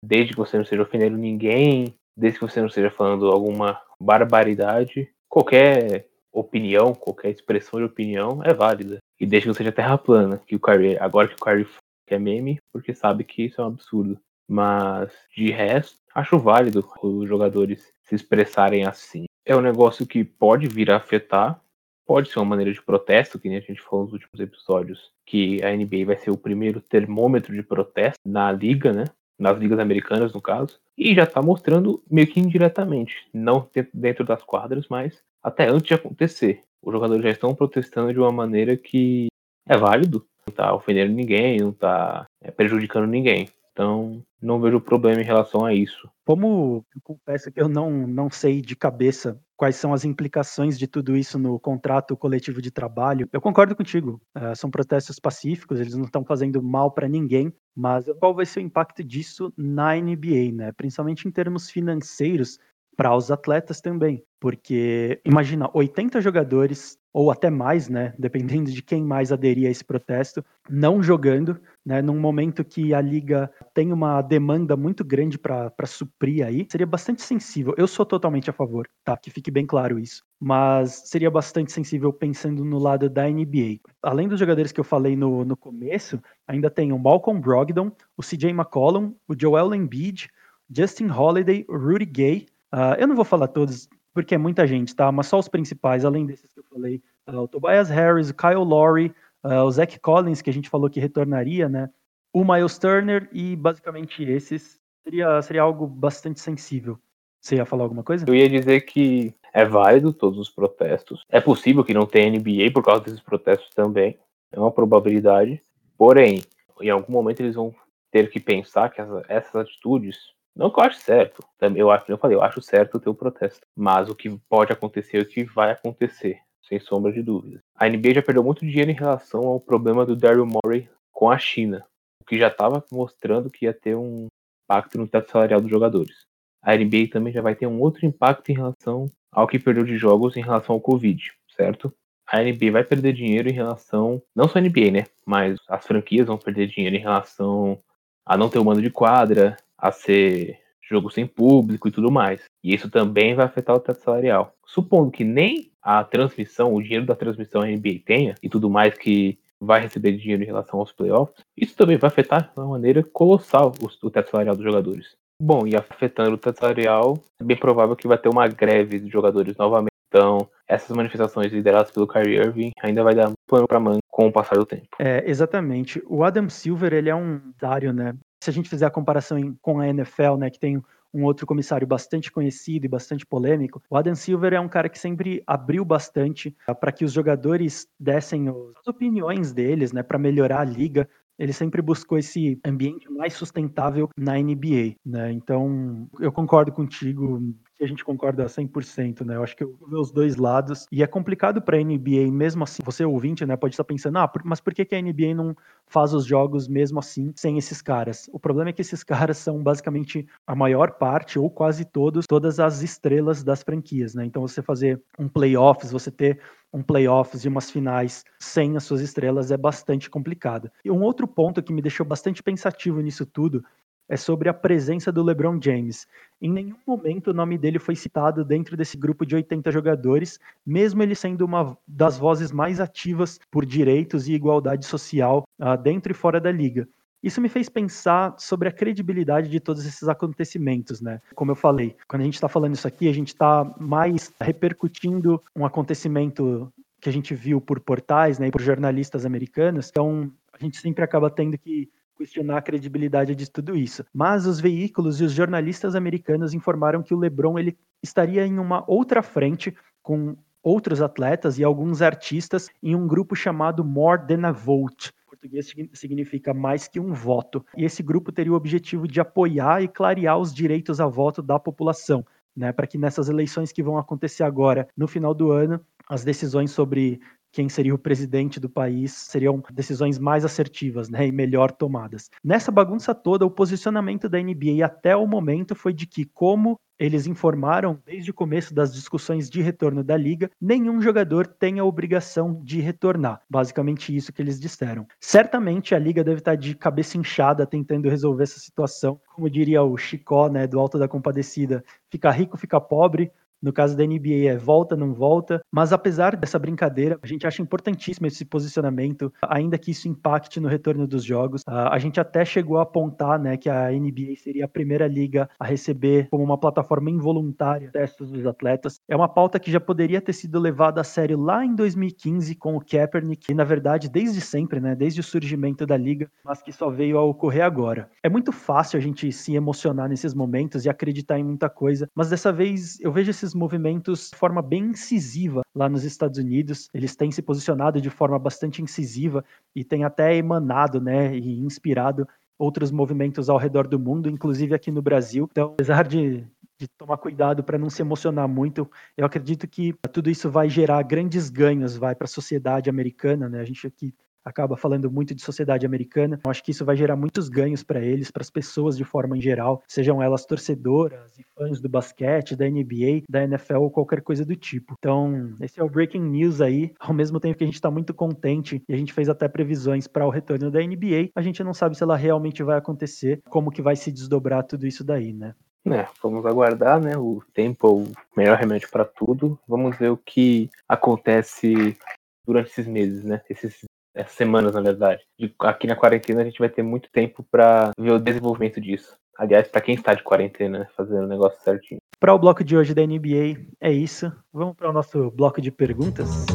desde 0.04 0.34
que 0.34 0.40
você 0.40 0.58
não 0.58 0.64
esteja 0.64 0.82
ofendendo 0.82 1.18
ninguém, 1.18 1.94
desde 2.16 2.40
que 2.40 2.46
você 2.46 2.60
não 2.60 2.68
esteja 2.68 2.90
falando 2.90 3.28
alguma 3.28 3.82
barbaridade, 4.00 5.10
qualquer 5.30 6.08
opinião, 6.32 6.94
qualquer 6.94 7.32
expressão 7.32 7.80
de 7.80 7.86
opinião 7.86 8.42
é 8.44 8.54
válida. 8.54 9.00
E 9.20 9.26
desde 9.26 9.46
que 9.46 9.48
não 9.48 9.56
seja 9.56 9.72
terra 9.72 9.98
plana, 9.98 10.42
que 10.46 10.56
o 10.56 10.60
Kyrie, 10.60 10.98
agora 11.00 11.28
que 11.28 11.36
o 11.36 11.44
Kyrie 11.44 11.68
é 12.08 12.20
meme, 12.20 12.58
porque 12.72 12.94
sabe 12.94 13.24
que 13.24 13.44
isso 13.44 13.60
é 13.60 13.64
um 13.64 13.68
absurdo. 13.68 14.20
Mas 14.50 15.12
de 15.36 15.52
resto, 15.52 15.98
acho 16.14 16.40
válido 16.40 16.88
os 17.02 17.28
jogadores 17.28 17.92
se 18.04 18.16
expressarem 18.16 18.86
assim. 18.86 19.26
É 19.46 19.56
um 19.56 19.62
negócio 19.62 20.06
que 20.06 20.24
pode 20.24 20.68
vir 20.68 20.92
a 20.92 20.98
afetar, 20.98 21.62
pode 22.08 22.30
ser 22.30 22.40
uma 22.40 22.46
maneira 22.46 22.72
de 22.72 22.82
protesto, 22.82 23.38
que 23.38 23.50
nem 23.50 23.58
a 23.58 23.62
gente 23.62 23.82
falou 23.82 24.06
nos 24.06 24.14
últimos 24.14 24.40
episódios, 24.40 25.12
que 25.26 25.62
a 25.64 25.76
NBA 25.76 26.06
vai 26.06 26.18
ser 26.18 26.32
o 26.32 26.38
primeiro 26.38 26.80
termômetro 26.80 27.54
de 27.54 27.62
protesto 27.62 28.18
na 28.26 28.52
liga, 28.52 28.94
né? 28.94 29.04
Nas 29.38 29.58
ligas 29.60 29.78
americanas, 29.78 30.34
no 30.34 30.42
caso, 30.42 30.80
e 30.98 31.14
já 31.14 31.28
tá 31.28 31.42
mostrando 31.42 32.02
meio 32.10 32.26
que 32.26 32.40
indiretamente, 32.40 33.28
não 33.32 33.70
dentro 33.94 34.26
das 34.26 34.42
quadras, 34.42 34.88
mas 34.90 35.22
até 35.44 35.68
antes 35.68 35.90
de 35.90 35.94
acontecer. 35.94 36.64
Os 36.82 36.92
jogadores 36.92 37.24
já 37.24 37.30
estão 37.30 37.54
protestando 37.54 38.12
de 38.12 38.20
uma 38.20 38.32
maneira 38.32 38.76
que 38.76 39.28
é 39.68 39.78
válido, 39.78 40.26
não 40.48 40.56
tá 40.56 40.74
ofendendo 40.74 41.14
ninguém, 41.14 41.60
não 41.60 41.72
tá 41.72 42.26
é, 42.42 42.50
prejudicando 42.50 43.06
ninguém. 43.06 43.48
Então, 43.78 44.24
não 44.42 44.60
vejo 44.60 44.82
problema 44.82 45.22
em 45.22 45.24
relação 45.24 45.64
a 45.64 45.72
isso. 45.72 46.10
Como 46.26 46.84
eu 46.96 47.02
confesso 47.04 47.52
que 47.52 47.62
eu 47.62 47.70
não, 47.70 48.08
não 48.08 48.28
sei 48.28 48.60
de 48.60 48.76
cabeça 48.76 49.40
quais 49.56 49.76
são 49.76 49.94
as 49.94 50.04
implicações 50.04 50.80
de 50.80 50.88
tudo 50.88 51.16
isso 51.16 51.38
no 51.38 51.60
contrato 51.60 52.18
coletivo 52.18 52.60
de 52.60 52.72
trabalho, 52.72 53.30
eu 53.32 53.40
concordo 53.40 53.76
contigo. 53.76 54.20
Uh, 54.36 54.56
são 54.56 54.72
protestos 54.72 55.20
pacíficos, 55.20 55.80
eles 55.80 55.94
não 55.94 56.06
estão 56.06 56.26
fazendo 56.26 56.62
mal 56.64 56.90
para 56.90 57.08
ninguém, 57.08 57.54
mas 57.76 58.06
qual 58.20 58.34
vai 58.34 58.48
ser 58.48 58.62
o 58.62 58.64
impacto 58.64 59.04
disso 59.04 59.54
na 59.56 59.94
NBA, 59.94 60.52
né? 60.54 60.72
Principalmente 60.72 61.28
em 61.28 61.32
termos 61.32 61.70
financeiros 61.70 62.58
para 62.98 63.16
os 63.16 63.30
atletas 63.30 63.80
também, 63.80 64.24
porque 64.40 65.22
imagina 65.24 65.70
80 65.72 66.20
jogadores 66.20 66.98
ou 67.14 67.32
até 67.32 67.50
mais, 67.50 67.88
né, 67.90 68.14
dependendo 68.18 68.72
de 68.72 68.82
quem 68.82 69.04
mais 69.04 69.32
aderir 69.32 69.68
a 69.68 69.72
esse 69.72 69.84
protesto, 69.84 70.44
não 70.70 71.02
jogando, 71.02 71.60
né, 71.88 72.02
num 72.02 72.20
momento 72.20 72.66
que 72.66 72.94
a 72.94 73.00
liga 73.00 73.50
tem 73.74 73.94
uma 73.94 74.22
demanda 74.22 74.76
muito 74.76 75.06
grande 75.06 75.40
para 75.40 75.72
suprir 75.86 76.46
aí, 76.46 76.68
seria 76.70 76.86
bastante 76.86 77.22
sensível. 77.22 77.74
Eu 77.78 77.88
sou 77.88 78.06
totalmente 78.06 78.50
a 78.50 78.54
favor, 78.54 78.90
tá? 79.06 79.16
Que 79.16 79.32
fique 79.32 79.50
bem 79.50 79.66
claro 79.66 79.98
isso. 79.98 80.22
Mas 80.38 81.04
seria 81.06 81.32
bastante 81.32 81.72
sensível 81.72 82.12
pensando 82.12 82.66
no 82.66 82.78
lado 82.78 83.10
da 83.10 83.30
NBA. 83.30 83.80
Além 84.04 84.28
dos 84.28 84.40
jogadores 84.40 84.74
que 84.74 84.80
eu 84.82 84.84
falei 84.84 85.16
no, 85.16 85.46
no 85.46 85.56
começo, 85.56 86.22
ainda 86.46 86.70
tem 86.70 86.92
o 86.92 87.00
Malcolm 87.00 87.40
Brogdon, 87.40 87.90
o 88.18 88.22
CJ 88.22 88.50
McCollum, 88.50 89.16
o 89.26 89.34
Joel 89.40 89.74
Embiid, 89.74 90.30
Justin 90.70 91.08
Holiday, 91.10 91.66
Rudy 91.70 92.06
Gay, 92.06 92.48
Uh, 92.74 93.00
eu 93.00 93.08
não 93.08 93.16
vou 93.16 93.26
falar 93.26 93.48
todos, 93.48 93.88
porque 94.14 94.36
é 94.36 94.38
muita 94.38 94.68
gente, 94.68 94.96
tá? 94.96 95.12
Mas 95.12 95.28
só 95.28 95.40
os 95.40 95.48
principais, 95.48 96.04
além 96.04 96.26
desses 96.26 96.52
que 96.52 96.60
eu 96.60 96.64
falei. 96.64 97.02
Uh, 97.28 97.42
o 97.42 97.48
Tobias 97.48 97.90
Harris, 97.90 98.30
o 98.30 98.34
Kyle 98.34 98.56
Lowry, 98.56 99.14
uh, 99.48 99.64
o 99.64 99.72
Zach 99.72 100.00
Collins, 100.00 100.42
que 100.42 100.50
a 100.50 100.54
gente 100.54 100.70
falou 100.70 100.90
que 100.90 101.00
retornaria, 101.00 101.70
né? 101.70 101.90
O 102.34 102.44
Miles 102.44 102.78
Turner 102.78 103.30
e 103.32 103.56
basicamente 103.56 104.24
esses. 104.24 104.80
Seria, 105.04 105.42
seria 105.42 105.62
algo 105.62 105.88
bastante 105.88 106.40
sensível. 106.40 107.00
Você 107.40 107.56
ia 107.56 107.66
falar 107.66 107.84
alguma 107.84 108.04
coisa? 108.04 108.26
Eu 108.28 108.36
ia 108.36 108.50
dizer 108.50 108.82
que 108.82 109.34
é 109.54 109.64
válido 109.64 110.12
todos 110.12 110.38
os 110.38 110.50
protestos. 110.50 111.22
É 111.30 111.40
possível 111.40 111.84
que 111.84 111.94
não 111.94 112.06
tenha 112.06 112.30
NBA 112.30 112.72
por 112.74 112.84
causa 112.84 113.04
desses 113.04 113.22
protestos 113.22 113.70
também. 113.74 114.20
É 114.52 114.60
uma 114.60 114.72
probabilidade. 114.72 115.62
Porém, 115.98 116.42
em 116.82 116.90
algum 116.90 117.14
momento 117.14 117.40
eles 117.40 117.56
vão 117.56 117.74
ter 118.12 118.30
que 118.30 118.40
pensar 118.40 118.90
que 118.90 119.02
essas 119.30 119.56
atitudes 119.56 120.18
não 120.58 120.72
que 120.72 120.80
eu 120.80 120.84
acho 120.84 121.00
certo. 121.00 121.44
Eu 121.76 121.92
acho, 121.92 122.12
eu 122.12 122.18
falei, 122.18 122.36
eu 122.36 122.42
acho 122.42 122.62
certo 122.62 122.96
o 122.96 123.00
teu 123.00 123.14
protesto. 123.14 123.66
Mas 123.76 124.10
o 124.10 124.16
que 124.16 124.36
pode 124.50 124.74
acontecer 124.74 125.18
é 125.18 125.22
o 125.22 125.26
que 125.26 125.44
vai 125.44 125.72
acontecer, 125.72 126.40
sem 126.68 126.80
sombra 126.80 127.12
de 127.12 127.22
dúvida. 127.22 127.60
A 127.76 127.88
NBA 127.88 128.16
já 128.16 128.22
perdeu 128.22 128.44
muito 128.44 128.66
dinheiro 128.66 128.92
em 128.92 128.96
relação 128.96 129.42
ao 129.42 129.60
problema 129.60 130.06
do 130.06 130.16
Daryl 130.16 130.46
Morey 130.46 130.90
com 131.12 131.30
a 131.30 131.38
China, 131.38 131.86
o 132.22 132.26
que 132.26 132.38
já 132.38 132.48
estava 132.48 132.84
mostrando 132.92 133.50
que 133.50 133.66
ia 133.66 133.74
ter 133.74 133.96
um 133.96 134.28
impacto 134.66 134.98
no 134.98 135.08
teto 135.08 135.32
salarial 135.32 135.62
dos 135.62 135.70
jogadores. 135.70 136.26
A 136.62 136.76
NBA 136.76 137.10
também 137.12 137.32
já 137.32 137.42
vai 137.42 137.56
ter 137.56 137.68
um 137.68 137.80
outro 137.80 138.06
impacto 138.06 138.50
em 138.50 138.56
relação 138.56 139.10
ao 139.32 139.48
que 139.48 139.60
perdeu 139.60 139.84
de 139.84 139.98
jogos 139.98 140.36
em 140.36 140.42
relação 140.42 140.76
ao 140.76 140.82
Covid, 140.82 141.32
certo? 141.56 141.94
A 142.28 142.42
NBA 142.42 142.72
vai 142.72 142.84
perder 142.84 143.14
dinheiro 143.14 143.48
em 143.48 143.54
relação, 143.54 144.22
não 144.36 144.50
só 144.50 144.60
a 144.60 144.62
NBA, 144.62 144.92
né? 144.92 145.04
Mas 145.26 145.58
as 145.70 145.86
franquias 145.88 146.28
vão 146.28 146.38
perder 146.38 146.68
dinheiro 146.68 146.96
em 146.96 147.00
relação 147.00 147.80
a 148.26 148.36
não 148.36 148.50
ter 148.50 148.60
o 148.60 148.66
mando 148.66 148.82
de 148.82 148.90
quadra, 148.90 149.56
a 149.78 149.92
ser 149.92 150.60
jogo 150.90 151.10
sem 151.10 151.26
público 151.28 151.88
e 151.88 151.92
tudo 151.92 152.12
mais. 152.12 152.44
E 152.64 152.74
isso 152.74 152.90
também 152.90 153.36
vai 153.36 153.46
afetar 153.46 153.76
o 153.76 153.80
teto 153.80 154.02
salarial. 154.02 154.54
Supondo 154.66 155.12
que 155.12 155.24
nem 155.24 155.72
a 155.82 156.04
transmissão, 156.04 156.74
o 156.74 156.82
dinheiro 156.82 157.06
da 157.06 157.16
transmissão 157.16 157.62
NBA 157.62 158.02
tenha 158.06 158.36
e 158.42 158.50
tudo 158.50 158.70
mais 158.70 158.98
que 158.98 159.38
vai 159.60 159.82
receber 159.82 160.12
dinheiro 160.14 160.44
em 160.44 160.46
relação 160.46 160.80
aos 160.80 160.92
playoffs, 160.92 161.44
isso 161.56 161.76
também 161.76 161.98
vai 161.98 162.10
afetar 162.10 162.44
de 162.44 162.60
uma 162.60 162.68
maneira 162.68 163.04
colossal 163.04 163.72
o, 163.82 164.08
o 164.08 164.12
teto 164.12 164.30
salarial 164.30 164.56
dos 164.56 164.64
jogadores. 164.64 165.16
Bom, 165.42 165.68
e 165.68 165.76
afetando 165.76 166.34
o 166.34 166.38
teto 166.38 166.60
salarial, 166.60 167.20
é 167.40 167.44
bem 167.44 167.58
provável 167.58 167.96
que 167.96 168.08
vai 168.08 168.18
ter 168.18 168.30
uma 168.30 168.48
greve 168.48 169.00
de 169.00 169.10
jogadores 169.10 169.56
novamente. 169.58 169.92
Então, 170.08 170.50
essas 170.68 170.96
manifestações 170.96 171.52
lideradas 171.52 171.92
pelo 171.92 172.08
Kyrie 172.08 172.38
Irving 172.38 172.72
ainda 172.82 173.04
vai 173.04 173.14
dar 173.14 173.32
pano 173.48 173.68
para 173.68 173.80
manga 173.80 174.00
com 174.10 174.28
o 174.28 174.32
passar 174.32 174.58
do 174.58 174.66
tempo. 174.66 174.88
É, 174.98 175.30
exatamente. 175.30 176.02
O 176.08 176.24
Adam 176.24 176.50
Silver, 176.50 176.94
ele 176.94 177.10
é 177.10 177.16
um 177.16 177.40
dário, 177.60 177.94
né? 177.94 178.16
Se 178.40 178.50
a 178.50 178.54
gente 178.54 178.70
fizer 178.70 178.86
a 178.86 178.92
comparação 178.92 179.38
em, 179.38 179.54
com 179.62 179.80
a 179.80 179.88
NFL, 179.88 180.36
né, 180.38 180.50
que 180.50 180.60
tem 180.60 180.82
um 181.14 181.24
outro 181.24 181.48
comissário 181.48 181.88
bastante 181.88 182.32
conhecido 182.32 182.86
e 182.86 182.90
bastante 182.90 183.26
polêmico, 183.26 183.82
o 183.90 183.96
Adam 183.96 184.16
Silver 184.16 184.54
é 184.54 184.60
um 184.60 184.70
cara 184.70 184.90
que 184.90 185.00
sempre 185.00 185.42
abriu 185.48 185.84
bastante 185.84 186.56
uh, 186.70 186.76
para 186.76 186.92
que 186.92 187.06
os 187.06 187.12
jogadores 187.12 187.88
dessem 188.00 188.50
as 188.50 188.88
opiniões 188.88 189.54
deles, 189.54 189.92
né, 189.92 190.04
para 190.04 190.20
melhorar 190.20 190.62
a 190.62 190.66
liga. 190.66 191.10
Ele 191.40 191.54
sempre 191.54 191.82
buscou 191.82 192.18
esse 192.18 192.60
ambiente 192.66 193.10
mais 193.12 193.34
sustentável 193.34 194.10
na 194.18 194.34
NBA, 194.40 194.96
né? 195.06 195.32
Então, 195.32 196.10
eu 196.20 196.32
concordo 196.32 196.72
contigo 196.72 197.40
que 197.78 197.84
a 197.84 197.88
gente 197.88 198.04
concorda 198.04 198.48
100%, 198.48 199.24
né? 199.24 199.36
Eu 199.36 199.44
acho 199.44 199.56
que 199.56 199.64
eu 199.64 199.78
vejo 199.88 200.02
os 200.02 200.12
dois 200.12 200.36
lados. 200.36 200.88
E 200.92 201.04
é 201.04 201.08
complicado 201.08 201.62
para 201.62 201.78
a 201.78 201.84
NBA, 201.84 202.32
mesmo 202.32 202.64
assim. 202.64 202.82
Você, 202.84 203.06
ouvinte, 203.06 203.46
né, 203.46 203.56
pode 203.56 203.74
estar 203.74 203.84
pensando, 203.84 204.18
ah, 204.18 204.32
mas 204.44 204.60
por 204.60 204.74
que, 204.74 204.84
que 204.84 204.96
a 204.96 205.02
NBA 205.02 205.36
não 205.36 205.56
faz 205.86 206.14
os 206.14 206.26
jogos 206.26 206.68
mesmo 206.68 207.00
assim, 207.00 207.32
sem 207.36 207.58
esses 207.58 207.82
caras? 207.82 208.28
O 208.34 208.40
problema 208.40 208.72
é 208.72 208.74
que 208.74 208.82
esses 208.82 209.04
caras 209.06 209.38
são 209.38 209.62
basicamente 209.62 210.28
a 210.46 210.56
maior 210.56 210.94
parte, 210.94 211.38
ou 211.38 211.50
quase 211.50 211.86
todos, 211.86 212.26
todas 212.28 212.60
as 212.60 212.82
estrelas 212.82 213.44
das 213.44 213.62
franquias, 213.62 214.16
né? 214.16 214.26
Então, 214.26 214.42
você 214.42 214.62
fazer 214.62 215.02
um 215.20 215.28
playoffs, 215.30 215.92
você 215.92 216.10
ter 216.10 216.40
um 216.74 216.82
playoffs 216.82 217.46
e 217.46 217.48
umas 217.48 217.72
finais 217.72 218.24
sem 218.40 218.76
as 218.76 218.84
suas 218.84 219.02
estrelas 219.02 219.52
é 219.52 219.58
bastante 219.58 220.10
complicado. 220.10 220.70
E 220.84 220.92
um 220.92 221.02
outro 221.02 221.28
ponto 221.28 221.64
que 221.64 221.72
me 221.72 221.82
deixou 221.82 222.06
bastante 222.06 222.44
pensativo 222.44 223.00
nisso 223.02 223.26
tudo 223.26 223.64
é 224.08 224.16
sobre 224.16 224.50
a 224.50 224.54
presença 224.54 225.12
do 225.12 225.24
LeBron 225.24 225.60
James. 225.62 226.08
Em 226.42 226.52
nenhum 226.52 226.78
momento 226.86 227.32
o 227.32 227.34
nome 227.34 227.58
dele 227.58 227.80
foi 227.80 227.96
citado 227.96 228.46
dentro 228.46 228.78
desse 228.78 228.98
grupo 228.98 229.26
de 229.26 229.36
80 229.36 229.72
jogadores, 229.72 230.40
mesmo 230.66 231.04
ele 231.04 231.16
sendo 231.16 231.46
uma 231.46 231.78
das 231.88 232.18
vozes 232.18 232.52
mais 232.52 232.80
ativas 232.80 233.40
por 233.52 233.66
direitos 233.66 234.28
e 234.28 234.34
igualdade 234.34 234.86
social 234.86 235.44
uh, 235.60 235.78
dentro 235.82 236.12
e 236.12 236.16
fora 236.16 236.40
da 236.40 236.52
liga. 236.52 236.88
Isso 237.22 237.42
me 237.42 237.50
fez 237.50 237.68
pensar 237.68 238.36
sobre 238.38 238.70
a 238.70 238.72
credibilidade 238.72 239.50
de 239.50 239.60
todos 239.60 239.86
esses 239.86 240.08
acontecimentos, 240.08 241.02
né? 241.02 241.20
Como 241.34 241.52
eu 241.52 241.56
falei, 241.56 241.96
quando 242.08 242.22
a 242.22 242.26
gente 242.26 242.36
está 242.36 242.48
falando 242.48 242.76
isso 242.76 242.88
aqui, 242.88 243.10
a 243.10 243.14
gente 243.14 243.30
está 243.30 243.66
mais 243.80 244.32
repercutindo 244.40 245.42
um 245.56 245.66
acontecimento 245.66 246.72
que 247.02 247.10
a 247.10 247.12
gente 247.12 247.34
viu 247.34 247.60
por 247.60 247.80
portais, 247.80 248.40
né, 248.40 248.48
e 248.48 248.52
por 248.52 248.62
jornalistas 248.62 249.26
americanos. 249.26 249.90
Então, 249.90 250.32
a 250.54 250.64
gente 250.64 250.78
sempre 250.78 251.04
acaba 251.04 251.30
tendo 251.30 251.58
que 251.58 251.90
questionar 252.18 252.58
a 252.58 252.62
credibilidade 252.62 253.36
de 253.36 253.50
tudo 253.50 253.76
isso. 253.76 254.04
Mas 254.14 254.46
os 254.46 254.60
veículos 254.60 255.22
e 255.22 255.24
os 255.24 255.32
jornalistas 255.32 255.96
americanos 255.96 256.54
informaram 256.54 257.04
que 257.04 257.14
o 257.14 257.18
LeBron 257.18 257.58
ele 257.60 257.78
estaria 258.02 258.46
em 258.46 258.60
uma 258.60 258.84
outra 258.88 259.22
frente 259.22 259.76
com 260.02 260.36
outros 260.64 261.02
atletas 261.02 261.58
e 261.58 261.64
alguns 261.64 262.02
artistas 262.02 262.70
em 262.84 262.96
um 262.96 263.08
grupo 263.08 263.36
chamado 263.36 263.86
More 263.86 264.28
Than 264.28 264.48
a 264.48 264.52
Vote. 264.52 265.14
Em 265.26 265.30
português 265.30 265.74
significa 265.94 266.54
mais 266.54 266.88
que 266.88 267.00
um 267.00 267.14
voto. 267.14 267.66
E 267.76 267.86
esse 267.86 268.04
grupo 268.04 268.32
teria 268.32 268.52
o 268.52 268.56
objetivo 268.56 269.08
de 269.08 269.22
apoiar 269.22 269.82
e 269.82 269.88
clarear 269.88 270.38
os 270.38 270.54
direitos 270.54 271.00
a 271.00 271.08
voto 271.08 271.42
da 271.42 271.60
população. 271.60 272.26
Né, 272.56 272.72
para 272.72 272.88
que 272.88 272.98
nessas 272.98 273.30
eleições 273.30 273.72
que 273.72 273.84
vão 273.84 274.00
acontecer 274.00 274.42
agora, 274.42 274.88
no 274.98 275.08
final 275.08 275.32
do 275.32 275.52
ano, 275.52 275.80
as 276.10 276.24
decisões 276.24 276.72
sobre 276.72 277.22
quem 277.52 277.70
seria 277.70 277.94
o 277.94 278.00
presidente 278.00 278.60
do 278.60 278.70
país 278.70 279.14
seriam 279.14 279.62
decisões 279.72 280.20
mais 280.20 280.46
assertivas 280.46 281.10
né, 281.10 281.28
e 281.28 281.32
melhor 281.32 281.72
tomadas. 281.72 282.30
Nessa 282.44 282.72
bagunça 282.72 283.14
toda, 283.16 283.46
o 283.46 283.52
posicionamento 283.52 284.30
da 284.30 284.40
NBA 284.40 284.86
até 284.86 285.16
o 285.16 285.28
momento 285.28 285.76
foi 285.76 285.94
de 285.94 286.06
que, 286.06 286.26
como 286.26 286.80
eles 287.00 287.28
informaram 287.28 288.00
desde 288.06 288.32
o 288.32 288.34
começo 288.34 288.74
das 288.74 288.94
discussões 288.94 289.50
de 289.50 289.62
retorno 289.62 290.04
da 290.04 290.18
liga, 290.18 290.50
nenhum 290.60 291.00
jogador 291.02 291.46
tem 291.46 291.80
a 291.80 291.86
obrigação 291.86 292.60
de 292.64 292.80
retornar. 292.80 293.42
Basicamente 293.50 294.16
isso 294.16 294.34
que 294.34 294.42
eles 294.42 294.60
disseram. 294.60 295.06
Certamente 295.20 295.94
a 295.94 296.00
liga 296.00 296.24
deve 296.24 296.40
estar 296.40 296.56
de 296.56 296.76
cabeça 296.76 297.18
inchada 297.18 297.66
tentando 297.66 298.10
resolver 298.10 298.44
essa 298.44 298.60
situação. 298.60 299.20
Como 299.36 299.50
diria 299.50 299.84
o 299.84 299.96
Chicó, 299.96 300.50
né, 300.50 300.66
do 300.66 300.80
Alto 300.80 300.98
da 300.98 301.08
Compadecida, 301.08 301.84
fica 302.10 302.32
rico, 302.32 302.58
fica 302.58 302.82
pobre, 302.82 303.32
no 303.68 303.74
caso 303.74 303.98
da 303.98 304.06
NBA 304.06 304.48
é 304.48 304.58
volta, 304.58 304.96
não 304.96 305.14
volta. 305.14 305.62
Mas 305.70 305.92
apesar 305.92 306.38
dessa 306.38 306.58
brincadeira, 306.58 307.20
a 307.22 307.28
gente 307.28 307.46
acha 307.46 307.62
importantíssimo 307.62 308.26
esse 308.26 308.46
posicionamento, 308.46 309.32
ainda 309.42 309.78
que 309.78 309.92
isso 309.92 310.08
impacte 310.08 310.58
no 310.62 310.70
retorno 310.70 311.06
dos 311.06 311.24
jogos. 311.24 311.64
Uh, 311.68 311.92
a 311.92 312.00
gente 312.00 312.18
até 312.18 312.46
chegou 312.46 312.78
a 312.78 312.84
apontar 312.84 313.38
né, 313.38 313.58
que 313.58 313.70
a 313.70 313.92
NBA 313.92 314.38
seria 314.38 314.64
a 314.64 314.70
primeira 314.70 315.06
liga 315.06 315.50
a 315.60 315.66
receber 315.66 316.30
como 316.32 316.44
uma 316.44 316.58
plataforma 316.58 317.10
involuntária 317.10 317.92
testes 317.92 318.32
dos 318.32 318.46
atletas. 318.46 319.02
É 319.06 319.16
uma 319.16 319.28
pauta 319.28 319.60
que 319.60 319.70
já 319.70 319.82
poderia 319.82 320.22
ter 320.22 320.32
sido 320.32 320.58
levada 320.60 321.02
a 321.02 321.04
sério 321.04 321.38
lá 321.38 321.66
em 321.66 321.76
2015 321.76 322.56
com 322.56 322.78
o 322.78 322.80
Kaepernick, 322.80 323.52
e 323.52 323.56
na 323.56 323.66
verdade 323.66 324.08
desde 324.08 324.40
sempre, 324.40 324.80
né, 324.80 324.96
desde 324.96 325.20
o 325.20 325.24
surgimento 325.24 325.86
da 325.86 325.98
liga, 325.98 326.32
mas 326.42 326.62
que 326.62 326.72
só 326.72 326.90
veio 326.90 327.18
a 327.18 327.24
ocorrer 327.24 327.66
agora. 327.66 328.10
É 328.24 328.30
muito 328.30 328.54
fácil 328.54 328.98
a 328.98 329.02
gente 329.02 329.30
se 329.34 329.56
emocionar 329.56 330.08
nesses 330.08 330.34
momentos 330.34 330.86
e 330.86 330.90
acreditar 330.90 331.38
em 331.38 331.44
muita 331.44 331.70
coisa, 331.70 332.10
mas 332.16 332.30
dessa 332.30 332.54
vez 332.54 332.98
eu 333.02 333.12
vejo 333.12 333.30
esses 333.32 333.54
movimentos 333.58 334.30
de 334.30 334.38
forma 334.38 334.62
bem 334.62 334.92
incisiva 334.92 335.62
lá 335.76 335.90
nos 335.90 336.04
Estados 336.04 336.40
Unidos. 336.40 336.88
Eles 336.94 337.16
têm 337.16 337.32
se 337.32 337.42
posicionado 337.42 338.00
de 338.00 338.10
forma 338.10 338.40
bastante 338.40 338.82
incisiva 338.82 339.44
e 339.76 339.84
têm 339.84 340.04
até 340.04 340.36
emanado, 340.36 341.02
né, 341.02 341.36
e 341.36 341.60
inspirado 341.60 342.28
outros 342.58 342.92
movimentos 342.92 343.50
ao 343.50 343.58
redor 343.58 343.88
do 343.88 344.00
mundo, 344.00 344.30
inclusive 344.30 344.74
aqui 344.74 344.92
no 344.92 345.02
Brasil. 345.02 345.48
Então, 345.52 345.72
apesar 345.74 346.08
de, 346.08 346.46
de 346.80 346.88
tomar 346.98 347.18
cuidado 347.18 347.64
para 347.64 347.78
não 347.78 347.90
se 347.90 348.02
emocionar 348.02 348.48
muito, 348.48 348.90
eu 349.16 349.26
acredito 349.26 349.68
que 349.68 349.94
tudo 350.12 350.30
isso 350.30 350.50
vai 350.50 350.70
gerar 350.70 351.02
grandes 351.04 351.50
ganhos, 351.50 351.98
vai 351.98 352.16
para 352.16 352.26
a 352.26 352.30
sociedade 352.30 352.90
americana, 352.90 353.48
né? 353.48 353.60
A 353.60 353.66
gente 353.66 353.86
aqui 353.86 354.14
acaba 354.48 354.78
falando 354.78 355.12
muito 355.12 355.36
de 355.36 355.42
sociedade 355.42 355.86
americana. 355.86 356.40
Eu 356.44 356.50
acho 356.50 356.64
que 356.64 356.72
isso 356.72 356.86
vai 356.86 356.96
gerar 356.96 357.16
muitos 357.16 357.50
ganhos 357.50 357.84
para 357.84 358.00
eles, 358.00 358.32
para 358.32 358.42
as 358.42 358.50
pessoas 358.50 358.98
de 358.98 359.04
forma 359.04 359.38
em 359.38 359.42
geral, 359.42 359.84
sejam 359.88 360.22
elas 360.22 360.46
torcedoras 360.46 361.38
e 361.38 361.44
fãs 361.56 361.82
do 361.82 361.90
basquete, 361.90 362.56
da 362.56 362.70
NBA, 362.70 363.24
da 363.30 363.44
NFL 363.44 363.78
ou 363.78 363.92
qualquer 363.92 364.22
coisa 364.22 364.46
do 364.46 364.56
tipo. 364.56 364.96
Então, 364.98 365.54
esse 365.62 365.80
é 365.80 365.84
o 365.84 365.90
breaking 365.90 366.22
news 366.22 366.62
aí. 366.62 366.94
Ao 367.00 367.14
mesmo 367.14 367.40
tempo 367.40 367.58
que 367.58 367.64
a 367.64 367.68
gente 367.68 367.76
está 367.76 367.92
muito 367.92 368.14
contente 368.14 368.82
e 368.88 368.94
a 368.94 368.98
gente 368.98 369.14
fez 369.14 369.28
até 369.30 369.48
previsões 369.48 370.08
para 370.08 370.26
o 370.26 370.30
retorno 370.30 370.72
da 370.72 370.80
NBA, 370.80 371.30
a 371.36 371.42
gente 371.42 371.64
não 371.64 371.74
sabe 371.74 371.98
se 371.98 372.04
ela 372.04 372.16
realmente 372.16 372.64
vai 372.64 372.78
acontecer, 372.78 373.42
como 373.50 373.72
que 373.72 373.82
vai 373.82 373.96
se 373.96 374.12
desdobrar 374.12 374.64
tudo 374.64 374.88
isso 374.88 375.04
daí, 375.04 375.34
né? 375.34 375.54
É, 375.86 376.06
vamos 376.22 376.46
aguardar, 376.46 377.00
né? 377.00 377.18
O 377.18 377.42
tempo 377.54 377.88
é 377.88 377.92
o 377.92 378.12
melhor 378.36 378.58
remédio 378.58 378.90
para 378.90 379.06
tudo. 379.06 379.58
Vamos 379.68 379.98
ver 379.98 380.10
o 380.10 380.18
que 380.18 380.70
acontece 380.88 381.98
durante 382.46 382.70
esses 382.70 382.88
meses, 382.88 383.24
né? 383.24 383.42
Esses 383.50 383.86
é, 384.18 384.26
semanas, 384.26 384.74
na 384.74 384.82
verdade. 384.82 385.22
E 385.40 385.54
aqui 385.60 385.86
na 385.86 385.96
quarentena 385.96 386.42
a 386.42 386.44
gente 386.44 386.60
vai 386.60 386.70
ter 386.70 386.82
muito 386.82 387.10
tempo 387.12 387.46
para 387.52 387.92
ver 387.98 388.12
o 388.12 388.20
desenvolvimento 388.20 388.82
disso. 388.82 389.16
Aliás, 389.38 389.68
para 389.68 389.82
quem 389.82 389.94
está 389.94 390.16
de 390.16 390.24
quarentena, 390.24 390.90
fazendo 390.98 391.26
o 391.26 391.28
negócio 391.28 391.62
certinho. 391.62 392.00
Para 392.20 392.34
o 392.34 392.40
bloco 392.40 392.64
de 392.64 392.76
hoje 392.76 392.96
da 392.96 393.06
NBA, 393.06 393.62
é 393.80 393.92
isso. 393.92 394.32
Vamos 394.52 394.76
para 394.76 394.90
o 394.90 394.94
nosso 394.94 395.30
bloco 395.30 395.62
de 395.62 395.70
perguntas. 395.70 396.46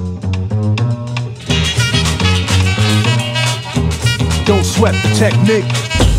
Don't 4.44 4.64
sweat 4.64 4.96
the 5.02 5.14
technique. 5.16 6.11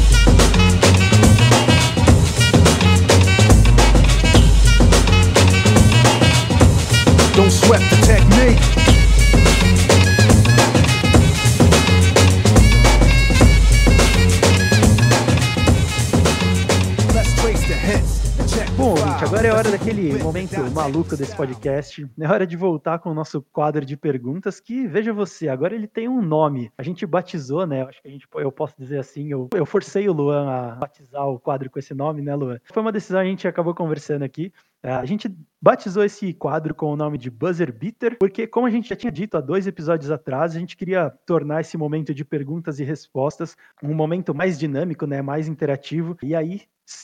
Daquele 19.83 20.23
momento 20.23 20.55
maluco 20.71 21.17
desse 21.17 21.35
podcast. 21.35 22.07
É 22.17 22.27
hora 22.27 22.47
de 22.47 22.55
voltar 22.55 22.99
com 22.99 23.09
o 23.09 23.13
nosso 23.13 23.41
quadro 23.41 23.85
de 23.85 23.97
perguntas, 23.97 24.61
que, 24.61 24.87
veja 24.87 25.11
você, 25.11 25.49
agora 25.49 25.75
ele 25.75 25.87
tem 25.87 26.07
um 26.07 26.21
nome. 26.21 26.71
A 26.77 26.83
gente 26.83 27.05
batizou, 27.05 27.67
né? 27.67 27.83
Acho 27.83 28.01
que 28.01 28.07
a 28.07 28.11
gente, 28.11 28.25
eu 28.33 28.49
posso 28.49 28.75
dizer 28.79 28.99
assim, 28.99 29.29
eu, 29.29 29.49
eu 29.53 29.65
forcei 29.65 30.07
o 30.07 30.13
Luan 30.13 30.49
a 30.49 30.75
batizar 30.75 31.27
o 31.27 31.37
quadro 31.37 31.69
com 31.69 31.79
esse 31.79 31.93
nome, 31.93 32.21
né, 32.21 32.33
Luan? 32.33 32.59
Foi 32.71 32.81
uma 32.81 32.93
decisão 32.93 33.19
a 33.19 33.25
gente 33.25 33.45
acabou 33.45 33.75
conversando 33.75 34.23
aqui. 34.23 34.53
É, 34.81 34.91
a 34.93 35.05
gente 35.05 35.29
batizou 35.61 36.03
esse 36.03 36.33
quadro 36.33 36.73
com 36.73 36.87
o 36.87 36.95
nome 36.95 37.17
de 37.17 37.29
Buzzer 37.29 37.73
Beater, 37.73 38.17
porque, 38.19 38.47
como 38.47 38.67
a 38.67 38.69
gente 38.69 38.89
já 38.89 38.95
tinha 38.95 39.11
dito 39.11 39.37
há 39.37 39.41
dois 39.41 39.67
episódios 39.67 40.11
atrás, 40.11 40.55
a 40.55 40.59
gente 40.59 40.77
queria 40.77 41.09
tornar 41.25 41.59
esse 41.59 41.77
momento 41.77 42.13
de 42.13 42.23
perguntas 42.23 42.79
e 42.79 42.85
respostas 42.85 43.55
um 43.81 43.93
momento 43.93 44.33
mais 44.33 44.57
dinâmico, 44.57 45.05
né, 45.05 45.21
mais 45.21 45.49
interativo. 45.49 46.17
E 46.23 46.33
aí, 46.33 46.61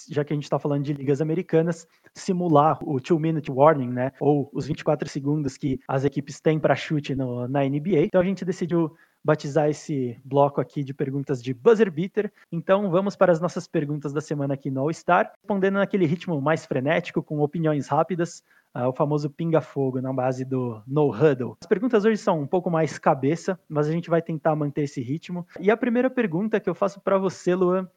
já 0.09 0.23
que 0.23 0.33
a 0.33 0.35
gente 0.35 0.43
está 0.43 0.59
falando 0.59 0.83
de 0.83 0.93
ligas 0.93 1.21
americanas, 1.21 1.87
simular 2.13 2.79
o 2.83 2.99
two-minute 2.99 3.51
warning, 3.51 3.89
né, 3.89 4.11
ou 4.19 4.49
os 4.53 4.67
24 4.67 5.07
segundos 5.07 5.57
que 5.57 5.79
as 5.87 6.03
equipes 6.03 6.39
têm 6.39 6.59
para 6.59 6.75
chute 6.75 7.15
no, 7.15 7.47
na 7.47 7.63
NBA. 7.63 8.05
Então 8.05 8.21
a 8.21 8.25
gente 8.25 8.43
decidiu 8.45 8.95
batizar 9.23 9.69
esse 9.69 10.19
bloco 10.23 10.61
aqui 10.61 10.83
de 10.83 10.93
perguntas 10.93 11.41
de 11.41 11.53
buzzer 11.53 11.91
beater. 11.91 12.31
Então 12.51 12.89
vamos 12.89 13.15
para 13.15 13.31
as 13.31 13.39
nossas 13.39 13.67
perguntas 13.67 14.13
da 14.13 14.21
semana 14.21 14.53
aqui 14.53 14.71
no 14.71 14.81
All 14.81 14.93
Star, 14.93 15.31
respondendo 15.37 15.75
naquele 15.75 16.05
ritmo 16.05 16.41
mais 16.41 16.65
frenético, 16.65 17.21
com 17.21 17.39
opiniões 17.39 17.87
rápidas, 17.87 18.43
uh, 18.75 18.87
o 18.87 18.93
famoso 18.93 19.29
pinga-fogo 19.29 20.01
na 20.01 20.13
base 20.13 20.45
do 20.45 20.81
no 20.87 21.09
huddle. 21.11 21.57
As 21.61 21.67
perguntas 21.67 22.05
hoje 22.05 22.17
são 22.17 22.41
um 22.41 22.47
pouco 22.47 22.69
mais 22.69 22.97
cabeça, 22.97 23.59
mas 23.67 23.87
a 23.87 23.91
gente 23.91 24.09
vai 24.09 24.21
tentar 24.21 24.55
manter 24.55 24.83
esse 24.83 25.01
ritmo. 25.01 25.45
E 25.59 25.69
a 25.69 25.77
primeira 25.77 26.09
pergunta 26.09 26.59
que 26.59 26.69
eu 26.69 26.75
faço 26.75 27.01
para 27.01 27.17
você, 27.17 27.53
Luan, 27.53 27.87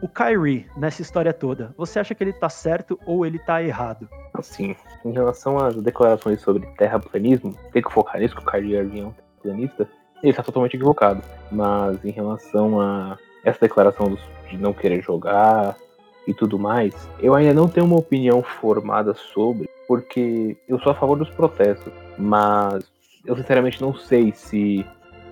o 0.00 0.08
Kyrie, 0.08 0.66
nessa 0.76 1.02
história 1.02 1.32
toda, 1.32 1.74
você 1.76 1.98
acha 1.98 2.14
que 2.14 2.22
ele 2.22 2.32
tá 2.32 2.48
certo 2.48 2.98
ou 3.04 3.26
ele 3.26 3.38
tá 3.38 3.62
errado? 3.62 4.08
Assim, 4.34 4.76
em 5.04 5.12
relação 5.12 5.58
às 5.58 5.74
declarações 5.76 6.40
sobre 6.40 6.66
terraplanismo, 6.76 7.54
tem 7.72 7.82
que 7.82 7.92
focar 7.92 8.20
nisso, 8.20 8.36
que 8.36 8.42
o 8.42 8.46
Kyrie 8.46 8.76
Irving 8.76 9.00
é 9.00 9.06
um 9.06 9.12
terraplanista, 9.12 9.88
ele 10.22 10.30
está 10.30 10.42
totalmente 10.42 10.74
equivocado. 10.74 11.22
Mas 11.50 12.04
em 12.04 12.10
relação 12.10 12.80
a 12.80 13.18
essa 13.44 13.60
declaração 13.60 14.16
de 14.48 14.56
não 14.56 14.72
querer 14.72 15.02
jogar 15.02 15.76
e 16.26 16.34
tudo 16.34 16.58
mais, 16.58 16.94
eu 17.20 17.34
ainda 17.34 17.54
não 17.54 17.68
tenho 17.68 17.86
uma 17.86 17.98
opinião 17.98 18.42
formada 18.42 19.14
sobre, 19.14 19.68
porque 19.86 20.56
eu 20.68 20.78
sou 20.80 20.92
a 20.92 20.94
favor 20.94 21.16
dos 21.18 21.30
protestos, 21.30 21.92
mas 22.18 22.84
eu 23.24 23.36
sinceramente 23.36 23.80
não 23.80 23.94
sei 23.94 24.32
se 24.32 24.86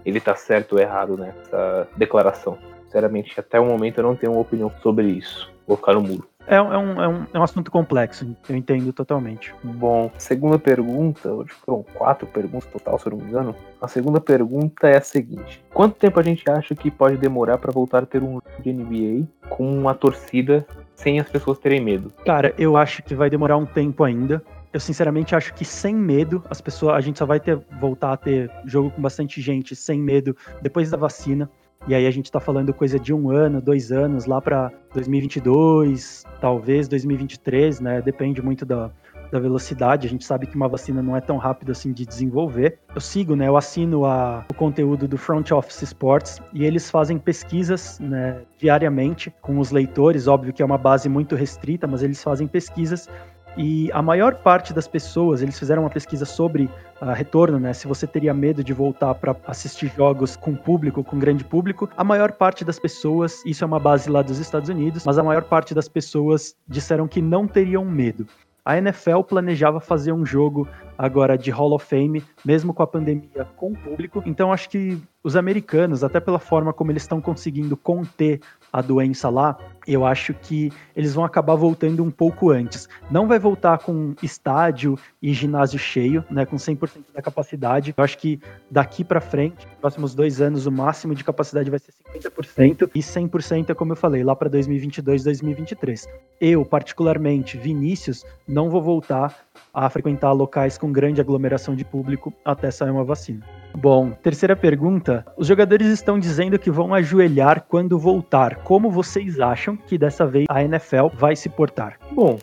ele 0.05 0.19
está 0.19 0.35
certo 0.35 0.75
ou 0.75 0.79
errado 0.79 1.17
nessa 1.17 1.89
declaração. 1.97 2.59
Sinceramente, 2.97 3.39
até 3.39 3.61
o 3.61 3.67
momento 3.67 3.99
eu 3.99 4.05
não 4.05 4.17
tenho 4.17 4.33
uma 4.33 4.41
opinião 4.41 4.73
sobre 4.83 5.07
isso. 5.07 5.53
Vou 5.67 5.77
ficar 5.77 5.93
no 5.93 6.01
muro. 6.01 6.27
É, 6.47 6.55
é, 6.55 6.63
um, 6.63 7.03
é, 7.03 7.09
um, 7.09 7.27
é 7.35 7.39
um 7.39 7.43
assunto 7.43 7.71
complexo, 7.71 8.35
eu 8.49 8.57
entendo 8.57 8.91
totalmente. 8.91 9.53
Bom, 9.63 10.11
segunda 10.17 10.59
pergunta, 10.59 11.31
hoje 11.31 11.51
foram 11.67 11.85
quatro 11.93 12.27
perguntas 12.27 12.71
total, 12.71 12.99
se 12.99 13.07
eu 13.07 13.11
não 13.11 13.19
me 13.19 13.25
engano. 13.25 13.55
A 13.83 13.87
segunda 13.87 14.19
pergunta 14.19 14.89
é 14.89 14.97
a 14.97 15.01
seguinte: 15.03 15.63
Quanto 15.75 15.97
tempo 15.97 16.19
a 16.19 16.23
gente 16.23 16.49
acha 16.49 16.75
que 16.75 16.91
pode 16.91 17.19
demorar 17.19 17.59
para 17.59 17.71
voltar 17.71 18.05
a 18.05 18.07
ter 18.07 18.23
um 18.23 18.35
jogo 18.35 18.63
de 18.63 18.73
NBA 18.73 19.29
com 19.51 19.79
uma 19.79 19.95
torcida 19.95 20.67
sem 20.95 21.21
as 21.21 21.29
pessoas 21.29 21.59
terem 21.59 21.83
medo? 21.83 22.11
Cara, 22.25 22.55
eu 22.57 22.79
acho 22.79 23.03
que 23.03 23.15
vai 23.15 23.29
demorar 23.29 23.59
um 23.59 23.67
tempo 23.67 24.05
ainda. 24.05 24.43
Eu 24.73 24.81
sinceramente 24.81 25.35
acho 25.35 25.53
que 25.53 25.65
sem 25.67 25.95
medo, 25.95 26.43
as 26.49 26.63
pessoas, 26.63 26.95
a 26.95 27.01
gente 27.01 27.19
só 27.19 27.27
vai 27.27 27.41
ter 27.41 27.61
voltar 27.79 28.13
a 28.13 28.17
ter 28.17 28.51
jogo 28.65 28.91
com 28.91 29.03
bastante 29.03 29.41
gente 29.43 29.77
sem 29.77 30.01
medo 30.01 30.35
depois 30.63 30.91
da 30.91 30.97
vacina. 30.97 31.51
E 31.89 31.95
aí 31.95 32.05
a 32.07 32.11
gente 32.11 32.25
está 32.27 32.41
falando 32.41 32.75
coisa 32.75 32.99
de 32.99 33.15
um 33.15 33.31
ano, 33.31 33.61
dois 33.61 33.93
anos, 33.93 34.27
lá 34.27 34.41
para 34.41 34.73
2022, 34.93 36.25
talvez 36.41 36.89
2023, 36.89 37.81
né? 37.81 38.03
Depende 38.03 38.43
muito 38.43 38.67
da, 38.67 38.91
da 39.31 39.39
velocidade. 39.39 40.07
A 40.07 40.11
gente 40.11 40.25
sabe 40.25 40.47
que 40.47 40.57
uma 40.57 40.67
vacina 40.67 41.01
não 41.01 41.17
é 41.17 41.21
tão 41.21 41.37
rápida 41.37 41.71
assim 41.71 41.93
de 41.93 42.05
desenvolver. 42.05 42.79
Eu 42.93 43.01
sigo, 43.01 43.37
né? 43.37 43.47
Eu 43.47 43.57
assino 43.57 44.05
a, 44.05 44.45
o 44.51 44.55
conteúdo 44.55 45.07
do 45.07 45.17
Front 45.17 45.53
Office 45.53 45.83
Sports 45.83 46.41
e 46.53 46.65
eles 46.65 46.91
fazem 46.91 47.19
pesquisas 47.19 48.01
né, 48.01 48.41
diariamente 48.59 49.33
com 49.41 49.59
os 49.61 49.71
leitores. 49.71 50.27
Óbvio 50.27 50.53
que 50.53 50.63
é 50.63 50.67
uma 50.67 50.79
base 50.79 51.09
muito 51.09 51.37
restrita, 51.37 51.87
mas 51.87 52.03
eles 52.03 52.23
fazem 52.23 52.49
pesquisas 52.49 53.09
e 53.57 53.91
a 53.93 54.03
maior 54.03 54.35
parte 54.35 54.75
das 54.75 54.87
pessoas, 54.87 55.41
eles 55.41 55.59
fizeram 55.59 55.83
uma 55.83 55.91
pesquisa 55.91 56.27
sobre 56.27 56.69
uh, 57.01 57.07
retorno, 57.15 57.59
né? 57.59 57.73
Se 57.73 57.87
você 57.87 58.07
teria 58.07 58.35
medo 58.35 58.63
de 58.63 58.73
voltar 58.73 59.15
para 59.15 59.35
assistir 59.47 59.91
jogos 59.97 60.37
com 60.37 60.55
público, 60.55 61.03
com 61.03 61.19
grande 61.19 61.43
público, 61.43 61.89
a 61.97 62.05
maior 62.05 62.33
parte 62.33 62.65
das 62.65 62.79
pessoas, 62.79 63.43
isso 63.47 63.65
é 63.65 63.67
uma 63.67 63.81
base 63.81 64.11
lá 64.11 64.21
dos 64.21 64.39
Estados 64.39 64.69
Unidos, 64.69 65.05
mas 65.07 65.19
a 65.19 65.23
maior 65.23 65.43
parte 65.43 65.75
das 65.75 65.89
pessoas 65.89 66.55
disseram 66.69 67.09
que 67.09 67.23
não 67.23 67.49
teriam 67.49 67.85
medo. 67.85 68.27
A 68.63 68.77
NFL 68.77 69.21
planejava 69.21 69.81
fazer 69.81 70.13
um 70.13 70.27
jogo 70.27 70.69
agora 70.99 71.37
de 71.37 71.51
Hall 71.51 71.73
of 71.73 71.85
Fame, 71.85 72.25
mesmo 72.45 72.73
com 72.73 72.83
a 72.83 72.87
pandemia 72.87 73.47
com 73.57 73.73
o 73.73 73.77
público. 73.77 74.23
Então 74.27 74.53
acho 74.53 74.69
que 74.69 75.01
os 75.23 75.35
americanos, 75.35 76.05
até 76.05 76.21
pela 76.21 76.39
forma 76.39 76.73
como 76.73 76.93
eles 76.93 77.03
estão 77.03 77.21
conseguindo 77.21 77.77
conter 77.77 78.41
a 78.73 78.81
doença 78.81 79.29
lá, 79.29 79.59
eu 79.87 80.05
acho 80.05 80.35
que 80.35 80.71
eles 80.95 81.15
vão 81.15 81.25
acabar 81.25 81.55
voltando 81.55 82.05
um 82.05 82.11
pouco 82.11 82.51
antes. 82.51 82.89
Não 83.11 83.27
vai 83.27 83.39
voltar 83.39 83.79
com 83.79 84.15
estádio 84.23 84.99
e 85.21 85.33
ginásio 85.33 85.79
cheio, 85.79 86.25
né, 86.31 86.45
com 86.45 86.57
100% 86.57 87.05
da 87.15 87.23
capacidade. 87.23 87.95
Eu 87.97 88.05
acho 88.05 88.19
que 88.19 88.41
daqui 88.71 89.03
para 89.03 89.21
frente, 89.21 89.67
próximos 89.81 90.15
dois 90.15 90.41
anos, 90.41 90.67
o 90.67 90.71
máximo 90.71 91.15
de 91.15 91.25
capacidade 91.25 91.71
vai 91.71 91.79
ser 91.79 91.93
50% 92.15 92.91
e 92.95 93.01
100% 93.01 93.71
é 93.71 93.75
como 93.75 93.93
eu 93.93 93.97
falei, 93.97 94.23
lá 94.23 94.37
para 94.37 94.49
2022, 94.49 95.25
2023. 95.25 96.07
Eu, 96.41 96.65
particularmente, 96.65 97.57
Vinícius, 97.57 98.25
não 98.47 98.69
vou 98.71 98.83
voltar 98.83 99.46
a 99.73 99.89
frequentar 99.91 100.33
locais 100.33 100.79
com 100.79 100.93
grande 100.93 101.21
aglomeração 101.21 101.75
de 101.75 101.85
público 101.85 102.33
até 102.45 102.71
sair 102.71 102.91
uma 102.91 103.05
vacina. 103.05 103.45
Bom, 103.75 104.11
terceira 104.11 104.57
pergunta. 104.57 105.25
Os 105.37 105.47
jogadores 105.47 105.87
estão 105.89 106.19
dizendo 106.19 106.59
que 106.59 106.71
vão 106.71 106.95
ajoelhar 106.95 107.67
quando 107.69 107.99
voltar. 107.99 108.57
Como 108.63 108.91
vocês 108.91 109.39
acham 109.39 109.77
que 109.77 109.99
dessa 109.99 110.27
vez 110.27 110.47
a 110.49 110.63
NFL 110.63 111.09
vai 111.15 111.37
se 111.37 111.49
portar? 111.49 111.99
Bom, 112.13 112.39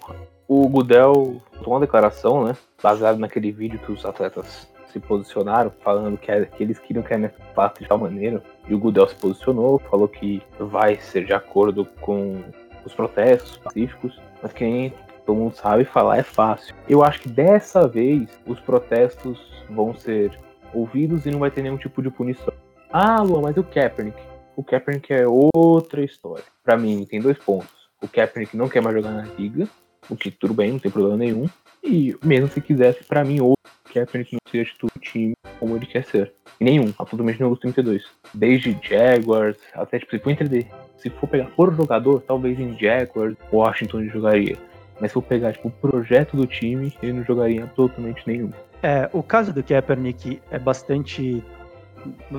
o 0.47 0.67
Gudel 0.69 1.41
tomou 1.63 1.75
uma 1.75 1.79
declaração, 1.79 2.45
né? 2.45 2.55
Baseado 2.81 3.17
naquele 3.17 3.51
vídeo 3.51 3.79
que 3.79 3.91
os 3.91 4.05
atletas 4.05 4.67
se 4.93 4.99
posicionaram, 4.99 5.71
falando 5.83 6.17
que, 6.17 6.45
que 6.45 6.63
eles 6.63 6.77
queriam 6.77 7.03
que 7.03 7.13
a 7.13 7.17
NFL 7.17 7.41
passe 7.55 7.81
de 7.81 7.87
tal 7.87 7.97
maneira. 7.97 8.43
E 8.67 8.75
o 8.75 8.77
Gudel 8.77 9.07
se 9.07 9.15
posicionou, 9.15 9.79
falou 9.89 10.07
que 10.07 10.41
vai 10.59 10.97
ser 10.97 11.25
de 11.25 11.33
acordo 11.33 11.85
com 11.99 12.43
os 12.85 12.93
protestos 12.93 13.57
pacíficos, 13.57 14.21
mas 14.41 14.53
quem 14.53 14.93
todo 15.25 15.37
mundo 15.37 15.55
sabe 15.55 15.85
falar 15.85 16.17
é 16.17 16.23
fácil. 16.23 16.75
Eu 16.87 17.03
acho 17.03 17.21
que 17.21 17.29
dessa 17.29 17.87
vez 17.87 18.29
os 18.45 18.59
protestos 18.59 19.39
vão 19.69 19.95
ser 19.95 20.37
ouvidos 20.73 21.25
e 21.25 21.31
não 21.31 21.39
vai 21.39 21.51
ter 21.51 21.61
nenhum 21.61 21.77
tipo 21.77 22.01
de 22.01 22.09
punição. 22.09 22.53
Ah, 22.91 23.21
Luan, 23.21 23.41
mas 23.41 23.57
o 23.57 23.63
Kaepernick? 23.63 24.17
O 24.55 24.63
Kaepernick 24.63 25.13
é 25.13 25.27
outra 25.27 26.03
história. 26.03 26.43
Para 26.63 26.77
mim, 26.77 27.05
tem 27.05 27.19
dois 27.19 27.37
pontos. 27.37 27.89
O 28.01 28.07
Kaepernick 28.07 28.55
não 28.55 28.69
quer 28.69 28.81
mais 28.81 28.95
jogar 28.95 29.11
na 29.11 29.23
liga, 29.37 29.67
o 30.09 30.15
que 30.15 30.29
tudo 30.29 30.53
bem, 30.53 30.71
não 30.71 30.79
tem 30.79 30.91
problema 30.91 31.17
nenhum. 31.17 31.47
E 31.83 32.15
mesmo 32.23 32.47
se 32.47 32.61
quisesse, 32.61 33.03
para 33.03 33.23
mim, 33.23 33.39
o 33.41 33.55
Kaepernick 33.93 34.33
não 34.33 34.51
seria 34.51 34.71
do 34.79 34.99
time 34.99 35.33
como 35.59 35.75
ele 35.75 35.85
quer 35.85 36.03
ser. 36.05 36.33
Nenhum, 36.59 36.93
absolutamente 36.97 37.39
nenhum 37.39 37.51
dos 37.51 37.59
32. 37.59 38.03
Desde 38.33 38.77
Jaguars, 38.81 39.57
até 39.73 39.99
tipo, 39.99 40.11
se 40.11 40.19
for, 40.19 40.29
entender, 40.29 40.67
se 40.97 41.09
for 41.09 41.27
pegar 41.27 41.49
por 41.51 41.73
jogador, 41.73 42.21
talvez 42.21 42.59
em 42.59 42.77
Jaguars, 42.77 43.35
Washington 43.51 44.01
ele 44.01 44.09
jogaria. 44.09 44.57
Mas 45.03 45.11
se 45.11 45.15
for 45.15 45.21
pegar 45.21 45.51
tipo, 45.51 45.67
o 45.67 45.71
projeto 45.71 46.37
do 46.37 46.47
time, 46.47 46.93
ele 47.03 47.11
não 47.11 47.25
jogaria 47.25 47.65
absolutamente 47.65 48.23
nenhum. 48.25 48.51
É, 48.81 49.09
o 49.11 49.21
caso 49.21 49.51
do 49.51 49.61
Kaepernick 49.61 50.41
é 50.49 50.57
bastante 50.57 51.43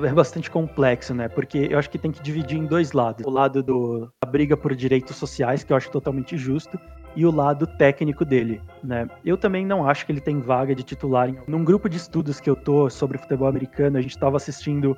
é 0.03 0.11
bastante 0.11 0.49
complexo, 0.49 1.13
né? 1.13 1.27
Porque 1.27 1.67
eu 1.69 1.77
acho 1.77 1.87
que 1.87 1.99
tem 1.99 2.11
que 2.11 2.23
dividir 2.23 2.57
em 2.57 2.65
dois 2.65 2.91
lados. 2.91 3.23
O 3.23 3.29
lado 3.29 3.61
do, 3.61 4.11
da 4.23 4.31
briga 4.31 4.57
por 4.57 4.73
direitos 4.73 5.15
sociais, 5.15 5.63
que 5.63 5.71
eu 5.71 5.77
acho 5.77 5.91
totalmente 5.91 6.35
justo, 6.37 6.79
e 7.15 7.23
o 7.23 7.31
lado 7.31 7.67
técnico 7.67 8.25
dele, 8.25 8.59
né? 8.83 9.07
Eu 9.23 9.37
também 9.37 9.63
não 9.63 9.87
acho 9.87 10.03
que 10.03 10.11
ele 10.11 10.21
tem 10.21 10.39
vaga 10.39 10.73
de 10.73 10.81
titular. 10.81 11.31
Num 11.47 11.63
grupo 11.63 11.87
de 11.87 11.97
estudos 11.97 12.39
que 12.39 12.49
eu 12.49 12.55
tô 12.55 12.89
sobre 12.89 13.19
futebol 13.19 13.47
americano, 13.47 13.99
a 13.99 14.01
gente 14.01 14.15
estava 14.15 14.37
assistindo 14.37 14.97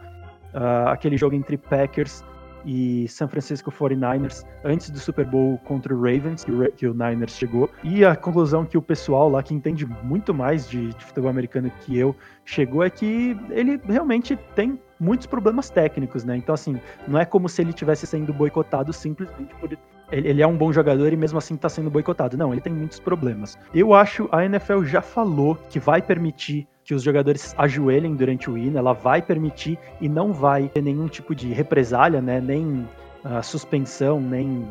uh, 0.54 0.88
aquele 0.88 1.18
jogo 1.18 1.36
entre 1.36 1.58
Packers 1.58 2.24
e 2.68 3.08
San 3.08 3.30
Francisco 3.30 3.72
49ers 3.72 4.46
antes 4.66 4.90
do 4.90 5.00
Super 5.00 5.26
Bowl 5.26 5.58
contra 5.60 5.96
o 5.96 5.98
Ravens, 5.98 6.44
que 6.44 6.52
o, 6.52 6.72
que 6.74 6.86
o 6.86 6.94
Niners 6.94 7.32
chegou. 7.32 7.70
E 7.82 8.04
a 8.04 8.14
conclusão 8.14 8.66
que 8.66 8.78
o 8.78 8.82
pessoal 8.82 9.30
lá, 9.30 9.42
que 9.42 9.54
entende 9.54 9.86
muito 10.04 10.34
mais 10.34 10.70
de, 10.70 10.90
de 10.90 11.06
futebol 11.06 11.30
americano 11.30 11.72
que 11.82 11.98
eu, 11.98 12.14
chegou 12.44 12.84
é 12.84 12.90
que 12.90 13.38
ele 13.52 13.80
realmente 13.88 14.36
tem 14.54 14.78
muitos 15.00 15.26
problemas 15.26 15.70
técnicos, 15.70 16.26
né? 16.26 16.36
Então, 16.36 16.54
assim, 16.54 16.80
não 17.08 17.18
é 17.18 17.24
como 17.24 17.48
se 17.48 17.62
ele 17.62 17.72
tivesse 17.72 18.06
sendo 18.06 18.34
boicotado 18.34 18.92
simplesmente 18.92 19.56
por. 19.56 19.78
Ele, 20.12 20.42
é 20.42 20.48
um 20.48 20.58
bom 20.58 20.72
jogador 20.72 21.12
e 21.12 21.18
mesmo 21.18 21.38
assim 21.38 21.56
está 21.56 21.70
sendo 21.70 21.90
boicotado. 21.90 22.38
Não, 22.38 22.52
ele 22.52 22.62
tem 22.62 22.74
muitos 22.74 23.00
problemas. 23.00 23.58
Eu 23.74 23.94
acho 23.94 24.28
a 24.32 24.46
NFL 24.46 24.84
já 24.84 25.02
falou 25.02 25.56
que 25.70 25.80
vai 25.80 26.02
permitir 26.02 26.68
que 26.88 26.96
os 26.96 27.04
jogadores 27.04 27.54
ajoelhem 27.58 28.16
durante 28.16 28.50
o 28.50 28.58
hino, 28.58 28.78
ela 28.78 28.94
vai 28.94 29.22
permitir 29.22 29.78
e 30.00 30.08
não 30.08 30.32
vai 30.32 30.70
ter 30.70 30.82
nenhum 30.82 31.10
tipo 31.10 31.36
de 31.36 31.52
represália, 31.52 32.22
né? 32.22 32.40
Nem 32.40 32.88
uh, 33.26 33.44
suspensão, 33.44 34.22
nem 34.22 34.66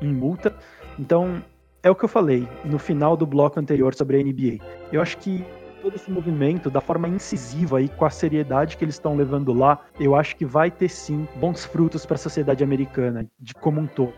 em 0.00 0.08
multa. 0.08 0.56
Então, 0.98 1.44
é 1.82 1.90
o 1.90 1.94
que 1.94 2.06
eu 2.06 2.08
falei 2.08 2.48
no 2.64 2.78
final 2.78 3.18
do 3.18 3.26
bloco 3.26 3.60
anterior 3.60 3.94
sobre 3.94 4.18
a 4.18 4.24
NBA. 4.24 4.64
Eu 4.90 5.02
acho 5.02 5.18
que 5.18 5.44
todo 5.82 5.94
esse 5.94 6.10
movimento, 6.10 6.70
da 6.70 6.80
forma 6.80 7.06
incisiva 7.06 7.82
e 7.82 7.88
com 7.90 8.06
a 8.06 8.10
seriedade 8.10 8.78
que 8.78 8.84
eles 8.84 8.94
estão 8.94 9.14
levando 9.14 9.52
lá, 9.52 9.78
eu 10.00 10.16
acho 10.16 10.36
que 10.36 10.46
vai 10.46 10.70
ter 10.70 10.88
sim 10.88 11.28
bons 11.36 11.66
frutos 11.66 12.06
para 12.06 12.14
a 12.14 12.18
sociedade 12.18 12.64
americana, 12.64 13.26
de 13.38 13.52
como 13.52 13.78
um 13.78 13.86
todo. 13.86 14.14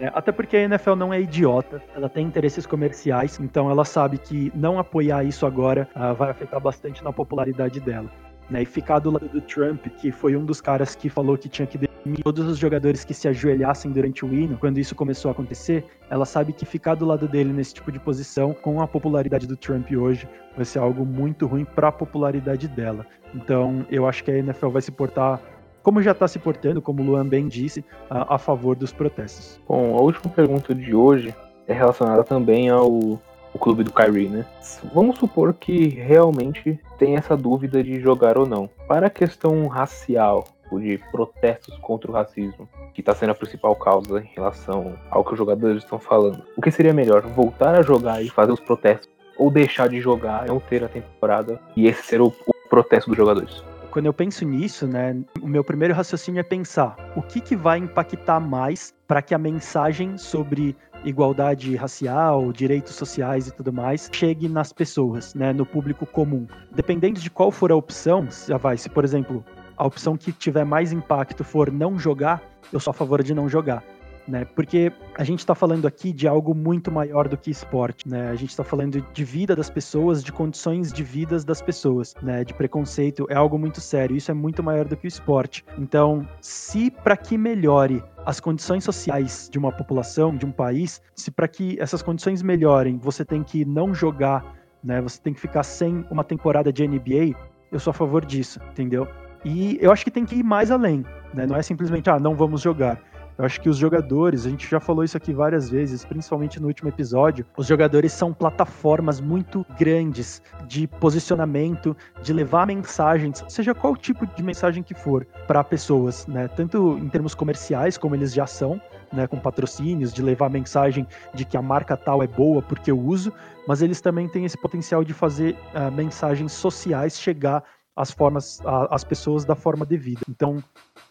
É, 0.00 0.10
até 0.14 0.32
porque 0.32 0.56
a 0.56 0.62
NFL 0.62 0.94
não 0.94 1.12
é 1.12 1.20
idiota, 1.20 1.82
ela 1.94 2.08
tem 2.08 2.26
interesses 2.26 2.64
comerciais, 2.64 3.38
então 3.38 3.70
ela 3.70 3.84
sabe 3.84 4.16
que 4.16 4.50
não 4.54 4.78
apoiar 4.78 5.22
isso 5.24 5.44
agora 5.44 5.86
uh, 5.94 6.14
vai 6.14 6.30
afetar 6.30 6.58
bastante 6.58 7.04
na 7.04 7.12
popularidade 7.12 7.78
dela. 7.80 8.10
Né, 8.48 8.62
e 8.62 8.66
ficar 8.66 8.98
do 8.98 9.12
lado 9.12 9.28
do 9.28 9.40
Trump, 9.42 9.86
que 9.98 10.10
foi 10.10 10.34
um 10.34 10.44
dos 10.44 10.60
caras 10.60 10.96
que 10.96 11.08
falou 11.08 11.38
que 11.38 11.48
tinha 11.48 11.66
que 11.66 11.78
demitir 11.78 12.24
todos 12.24 12.48
os 12.48 12.58
jogadores 12.58 13.04
que 13.04 13.14
se 13.14 13.28
ajoelhassem 13.28 13.92
durante 13.92 14.24
o 14.24 14.34
hino, 14.34 14.58
quando 14.58 14.78
isso 14.78 14.92
começou 14.94 15.28
a 15.28 15.32
acontecer, 15.32 15.84
ela 16.08 16.24
sabe 16.24 16.52
que 16.52 16.64
ficar 16.64 16.96
do 16.96 17.04
lado 17.04 17.28
dele 17.28 17.52
nesse 17.52 17.74
tipo 17.74 17.92
de 17.92 18.00
posição, 18.00 18.52
com 18.52 18.80
a 18.80 18.88
popularidade 18.88 19.46
do 19.46 19.56
Trump 19.56 19.92
hoje, 19.92 20.26
vai 20.56 20.64
ser 20.64 20.80
algo 20.80 21.04
muito 21.04 21.46
ruim 21.46 21.64
para 21.64 21.88
a 21.88 21.92
popularidade 21.92 22.66
dela. 22.66 23.06
Então, 23.34 23.86
eu 23.88 24.04
acho 24.08 24.24
que 24.24 24.32
a 24.32 24.38
NFL 24.38 24.70
vai 24.70 24.82
se 24.82 24.90
portar 24.90 25.40
como 25.82 26.02
já 26.02 26.12
está 26.12 26.28
se 26.28 26.38
portando, 26.38 26.82
como 26.82 27.02
o 27.02 27.06
Luan 27.06 27.26
bem 27.26 27.48
disse, 27.48 27.84
a, 28.08 28.34
a, 28.34 28.38
favor 28.38 28.76
dos 28.76 28.92
protestos. 28.92 29.60
Bom, 29.68 29.96
a 29.96 30.00
última 30.00 30.32
pergunta 30.32 30.74
de 30.74 30.94
hoje 30.94 31.34
é 31.66 31.72
relacionada 31.72 32.24
também 32.24 32.68
ao, 32.68 33.18
clube 33.58 33.84
do 33.84 33.92
Kyrie, 33.92 34.28
né? 34.28 34.46
Vamos 34.94 35.18
supor 35.18 35.52
que 35.52 35.88
realmente 35.88 36.78
tem 36.98 37.16
essa 37.16 37.36
dúvida 37.36 37.82
de 37.82 38.00
jogar 38.00 38.38
ou 38.38 38.46
não. 38.46 38.68
Para 38.88 39.08
a 39.08 39.10
questão 39.10 39.66
racial, 39.66 40.44
de 40.78 40.98
protestos 41.10 41.76
contra 41.78 42.10
o 42.10 42.14
racismo, 42.14 42.68
que 42.94 43.00
está 43.00 43.14
sendo 43.14 43.30
a 43.30 43.34
principal 43.34 43.74
causa 43.74 44.20
em 44.20 44.30
relação 44.34 44.94
ao 45.10 45.24
que 45.24 45.32
os 45.32 45.38
jogadores 45.38 45.82
estão 45.82 45.98
falando. 45.98 46.44
O 46.56 46.62
que 46.62 46.70
seria 46.70 46.92
melhor? 46.92 47.22
Voltar 47.22 47.74
a 47.74 47.82
jogar 47.82 48.22
e 48.22 48.30
fazer 48.30 48.52
os 48.52 48.60
protestos 48.60 49.08
ou 49.36 49.50
deixar 49.50 49.88
de 49.88 50.00
jogar, 50.00 50.46
não 50.46 50.60
ter 50.60 50.84
a 50.84 50.88
temporada 50.88 51.58
e 51.74 51.86
esse 51.86 52.02
ser 52.02 52.20
o, 52.20 52.26
o 52.26 52.68
protesto 52.68 53.10
dos 53.10 53.16
jogadores? 53.16 53.64
Quando 53.90 54.06
eu 54.06 54.12
penso 54.12 54.44
nisso, 54.44 54.86
né, 54.86 55.16
o 55.42 55.48
meu 55.48 55.64
primeiro 55.64 55.92
raciocínio 55.92 56.40
é 56.40 56.44
pensar 56.44 56.96
o 57.16 57.22
que, 57.22 57.40
que 57.40 57.56
vai 57.56 57.78
impactar 57.78 58.38
mais 58.38 58.94
para 59.06 59.20
que 59.20 59.34
a 59.34 59.38
mensagem 59.38 60.16
sobre 60.16 60.76
igualdade 61.04 61.74
racial, 61.74 62.52
direitos 62.52 62.94
sociais 62.94 63.48
e 63.48 63.52
tudo 63.52 63.72
mais 63.72 64.08
chegue 64.12 64.48
nas 64.48 64.72
pessoas, 64.72 65.34
né, 65.34 65.52
no 65.52 65.66
público 65.66 66.06
comum. 66.06 66.46
Dependendo 66.72 67.18
de 67.18 67.30
qual 67.30 67.50
for 67.50 67.72
a 67.72 67.76
opção, 67.76 68.28
já 68.46 68.56
vai, 68.56 68.76
se 68.76 68.88
por 68.88 69.04
exemplo 69.04 69.44
a 69.76 69.86
opção 69.86 70.16
que 70.16 70.30
tiver 70.30 70.64
mais 70.64 70.92
impacto 70.92 71.42
for 71.42 71.72
não 71.72 71.98
jogar, 71.98 72.42
eu 72.72 72.78
sou 72.78 72.92
a 72.92 72.94
favor 72.94 73.22
de 73.22 73.34
não 73.34 73.48
jogar 73.48 73.82
né? 74.30 74.44
Porque 74.44 74.92
a 75.16 75.24
gente 75.24 75.40
está 75.40 75.54
falando 75.54 75.86
aqui 75.86 76.12
de 76.12 76.28
algo 76.28 76.54
muito 76.54 76.90
maior 76.90 77.28
do 77.28 77.36
que 77.36 77.50
esporte, 77.50 78.08
né? 78.08 78.30
A 78.30 78.36
gente 78.36 78.50
está 78.50 78.62
falando 78.62 79.04
de 79.12 79.24
vida 79.24 79.56
das 79.56 79.68
pessoas, 79.68 80.22
de 80.22 80.32
condições 80.32 80.92
de 80.92 81.02
vidas 81.02 81.44
das 81.44 81.60
pessoas, 81.60 82.14
né? 82.22 82.44
De 82.44 82.54
preconceito 82.54 83.26
é 83.28 83.34
algo 83.34 83.58
muito 83.58 83.80
sério. 83.80 84.16
Isso 84.16 84.30
é 84.30 84.34
muito 84.34 84.62
maior 84.62 84.86
do 84.86 84.96
que 84.96 85.06
o 85.06 85.08
esporte. 85.08 85.64
Então, 85.76 86.26
se 86.40 86.90
para 86.90 87.16
que 87.16 87.36
melhore 87.36 88.02
as 88.24 88.38
condições 88.38 88.84
sociais 88.84 89.48
de 89.50 89.58
uma 89.58 89.72
população, 89.72 90.36
de 90.36 90.46
um 90.46 90.52
país, 90.52 91.02
se 91.14 91.30
para 91.30 91.48
que 91.48 91.76
essas 91.80 92.00
condições 92.00 92.42
melhorem, 92.42 92.98
você 92.98 93.24
tem 93.24 93.42
que 93.42 93.64
não 93.64 93.92
jogar, 93.92 94.54
né? 94.82 95.00
Você 95.02 95.20
tem 95.20 95.34
que 95.34 95.40
ficar 95.40 95.64
sem 95.64 96.04
uma 96.10 96.22
temporada 96.22 96.72
de 96.72 96.86
NBA. 96.86 97.36
Eu 97.72 97.80
sou 97.80 97.90
a 97.90 97.94
favor 97.94 98.24
disso, 98.24 98.60
entendeu? 98.70 99.08
E 99.44 99.78
eu 99.80 99.90
acho 99.90 100.04
que 100.04 100.10
tem 100.10 100.24
que 100.24 100.36
ir 100.36 100.42
mais 100.42 100.70
além, 100.70 101.04
né? 101.34 101.46
Não 101.46 101.56
é 101.56 101.62
simplesmente, 101.62 102.10
ah, 102.10 102.18
não 102.18 102.34
vamos 102.34 102.60
jogar. 102.60 103.00
Eu 103.40 103.46
acho 103.46 103.58
que 103.58 103.70
os 103.70 103.78
jogadores, 103.78 104.44
a 104.44 104.50
gente 104.50 104.68
já 104.68 104.78
falou 104.78 105.02
isso 105.02 105.16
aqui 105.16 105.32
várias 105.32 105.70
vezes, 105.70 106.04
principalmente 106.04 106.60
no 106.60 106.66
último 106.66 106.90
episódio, 106.90 107.46
os 107.56 107.66
jogadores 107.66 108.12
são 108.12 108.34
plataformas 108.34 109.18
muito 109.18 109.64
grandes 109.78 110.42
de 110.66 110.86
posicionamento, 110.86 111.96
de 112.22 112.34
levar 112.34 112.66
mensagens, 112.66 113.42
seja 113.48 113.74
qual 113.74 113.96
tipo 113.96 114.26
de 114.26 114.42
mensagem 114.42 114.82
que 114.82 114.92
for, 114.92 115.24
para 115.46 115.64
pessoas, 115.64 116.26
né? 116.26 116.48
Tanto 116.48 116.98
em 116.98 117.08
termos 117.08 117.34
comerciais, 117.34 117.96
como 117.96 118.14
eles 118.14 118.34
já 118.34 118.46
são, 118.46 118.78
né, 119.10 119.26
com 119.26 119.38
patrocínios, 119.38 120.12
de 120.12 120.20
levar 120.20 120.46
a 120.46 120.50
mensagem 120.50 121.06
de 121.32 121.46
que 121.46 121.56
a 121.56 121.62
marca 121.62 121.96
tal 121.96 122.22
é 122.22 122.26
boa 122.26 122.60
porque 122.60 122.90
eu 122.90 123.00
uso, 123.00 123.32
mas 123.66 123.80
eles 123.80 124.02
também 124.02 124.28
têm 124.28 124.44
esse 124.44 124.60
potencial 124.60 125.02
de 125.02 125.14
fazer 125.14 125.56
uh, 125.74 125.90
mensagens 125.90 126.52
sociais 126.52 127.18
chegar 127.18 127.64
às 127.96 128.10
formas, 128.10 128.60
às 128.90 129.02
pessoas 129.02 129.46
da 129.46 129.54
forma 129.54 129.86
devida. 129.86 130.20
Então, 130.28 130.62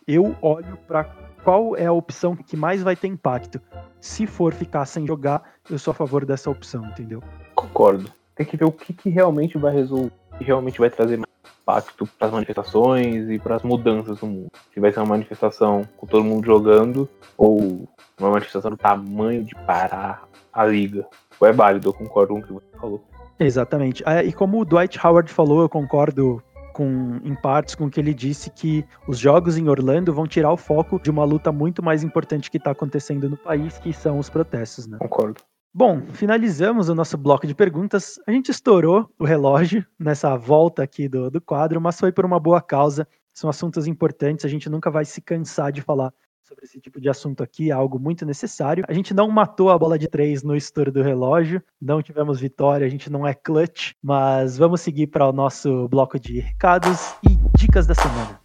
eu 0.07 0.36
olho 0.41 0.77
para 0.88 1.03
qual 1.44 1.76
é 1.76 1.86
a 1.86 1.92
opção 1.92 2.36
que 2.36 2.58
mais 2.58 2.84
vai 2.84 2.96
ter 2.96 3.08
impacto. 3.08 3.62
Se 4.00 4.26
for 4.26 4.54
ficar 4.54 4.86
sem 4.86 5.06
jogar, 5.06 5.44
eu 5.70 5.80
sou 5.80 5.92
a 5.92 5.96
favor 5.96 6.26
dessa 6.26 6.50
opção, 6.50 6.86
entendeu? 6.86 7.22
Concordo. 7.56 8.12
tem 8.36 8.46
que 8.46 8.56
ver 8.56 8.66
o 8.66 8.72
que, 8.72 8.94
que 8.94 9.10
realmente 9.10 9.58
vai 9.58 9.74
resolver, 9.74 10.12
que 10.38 10.44
realmente 10.44 10.80
vai 10.80 10.90
trazer 10.90 11.18
mais 11.18 11.30
impacto 11.62 12.08
para 12.18 12.28
as 12.28 12.34
manifestações 12.34 13.30
e 13.30 13.38
para 13.38 13.56
as 13.56 13.64
mudanças 13.64 14.22
no 14.22 14.28
mundo. 14.28 14.52
Se 14.74 14.80
vai 14.80 14.92
ser 14.92 15.00
uma 15.00 15.08
manifestação 15.08 15.88
com 15.98 16.08
todo 16.08 16.24
mundo 16.24 16.46
jogando 16.46 17.10
ou 17.38 17.88
uma 18.20 18.32
manifestação 18.32 18.72
do 18.72 18.78
tamanho 18.78 19.44
de 19.44 19.54
parar 19.56 20.28
a 20.52 20.66
liga. 20.66 21.06
Ou 21.40 21.48
é 21.48 21.52
válido, 21.52 21.90
eu 21.90 21.94
concordo 21.94 22.34
com 22.34 22.40
o 22.40 22.44
que 22.44 22.54
você 22.54 22.68
falou. 22.80 23.04
Exatamente. 23.40 24.04
Ah, 24.06 24.22
e 24.24 24.34
como 24.34 24.60
o 24.60 24.66
Dwight 24.66 25.00
Howard 25.06 25.32
falou, 25.32 25.62
eu 25.62 25.70
concordo 25.70 26.44
com, 26.80 27.19
em 27.25 27.36
partes 27.36 27.75
com 27.75 27.88
o 27.88 27.89
que 27.89 27.99
ele 27.99 28.13
disse 28.13 28.49
que 28.49 28.86
os 29.05 29.19
jogos 29.19 29.57
em 29.57 29.67
Orlando 29.67 30.13
vão 30.13 30.25
tirar 30.25 30.49
o 30.53 30.55
foco 30.55 30.97
de 30.97 31.11
uma 31.11 31.25
luta 31.25 31.51
muito 31.51 31.84
mais 31.84 32.05
importante 32.05 32.49
que 32.49 32.55
está 32.55 32.71
acontecendo 32.71 33.30
no 33.30 33.36
país, 33.36 33.77
que 33.80 33.91
são 33.91 34.17
os 34.17 34.30
protestos, 34.30 34.88
né? 34.88 34.97
Concordo. 34.97 35.41
Bom, 35.73 36.01
finalizamos 36.13 36.88
o 36.88 36.95
nosso 36.95 37.17
bloco 37.17 37.45
de 37.45 37.53
perguntas. 37.53 38.17
A 38.25 38.32
gente 38.32 38.49
estourou 38.49 39.09
o 39.19 39.25
relógio 39.25 39.86
nessa 39.99 40.38
volta 40.38 40.82
aqui 40.82 41.09
do, 41.09 41.30
do 41.30 41.41
quadro, 41.41 41.82
mas 41.82 41.99
foi 41.99 42.13
por 42.13 42.23
uma 42.23 42.39
boa 42.39 42.61
causa. 42.61 43.05
São 43.34 43.49
assuntos 43.49 43.86
importantes, 43.86 44.45
a 44.45 44.49
gente 44.49 44.69
nunca 44.69 44.89
vai 44.89 45.03
se 45.03 45.19
cansar 45.19 45.73
de 45.73 45.82
falar 45.82 46.13
sobre 46.50 46.66
esse 46.66 46.80
tipo 46.82 47.00
de 47.00 47.08
assunto 47.08 47.43
aqui, 47.43 47.70
é 47.70 47.74
algo 47.74 48.00
muito 48.00 48.26
necessário. 48.26 48.84
A 48.88 48.93
gente 48.93 49.14
não 49.14 49.30
matou 49.30 49.70
a 49.70 49.78
bola 49.78 50.00
de 50.00 50.08
três 50.08 50.41
no 50.41 50.56
estouro 50.56 50.91
do 50.91 51.04
relógio, 51.04 51.62
não 51.80 52.02
tivemos 52.02 52.39
vitória, 52.39 52.88
a 52.88 52.89
gente 52.89 53.08
não 53.08 53.26
é 53.26 53.36
clutch, 53.36 53.93
mas 54.02 54.58
vamos 54.58 54.82
seguir 54.82 55.08
para 55.08 55.30
o 55.30 55.32
nosso 55.32 55.88
bloco 55.89 56.20
de 56.20 56.39
recados 56.39 57.14
e 57.24 57.38
dicas 57.56 57.86
da 57.86 57.93
semana. 57.93 58.39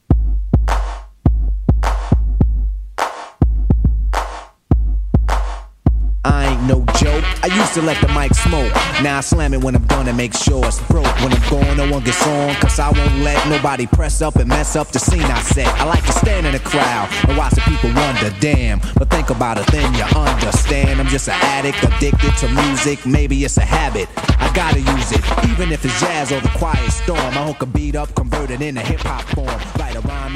No 6.67 6.85
joke. 6.97 7.25
I 7.43 7.49
used 7.55 7.75
to 7.75 7.83
let 7.83 8.01
the 8.01 8.09
mic 8.09 8.35
smoke. 8.35 8.73
Now 9.03 9.19
I 9.19 9.21
slam 9.21 9.55
it 9.55 9.63
when 9.63 9.75
I'm 9.75 9.87
done 9.87 10.09
and 10.09 10.17
make 10.17 10.35
sure 10.35 10.65
it's 10.65 10.81
broke. 10.89 11.07
When 11.21 11.33
I'm 11.33 11.51
gone, 11.51 11.77
no 11.77 11.91
one 11.91 12.05
gets 12.05 12.27
on. 12.27 12.55
Cause 12.57 12.79
I 12.79 12.91
won't 12.91 13.19
let 13.21 13.49
nobody 13.49 13.87
press 13.87 14.23
up 14.23 14.37
and 14.37 14.49
mess 14.49 14.77
up 14.77 14.89
the 14.89 14.99
scene 14.99 15.23
I 15.23 15.41
set. 15.41 15.69
I 15.81 15.85
like 15.85 16.05
to 16.07 16.13
stand 16.13 16.47
in 16.47 16.53
the 16.53 16.61
crowd 16.61 17.09
and 17.29 17.37
watch 17.37 17.55
the 17.55 17.61
people 17.63 17.93
wonder, 17.95 18.35
damn. 18.41 18.81
But 18.97 19.11
think 19.11 19.31
about 19.31 19.59
it, 19.59 19.67
then 19.69 19.93
you 19.95 20.05
understand. 20.17 21.01
I'm 21.01 21.09
just 21.09 21.29
an 21.29 21.39
addict, 21.43 21.83
addicted 21.83 22.37
to 22.39 22.49
music. 22.49 23.05
Maybe 23.07 23.45
it's 23.45 23.57
a 23.57 23.65
habit. 23.65 24.09
I 24.17 24.53
gotta 24.55 24.81
use 24.81 25.13
it. 25.13 25.23
Even 25.51 25.73
if 25.73 25.85
it's 25.85 25.99
jazz 26.01 26.33
or 26.33 26.41
the 26.41 26.49
quiet 26.49 26.91
storm. 26.91 27.19
I 27.19 27.47
hook 27.47 27.63
a 27.63 27.67
beat 27.67 27.97
up, 27.97 28.15
convert 28.15 28.51
it 28.51 28.61
into 28.61 28.81
hip 28.81 29.01
hop 29.01 29.23
form. 29.35 29.74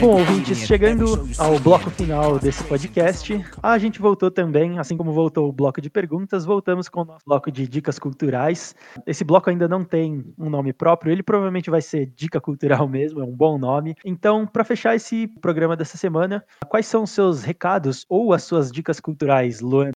Bom, 0.01 0.21
ouvintes, 0.21 0.59
chegando 0.59 1.05
ao 1.39 1.59
bloco 1.59 1.91
final 1.91 2.39
desse 2.39 2.63
podcast, 2.63 3.45
a 3.61 3.77
gente 3.79 4.01
voltou 4.01 4.31
também, 4.31 4.79
assim 4.79 4.97
como 4.97 5.13
voltou 5.13 5.49
o 5.49 5.53
bloco 5.53 5.81
de 5.81 5.91
perguntas, 5.91 6.45
voltamos 6.45 6.89
com 6.89 7.01
o 7.01 7.05
nosso 7.05 7.25
bloco 7.27 7.51
de 7.51 7.67
dicas 7.67 7.99
culturais. 7.99 8.77
Esse 9.05 9.25
bloco 9.25 9.51
ainda 9.51 9.67
não 9.67 9.85
tem 9.85 10.33
um 10.39 10.49
nome 10.49 10.73
próprio, 10.73 11.11
ele 11.11 11.23
provavelmente 11.23 11.69
vai 11.69 11.83
ser 11.83 12.07
Dica 12.07 12.41
Cultural 12.41 12.87
mesmo, 12.89 13.21
é 13.21 13.25
um 13.25 13.35
bom 13.35 13.59
nome. 13.59 13.97
Então, 14.05 14.47
para 14.47 14.63
fechar 14.63 14.95
esse 14.95 15.27
programa 15.27 15.77
dessa 15.77 15.97
semana, 15.97 16.45
quais 16.69 16.87
são 16.87 17.03
os 17.03 17.11
seus 17.11 17.43
recados 17.43 18.07
ou 18.09 18.33
as 18.33 18.45
suas 18.45 18.71
dicas 18.71 19.01
culturais, 19.01 19.61
Luan? 19.61 19.91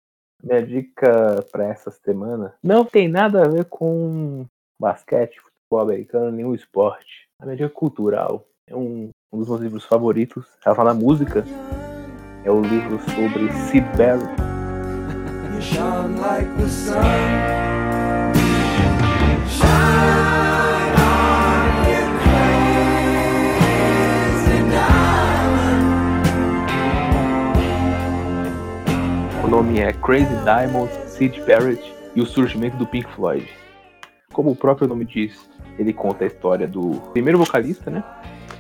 Minha 0.42 0.66
dica 0.66 1.46
para 1.52 1.66
essa 1.66 1.92
semana 1.92 2.54
não 2.64 2.86
tem 2.86 3.10
nada 3.10 3.44
a 3.44 3.50
ver 3.50 3.66
com 3.66 4.46
basquete, 4.80 5.42
futebol 5.42 5.82
americano, 5.82 6.32
nenhum 6.32 6.56
esporte. 6.56 7.28
A 7.38 7.46
minha 7.46 7.58
dica 7.58 7.70
cultural 7.70 8.46
é 8.66 8.76
um, 8.76 9.10
um 9.32 9.38
dos 9.38 9.48
meus 9.48 9.62
livros 9.62 9.86
favoritos. 9.86 10.44
Ela 10.66 10.76
fala 10.76 10.94
música. 10.94 11.46
É 12.44 12.52
o 12.52 12.62
livro 12.62 13.00
sobre 13.12 13.52
Sid 13.52 13.86
Barrett. 13.96 14.36
Diamond. 16.80 17.50
O 29.44 29.48
nome 29.48 29.80
é 29.80 29.94
Crazy 29.94 30.36
Diamonds, 30.44 30.94
Sid 31.12 31.42
Barrett 31.42 31.94
e 32.16 32.22
o 32.22 32.26
surgimento 32.26 32.78
do 32.78 32.88
Pink 32.88 33.10
Floyd. 33.14 33.48
Como 34.34 34.52
o 34.52 34.56
próprio 34.56 34.88
nome 34.88 35.06
diz, 35.06 35.50
ele 35.78 35.92
conta 35.94 36.24
a 36.24 36.28
história 36.28 36.68
do 36.68 36.92
primeiro 37.12 37.38
vocalista, 37.38 37.92
né? 37.92 38.04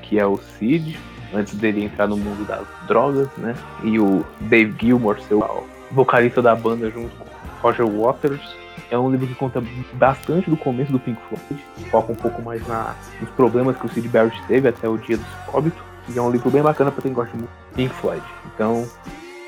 Que 0.10 0.20
é 0.20 0.26
o 0.26 0.38
Sid, 0.38 0.99
antes 1.34 1.53
dele 1.55 1.86
entrar 1.86 2.07
no 2.07 2.18
mundo 2.18 2.45
das 2.45 2.66
drogas, 2.88 3.28
né? 3.38 3.55
E 3.84 3.99
o 3.99 4.26
Dave 4.41 4.76
Gilmour, 4.80 5.20
seu 5.22 5.68
vocalista 5.91 6.41
da 6.41 6.55
banda 6.55 6.89
junto 6.89 7.16
com 7.16 7.26
Roger 7.62 7.86
Waters. 7.86 8.41
É 8.89 8.97
um 8.97 9.12
livro 9.12 9.28
que 9.28 9.36
conta 9.36 9.64
bastante 9.93 10.49
do 10.49 10.57
começo 10.57 10.91
do 10.91 10.99
Pink 10.99 11.22
Floyd, 11.28 11.64
foca 11.91 12.12
um 12.12 12.16
pouco 12.16 12.41
mais 12.41 12.66
na, 12.68 12.95
nos 13.22 13.30
problemas 13.32 13.78
que 13.78 13.86
o 13.86 13.89
Sid 13.89 14.07
Barrett 14.07 14.41
teve 14.47 14.68
até 14.68 14.89
o 14.89 14.97
dia 14.97 15.18
do 15.18 15.24
seu 15.24 15.53
óbito. 15.53 15.84
E 16.07 16.18
é 16.18 16.22
um 16.22 16.32
livro 16.32 16.49
bem 16.49 16.64
bacana 16.64 16.91
para 16.91 17.03
quem 17.03 17.14
gosta 17.14 17.38
de 17.38 17.47
Pink 17.76 17.93
Floyd. 17.95 18.24
Então, 18.53 18.88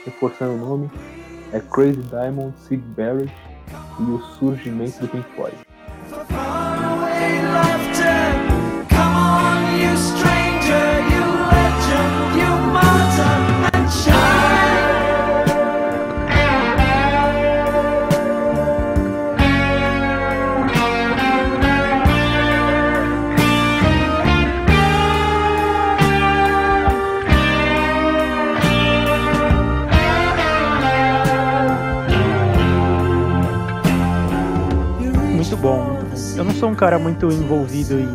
reforçando 0.06 0.54
o 0.54 0.58
nome, 0.58 0.92
é 1.52 1.60
Crazy 1.60 2.04
Diamond, 2.04 2.54
Sid 2.60 2.84
Barrett 2.96 3.34
e 4.00 4.04
o 4.04 4.20
surgimento 4.38 5.00
do 5.00 5.08
Pink 5.08 5.26
Floyd. 5.36 5.56
Bom. 35.62 35.86
Eu 36.36 36.44
não 36.44 36.54
sou 36.54 36.70
um 36.70 36.76
cara 36.76 36.98
muito 36.98 37.28
envolvido 37.28 38.00
em 38.00 38.08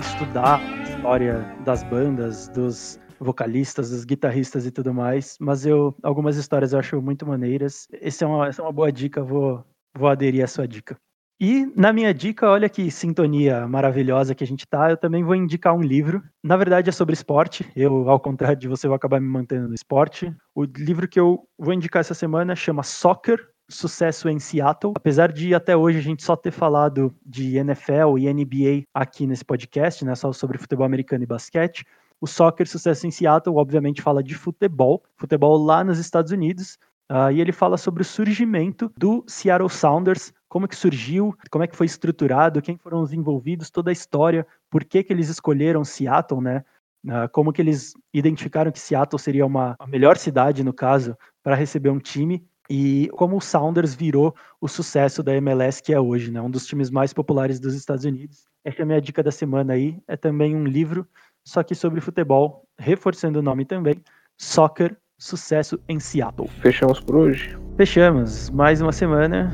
estudar 0.00 0.58
a 0.58 0.82
história 0.82 1.38
das 1.64 1.84
bandas, 1.84 2.48
dos 2.48 2.98
vocalistas, 3.20 3.90
dos 3.90 4.04
guitarristas 4.04 4.66
e 4.66 4.72
tudo 4.72 4.92
mais, 4.92 5.36
mas 5.40 5.64
eu 5.64 5.94
algumas 6.02 6.36
histórias 6.36 6.72
eu 6.72 6.80
acho 6.80 7.00
muito 7.00 7.24
maneiras. 7.24 7.86
Esse 7.92 8.24
é 8.24 8.26
uma, 8.26 8.48
essa 8.48 8.60
é 8.60 8.64
uma 8.64 8.72
boa 8.72 8.90
dica, 8.90 9.22
vou, 9.22 9.64
vou 9.96 10.08
aderir 10.08 10.42
à 10.42 10.48
sua 10.48 10.66
dica. 10.66 10.96
E 11.40 11.64
na 11.76 11.92
minha 11.92 12.12
dica, 12.12 12.50
olha 12.50 12.68
que 12.68 12.90
sintonia 12.90 13.68
maravilhosa 13.68 14.34
que 14.34 14.42
a 14.42 14.46
gente 14.46 14.66
tá, 14.66 14.90
eu 14.90 14.96
também 14.96 15.22
vou 15.22 15.36
indicar 15.36 15.74
um 15.74 15.80
livro. 15.80 16.20
Na 16.42 16.56
verdade 16.56 16.88
é 16.90 16.92
sobre 16.92 17.14
esporte. 17.14 17.70
Eu, 17.76 18.10
ao 18.10 18.18
contrário 18.18 18.58
de 18.58 18.68
você, 18.68 18.88
vou 18.88 18.96
acabar 18.96 19.20
me 19.20 19.28
mantendo 19.28 19.68
no 19.68 19.74
esporte. 19.74 20.34
O 20.54 20.64
livro 20.64 21.06
que 21.08 21.20
eu 21.20 21.38
vou 21.56 21.72
indicar 21.72 22.00
essa 22.00 22.14
semana 22.14 22.56
chama 22.56 22.82
Soccer, 22.82 23.38
sucesso 23.70 24.28
em 24.28 24.38
Seattle. 24.38 24.92
Apesar 24.96 25.32
de 25.32 25.54
até 25.54 25.76
hoje 25.76 25.98
a 25.98 26.02
gente 26.02 26.22
só 26.22 26.36
ter 26.36 26.50
falado 26.50 27.14
de 27.24 27.56
NFL 27.56 28.18
e 28.18 28.32
NBA 28.32 28.84
aqui 28.92 29.26
nesse 29.26 29.44
podcast, 29.44 30.04
né, 30.04 30.14
só 30.14 30.32
sobre 30.32 30.58
futebol 30.58 30.84
americano 30.84 31.24
e 31.24 31.26
basquete, 31.26 31.84
o 32.20 32.26
Soccer 32.26 32.68
Sucesso 32.68 33.06
em 33.06 33.10
Seattle, 33.10 33.56
obviamente, 33.56 34.02
fala 34.02 34.22
de 34.22 34.34
futebol, 34.34 35.02
futebol 35.16 35.56
lá 35.56 35.82
nos 35.82 35.98
Estados 35.98 36.30
Unidos, 36.30 36.78
ah, 37.08 37.32
e 37.32 37.40
ele 37.40 37.50
fala 37.50 37.76
sobre 37.76 38.02
o 38.02 38.04
surgimento 38.04 38.92
do 38.96 39.24
Seattle 39.26 39.70
Sounders, 39.70 40.32
como 40.48 40.68
que 40.68 40.76
surgiu, 40.76 41.34
como 41.50 41.64
é 41.64 41.66
que 41.66 41.76
foi 41.76 41.86
estruturado, 41.86 42.60
quem 42.60 42.76
foram 42.76 43.00
os 43.00 43.12
envolvidos, 43.12 43.70
toda 43.70 43.90
a 43.90 43.92
história, 43.92 44.46
por 44.68 44.84
que 44.84 45.02
que 45.02 45.12
eles 45.12 45.28
escolheram 45.28 45.84
Seattle, 45.84 46.40
né? 46.40 46.64
Ah, 47.08 47.28
como 47.28 47.52
que 47.52 47.62
eles 47.62 47.94
identificaram 48.12 48.70
que 48.70 48.78
Seattle 48.78 49.18
seria 49.18 49.46
uma 49.46 49.74
a 49.78 49.86
melhor 49.86 50.18
cidade, 50.18 50.62
no 50.62 50.72
caso, 50.72 51.16
para 51.42 51.54
receber 51.54 51.88
um 51.88 51.98
time, 51.98 52.44
e 52.70 53.08
como 53.14 53.36
o 53.36 53.40
Sounders 53.40 53.94
virou 53.96 54.32
o 54.60 54.68
sucesso 54.68 55.24
da 55.24 55.34
MLS 55.34 55.82
que 55.82 55.92
é 55.92 55.98
hoje, 55.98 56.30
né? 56.30 56.40
Um 56.40 56.48
dos 56.48 56.64
times 56.66 56.88
mais 56.88 57.12
populares 57.12 57.58
dos 57.58 57.74
Estados 57.74 58.04
Unidos. 58.04 58.44
Essa 58.64 58.80
é 58.80 58.82
a 58.84 58.86
minha 58.86 59.00
dica 59.00 59.24
da 59.24 59.32
semana 59.32 59.72
aí. 59.72 59.98
É 60.06 60.16
também 60.16 60.54
um 60.54 60.64
livro, 60.64 61.04
só 61.44 61.64
que 61.64 61.74
sobre 61.74 62.00
futebol, 62.00 62.64
reforçando 62.78 63.40
o 63.40 63.42
nome 63.42 63.64
também, 63.64 63.96
Soccer, 64.38 64.96
sucesso 65.18 65.80
em 65.88 65.98
Seattle. 65.98 66.48
Fechamos 66.62 67.00
por 67.00 67.16
hoje. 67.16 67.58
Fechamos 67.76 68.48
mais 68.50 68.80
uma 68.80 68.92
semana 68.92 69.50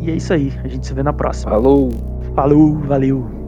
e 0.00 0.10
é 0.10 0.14
isso 0.14 0.32
aí. 0.32 0.52
A 0.62 0.68
gente 0.68 0.86
se 0.86 0.94
vê 0.94 1.02
na 1.02 1.12
próxima. 1.12 1.50
Falou! 1.50 1.90
Falou, 2.36 2.78
valeu. 2.78 3.41